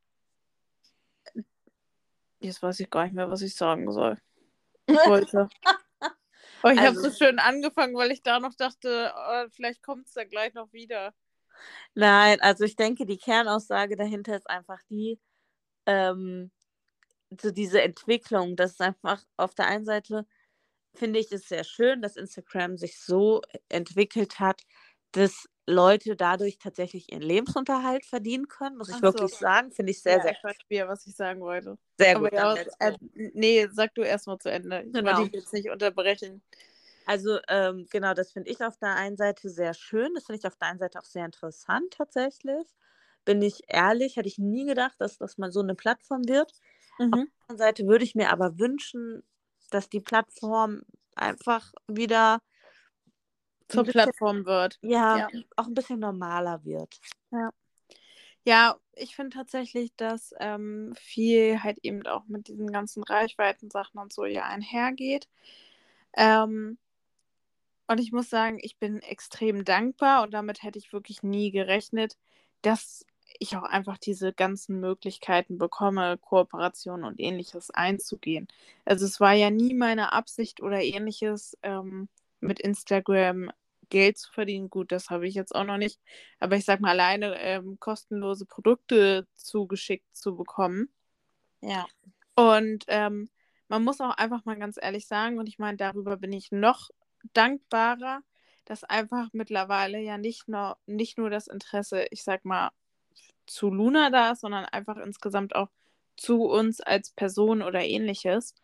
Jetzt 2.39 2.61
weiß 2.63 2.79
ich 2.79 2.89
gar 2.89 3.03
nicht 3.03 3.13
mehr, 3.15 3.29
was 3.29 3.41
ich 3.41 3.55
sagen 3.55 3.91
soll. 3.91 4.17
Wollte. 4.87 5.49
Oh, 6.61 6.67
ich 6.67 6.79
Also- 6.79 7.01
habe 7.03 7.09
so 7.09 7.17
schön 7.17 7.39
angefangen, 7.39 7.95
weil 7.95 8.11
ich 8.11 8.21
da 8.21 8.41
noch 8.41 8.53
dachte, 8.53 9.13
oh, 9.15 9.45
vielleicht 9.49 9.81
kommt 9.81 10.07
es 10.07 10.13
da 10.13 10.25
gleich 10.25 10.53
noch 10.53 10.73
wieder. 10.73 11.13
Nein, 11.93 12.41
also 12.41 12.65
ich 12.65 12.75
denke, 12.75 13.05
die 13.05 13.17
Kernaussage 13.17 13.95
dahinter 13.95 14.35
ist 14.35 14.49
einfach 14.49 14.81
die, 14.89 15.21
ähm, 15.85 16.51
so 17.41 17.51
diese 17.51 17.81
Entwicklung, 17.81 18.57
das 18.57 18.71
ist 18.71 18.81
einfach 18.81 19.23
auf 19.37 19.55
der 19.55 19.67
einen 19.67 19.85
Seite, 19.85 20.25
finde 20.99 21.19
ich 21.19 21.31
es 21.31 21.47
sehr 21.49 21.63
schön, 21.63 22.01
dass 22.01 22.15
Instagram 22.17 22.77
sich 22.77 22.99
so 22.99 23.41
entwickelt 23.69 24.39
hat, 24.39 24.61
dass 25.13 25.47
Leute 25.67 26.15
dadurch 26.15 26.57
tatsächlich 26.59 27.11
ihren 27.11 27.21
Lebensunterhalt 27.23 28.05
verdienen 28.05 28.47
können, 28.47 28.77
muss 28.77 28.89
ich 28.89 29.01
Ach 29.01 29.01
wirklich 29.01 29.31
so. 29.31 29.37
sagen, 29.37 29.71
finde 29.71 29.91
ich 29.91 30.01
sehr, 30.01 30.21
ja, 30.21 30.21
sehr, 30.21 30.35
ich 30.35 30.43
weiß 30.43 30.57
wieder, 30.69 30.87
was 30.87 31.05
ich 31.07 31.15
sagen 31.15 31.41
wollte. 31.41 31.77
sehr 31.97 32.15
Aber 32.15 32.29
gut. 32.29 32.33
ja, 32.33 32.55
äh, 32.79 32.93
nee, 33.13 33.67
sag 33.71 33.93
du 33.95 34.01
erst 34.03 34.27
mal 34.27 34.39
zu 34.39 34.49
Ende. 34.51 34.83
Ich 34.83 34.93
Genau. 34.93 35.01
wollte 35.01 35.23
dich 35.23 35.33
jetzt 35.33 35.53
nicht 35.53 35.69
unterbrechen. 35.69 36.41
Also 37.05 37.39
ähm, 37.47 37.87
genau, 37.89 38.13
das 38.13 38.31
finde 38.31 38.51
ich 38.51 38.61
auf 38.63 38.77
der 38.77 38.95
einen 38.95 39.17
Seite 39.17 39.49
sehr 39.49 39.73
schön, 39.73 40.13
das 40.13 40.25
finde 40.25 40.39
ich 40.39 40.45
auf 40.47 40.55
der 40.57 40.67
einen 40.69 40.79
Seite 40.79 40.99
auch 40.99 41.05
sehr 41.05 41.25
interessant 41.25 41.93
tatsächlich. 41.93 42.67
Bin 43.25 43.41
ich 43.41 43.61
ehrlich, 43.67 44.15
hätte 44.17 44.27
ich 44.27 44.37
nie 44.37 44.65
gedacht, 44.65 44.95
dass 44.99 45.17
das 45.17 45.37
mal 45.37 45.51
so 45.51 45.61
eine 45.61 45.75
Plattform 45.75 46.27
wird. 46.27 46.51
Mhm. 46.99 47.25
der 47.49 47.49
anderen 47.49 47.57
Seite 47.59 47.87
würde 47.87 48.03
ich 48.05 48.15
mir 48.15 48.31
aber 48.31 48.59
wünschen, 48.59 49.23
dass 49.69 49.89
die 49.89 49.99
Plattform 50.01 50.81
einfach 51.15 51.73
wieder 51.87 52.41
Zur 53.67 53.83
bisschen- 53.83 54.01
Plattform 54.03 54.45
wird. 54.45 54.79
ja, 54.81 55.17
Ja. 55.17 55.27
auch 55.57 55.67
ein 55.67 55.73
bisschen 55.73 55.99
normaler 55.99 56.63
wird. 56.65 56.99
Ja, 58.45 58.77
ich 58.93 59.15
finde 59.15 59.35
tatsächlich, 59.35 59.93
dass 59.95 60.33
ähm, 60.39 60.93
viel 60.97 61.61
halt 61.61 61.77
eben 61.83 62.05
auch 62.07 62.25
mit 62.27 62.47
diesen 62.47 62.71
ganzen 62.71 63.03
Reichweiten-Sachen 63.03 63.99
und 63.99 64.11
so 64.13 64.25
ja 64.25 64.45
einhergeht. 64.45 65.27
Ähm, 66.13 66.77
und 67.87 67.99
ich 67.99 68.11
muss 68.11 68.29
sagen, 68.29 68.57
ich 68.61 68.77
bin 68.77 69.01
extrem 69.01 69.65
dankbar 69.65 70.23
und 70.23 70.31
damit 70.31 70.63
hätte 70.63 70.79
ich 70.79 70.93
wirklich 70.93 71.21
nie 71.21 71.51
gerechnet, 71.51 72.17
dass 72.61 73.05
ich 73.39 73.55
auch 73.55 73.63
einfach 73.63 73.97
diese 73.97 74.33
ganzen 74.33 74.79
Möglichkeiten 74.79 75.57
bekomme, 75.57 76.17
Kooperationen 76.17 77.05
und 77.05 77.19
ähnliches 77.19 77.71
einzugehen. 77.71 78.47
Also 78.85 79.05
es 79.05 79.19
war 79.19 79.33
ja 79.33 79.49
nie 79.49 79.73
meine 79.73 80.13
Absicht 80.13 80.61
oder 80.61 80.81
ähnliches, 80.81 81.57
ähm, 81.63 82.09
mit 82.41 82.59
Instagram 82.59 83.51
Geld 83.89 84.17
zu 84.17 84.31
verdienen. 84.31 84.69
Gut, 84.69 84.91
das 84.91 85.09
habe 85.09 85.27
ich 85.27 85.35
jetzt 85.35 85.53
auch 85.55 85.63
noch 85.63 85.77
nicht. 85.77 85.99
Aber 86.39 86.55
ich 86.55 86.65
sag 86.65 86.79
mal, 86.79 86.91
alleine 86.91 87.39
ähm, 87.39 87.79
kostenlose 87.79 88.45
Produkte 88.45 89.27
zugeschickt 89.35 90.15
zu 90.15 90.35
bekommen. 90.35 90.89
Ja. 91.61 91.85
Und 92.35 92.85
ähm, 92.87 93.29
man 93.67 93.83
muss 93.83 94.01
auch 94.01 94.15
einfach 94.17 94.45
mal 94.45 94.57
ganz 94.57 94.77
ehrlich 94.81 95.07
sagen, 95.07 95.39
und 95.39 95.47
ich 95.47 95.59
meine, 95.59 95.77
darüber 95.77 96.17
bin 96.17 96.33
ich 96.33 96.51
noch 96.51 96.89
dankbarer, 97.33 98.21
dass 98.65 98.83
einfach 98.83 99.29
mittlerweile 99.33 99.99
ja 99.99 100.17
nicht 100.17 100.47
nur, 100.47 100.77
nicht 100.85 101.17
nur 101.17 101.29
das 101.29 101.47
Interesse, 101.47 102.05
ich 102.11 102.23
sag 102.23 102.45
mal, 102.45 102.69
zu 103.49 103.69
Luna 103.69 104.09
da 104.09 104.31
ist, 104.31 104.41
sondern 104.41 104.65
einfach 104.65 104.97
insgesamt 104.97 105.55
auch 105.55 105.69
zu 106.15 106.43
uns 106.43 106.81
als 106.81 107.11
Person 107.11 107.61
oder 107.61 107.81
ähnliches. 107.81 108.55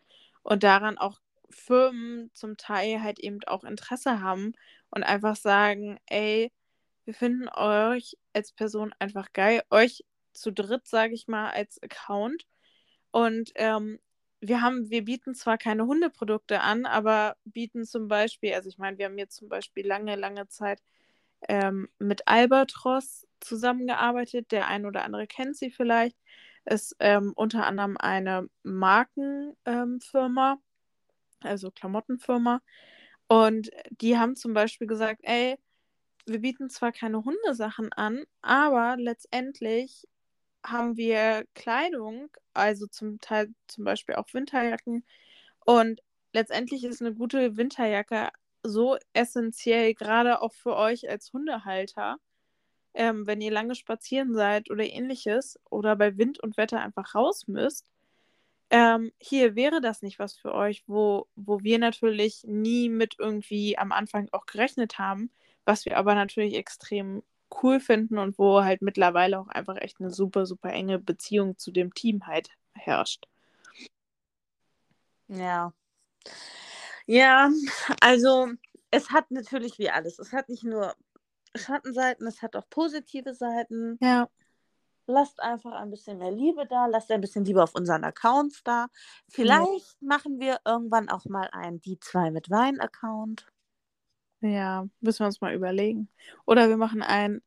Und 0.44 0.64
daran 0.64 0.98
auch 0.98 1.20
Firmen 1.50 2.30
zum 2.34 2.58
Teil 2.58 3.02
halt 3.02 3.20
eben 3.20 3.40
auch 3.48 3.64
Interesse 3.64 4.22
haben 4.22 4.54
und 4.90 5.04
einfach 5.04 5.36
sagen, 5.36 6.00
ey, 6.08 6.52
wir 7.06 7.14
finden 7.14 7.50
euch 7.50 8.18
als 8.34 8.52
Person 8.52 8.94
einfach 9.00 9.32
geil, 9.34 9.64
euch 9.70 10.04
zu 10.34 10.52
dritt, 10.52 10.88
sage 10.88 11.14
ich 11.14 11.28
mal, 11.28 11.52
als 11.52 11.82
Account. 11.82 12.46
Und 13.12 13.52
ähm, 13.56 14.00
wir 14.42 14.62
haben, 14.62 14.90
wir 14.90 15.06
bieten 15.06 15.34
zwar 15.36 15.58
keine 15.58 15.86
Hundeprodukte 15.86 16.62
an, 16.62 16.86
aber 16.86 17.38
bieten 17.46 17.86
zum 17.86 18.08
Beispiel, 18.08 18.54
also 18.54 18.70
ich 18.70 18.78
meine, 18.78 18.98
wir 18.98 19.06
haben 19.06 19.18
jetzt 19.18 19.38
zum 19.38 19.50
Beispiel 19.50 19.88
lange, 19.88 20.16
lange 20.16 20.48
Zeit 20.48 20.82
ähm, 21.50 21.90
mit 22.00 22.28
Albatros 22.28 23.26
zusammengearbeitet. 23.40 24.52
Der 24.52 24.68
ein 24.68 24.86
oder 24.86 25.04
andere 25.04 25.28
kennt 25.28 25.56
sie 25.58 25.72
vielleicht. 25.72 26.18
Ist 26.66 26.96
ähm, 27.00 27.34
unter 27.36 27.66
anderem 27.68 27.96
eine 27.98 28.50
Markenfirma, 28.64 30.58
also 31.42 31.72
Klamottenfirma. 31.72 32.62
Und 33.28 33.70
die 33.92 34.18
haben 34.18 34.36
zum 34.36 34.54
Beispiel 34.54 34.88
gesagt, 34.88 35.22
ey, 35.24 35.58
wir 36.26 36.40
bieten 36.40 36.70
zwar 36.70 36.92
keine 36.92 37.24
Hundesachen 37.24 37.94
an, 37.94 38.24
aber 38.42 38.96
letztendlich 38.98 40.08
haben 40.66 40.98
wir 40.98 41.46
Kleidung, 41.54 42.30
also 42.54 42.88
zum 42.88 43.20
Teil 43.22 43.54
zum 43.68 43.84
Beispiel 43.84 44.16
auch 44.16 44.34
Winterjacken. 44.34 45.06
Und 45.66 46.02
letztendlich 46.34 46.84
ist 46.84 47.02
eine 47.02 47.14
gute 47.14 47.58
Winterjacke 47.58 48.30
so 48.68 48.98
essentiell, 49.14 49.94
gerade 49.94 50.42
auch 50.42 50.54
für 50.54 50.76
euch 50.76 51.10
als 51.10 51.32
Hundehalter, 51.34 52.18
ähm, 52.94 53.28
wenn 53.28 53.42
ihr 53.42 53.52
lange 53.52 53.76
spazieren 53.76 54.34
seid 54.34 54.72
oder 54.72 54.86
ähnliches 54.86 55.60
oder 55.70 55.96
bei 55.96 56.18
Wind 56.18 56.40
und 56.40 56.58
Wetter 56.58 56.82
einfach 56.82 57.16
raus 57.16 57.48
müsst. 57.48 57.90
Ähm, 58.72 59.12
hier 59.20 59.56
wäre 59.56 59.82
das 59.82 60.02
nicht 60.02 60.20
was 60.20 60.36
für 60.38 60.54
euch, 60.54 60.84
wo, 60.88 61.28
wo 61.36 61.62
wir 61.62 61.80
natürlich 61.80 62.44
nie 62.46 62.90
mit 62.90 63.16
irgendwie 63.20 63.78
am 63.78 63.92
Anfang 63.92 64.28
auch 64.32 64.46
gerechnet 64.46 64.98
haben, 65.00 65.30
was 65.66 65.86
wir 65.86 65.98
aber 65.98 66.16
natürlich 66.16 66.56
extrem 66.56 67.24
cool 67.62 67.80
finden 67.80 68.18
und 68.18 68.38
wo 68.40 68.64
halt 68.64 68.82
mittlerweile 68.82 69.40
auch 69.40 69.48
einfach 69.48 69.78
echt 69.78 70.00
eine 70.00 70.10
super, 70.10 70.46
super 70.46 70.72
enge 70.72 71.00
Beziehung 71.00 71.58
zu 71.58 71.72
dem 71.72 71.94
Team 71.94 72.26
halt 72.28 72.50
herrscht. 72.74 73.28
Ja. 75.28 75.74
Ja, 77.06 77.52
also 78.02 78.50
es 78.92 79.12
hat 79.12 79.30
natürlich 79.32 79.78
wie 79.78 79.90
alles. 79.90 80.20
Es 80.20 80.34
hat 80.34 80.50
nicht 80.50 80.64
nur 80.64 80.96
Schattenseiten, 81.56 82.28
es 82.28 82.42
hat 82.42 82.56
auch 82.56 82.70
positive 82.70 83.34
Seiten. 83.34 83.98
Ja. 84.02 84.28
Lasst 85.08 85.40
einfach 85.40 85.74
ein 85.74 85.92
bisschen 85.92 86.18
mehr 86.18 86.32
Liebe 86.32 86.66
da, 86.66 86.88
lasst 86.88 87.12
ein 87.12 87.22
bisschen 87.22 87.46
Liebe 87.46 87.62
auf 87.62 87.76
unseren 87.76 88.04
Accounts 88.04 88.64
da. 88.64 88.88
Vielleicht 89.30 89.98
ja. 90.02 90.08
machen 90.08 90.40
wir 90.40 90.60
irgendwann 90.66 91.10
auch 91.10 91.26
mal 91.26 91.48
einen 91.52 91.80
Die 91.82 92.00
2 92.00 92.32
mit 92.32 92.50
Wein-Account. 92.50 93.46
Ja, 94.42 94.88
müssen 95.02 95.20
wir 95.20 95.28
uns 95.28 95.42
mal 95.42 95.54
überlegen. 95.54 96.10
Oder 96.46 96.70
wir 96.70 96.78
machen 96.78 97.04
ein, 97.04 97.42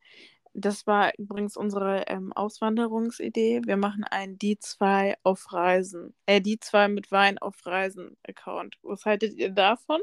das 0.58 0.86
war 0.86 1.12
übrigens 1.18 1.56
unsere 1.56 2.04
ähm, 2.08 2.32
Auswanderungsidee, 2.32 3.62
wir 3.64 3.76
machen 3.76 4.04
ein 4.04 4.38
Die 4.38 4.58
2 4.58 5.16
auf 5.22 5.52
Reisen, 5.52 6.14
äh, 6.26 6.40
Die 6.40 6.58
2 6.60 6.88
mit 6.88 7.10
Wein 7.12 7.38
auf 7.38 7.64
Reisen-Account. 7.66 8.78
Was 8.82 9.04
haltet 9.04 9.34
ihr 9.34 9.50
davon? 9.50 10.00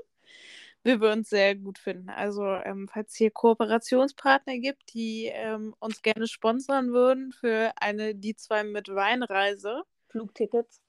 wir 0.86 1.02
würden 1.02 1.22
es 1.22 1.30
sehr 1.30 1.56
gut 1.56 1.80
finden. 1.80 2.10
Also, 2.10 2.46
ähm, 2.46 2.88
falls 2.88 3.12
es 3.12 3.18
hier 3.18 3.32
Kooperationspartner 3.32 4.60
gibt, 4.60 4.94
die 4.94 5.26
ähm, 5.34 5.74
uns 5.80 6.04
gerne 6.04 6.28
sponsern 6.28 6.92
würden 6.94 7.32
für 7.32 7.74
eine 7.78 8.14
die 8.14 8.36
zwei 8.36 8.64
mit 8.64 8.88
Weinreise. 8.90 9.82
Flugtickets. 10.10 10.80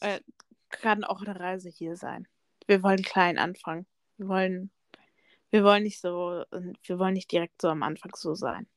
Äh, 0.00 0.20
kann 0.68 1.04
auch 1.04 1.22
eine 1.22 1.40
Reise 1.40 1.70
hier 1.70 1.96
sein. 1.96 2.28
Wir 2.66 2.82
wollen 2.82 3.02
klein 3.02 3.38
anfangen. 3.38 3.86
Wir 4.18 4.28
wollen, 4.28 4.70
wir 5.48 5.64
wollen 5.64 5.84
nicht 5.84 6.00
so, 6.00 6.44
wir 6.82 6.98
wollen 6.98 7.14
nicht 7.14 7.32
direkt 7.32 7.62
so 7.62 7.68
am 7.68 7.82
Anfang 7.82 8.12
so 8.14 8.34
sein. 8.34 8.68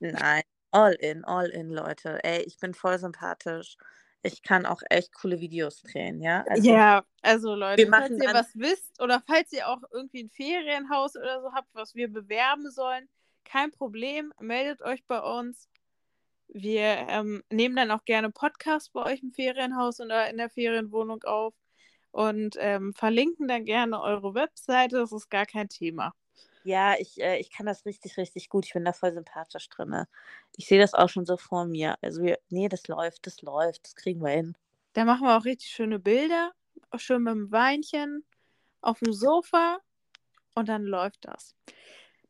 Nein, 0.00 0.42
all 0.70 0.92
in, 0.92 1.24
all 1.24 1.46
in, 1.46 1.70
Leute. 1.70 2.22
Ey, 2.22 2.42
ich 2.42 2.58
bin 2.58 2.74
voll 2.74 2.98
sympathisch 2.98 3.76
ich 4.22 4.42
kann 4.42 4.66
auch 4.66 4.82
echt 4.90 5.12
coole 5.14 5.40
Videos 5.40 5.82
drehen, 5.82 6.20
ja? 6.20 6.44
Also, 6.48 6.70
ja, 6.70 7.04
also 7.22 7.54
Leute, 7.54 7.86
falls 7.86 8.10
ihr 8.10 8.34
was 8.34 8.50
wisst 8.54 9.00
oder 9.00 9.22
falls 9.26 9.52
ihr 9.52 9.68
auch 9.68 9.82
irgendwie 9.92 10.24
ein 10.24 10.30
Ferienhaus 10.30 11.16
oder 11.16 11.40
so 11.40 11.52
habt, 11.52 11.68
was 11.72 11.94
wir 11.94 12.08
bewerben 12.08 12.70
sollen, 12.70 13.08
kein 13.44 13.70
Problem, 13.70 14.32
meldet 14.40 14.82
euch 14.82 15.04
bei 15.06 15.20
uns. 15.20 15.68
Wir 16.48 17.06
ähm, 17.08 17.42
nehmen 17.50 17.76
dann 17.76 17.90
auch 17.90 18.04
gerne 18.04 18.30
Podcasts 18.30 18.90
bei 18.90 19.04
euch 19.04 19.22
im 19.22 19.32
Ferienhaus 19.32 20.00
oder 20.00 20.28
in 20.30 20.38
der 20.38 20.50
Ferienwohnung 20.50 21.22
auf 21.24 21.54
und 22.10 22.56
ähm, 22.58 22.94
verlinken 22.94 23.48
dann 23.48 23.64
gerne 23.64 24.00
eure 24.00 24.34
Webseite. 24.34 24.96
Das 24.96 25.12
ist 25.12 25.30
gar 25.30 25.46
kein 25.46 25.68
Thema. 25.68 26.14
Ja, 26.64 26.94
ich, 26.98 27.20
äh, 27.20 27.38
ich 27.38 27.50
kann 27.50 27.66
das 27.66 27.84
richtig, 27.86 28.16
richtig 28.16 28.48
gut. 28.48 28.66
Ich 28.66 28.72
bin 28.72 28.84
da 28.84 28.92
voll 28.92 29.12
sympathisch 29.12 29.68
drin. 29.68 30.04
Ich 30.56 30.66
sehe 30.66 30.80
das 30.80 30.94
auch 30.94 31.08
schon 31.08 31.26
so 31.26 31.36
vor 31.36 31.64
mir. 31.64 31.96
Also, 32.02 32.22
wir, 32.22 32.38
nee, 32.48 32.68
das 32.68 32.88
läuft, 32.88 33.26
das 33.26 33.42
läuft, 33.42 33.84
das 33.84 33.94
kriegen 33.94 34.20
wir 34.22 34.30
hin. 34.30 34.56
Da 34.92 35.04
machen 35.04 35.26
wir 35.26 35.36
auch 35.36 35.44
richtig 35.44 35.70
schöne 35.70 35.98
Bilder, 35.98 36.52
auch 36.90 37.00
schön 37.00 37.22
mit 37.22 37.32
dem 37.32 37.52
Weinchen 37.52 38.24
auf 38.80 38.98
dem 39.00 39.12
Sofa 39.12 39.78
und 40.54 40.68
dann 40.68 40.84
läuft 40.84 41.24
das. 41.24 41.54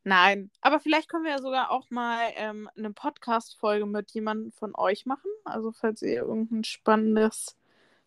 Nein, 0.03 0.49
aber 0.61 0.79
vielleicht 0.79 1.09
können 1.09 1.25
wir 1.25 1.31
ja 1.31 1.41
sogar 1.41 1.71
auch 1.71 1.89
mal 1.89 2.31
ähm, 2.35 2.69
eine 2.77 2.91
Podcast-Folge 2.91 3.85
mit 3.85 4.11
jemandem 4.11 4.51
von 4.51 4.73
euch 4.75 5.05
machen. 5.05 5.29
Also, 5.43 5.71
falls 5.71 6.01
ihr 6.01 6.21
irgendein 6.23 6.63
spannendes, 6.63 7.57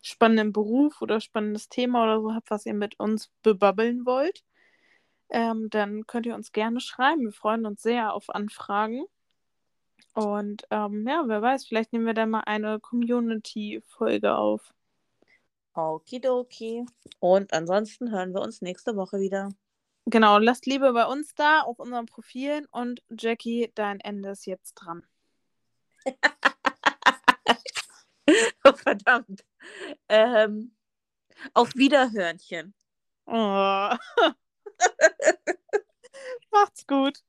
spannenden 0.01 0.51
Beruf 0.51 1.01
oder 1.01 1.21
spannendes 1.21 1.69
Thema 1.69 2.03
oder 2.03 2.21
so 2.21 2.33
habt, 2.33 2.49
was 2.49 2.65
ihr 2.65 2.73
mit 2.73 2.99
uns 2.99 3.29
bebabbeln 3.43 4.05
wollt 4.05 4.43
ähm, 5.33 5.69
dann 5.69 6.07
könnt 6.07 6.25
ihr 6.25 6.35
uns 6.35 6.51
gerne 6.51 6.79
schreiben. 6.79 7.25
Wir 7.25 7.33
freuen 7.33 7.65
uns 7.65 7.81
sehr 7.81 8.13
auf 8.13 8.29
Anfragen. 8.29 9.05
Und 10.13 10.67
ähm, 10.69 11.07
ja, 11.07 11.23
wer 11.25 11.41
weiß, 11.41 11.65
vielleicht 11.65 11.91
nehmen 11.91 12.05
wir 12.05 12.13
dann 12.13 12.29
mal 12.29 12.41
eine 12.41 12.79
Community-Folge 12.79 14.35
auf. 14.35 14.73
Okidoki. 15.73 16.85
Und 17.19 17.51
ansonsten 17.51 18.11
hören 18.11 18.33
wir 18.33 18.41
uns 18.41 18.61
nächste 18.61 18.95
Woche 18.95 19.19
wieder. 19.19 19.49
Genau, 20.05 20.37
lasst 20.37 20.67
Liebe 20.67 20.93
bei 20.93 21.05
uns 21.05 21.33
da 21.33 21.61
auf 21.61 21.79
unseren 21.79 22.05
Profilen 22.05 22.67
und 22.67 23.01
Jackie, 23.09 23.71
dein 23.73 23.99
Ende 24.01 24.29
ist 24.29 24.45
jetzt 24.45 24.73
dran. 24.75 25.03
oh, 28.65 28.73
verdammt. 28.73 29.45
Ähm, 30.09 30.75
auf 31.53 31.73
Wiederhörnchen. 31.75 32.75
Oh. 33.25 33.89
Macht's 36.51 36.85
gut. 36.87 37.21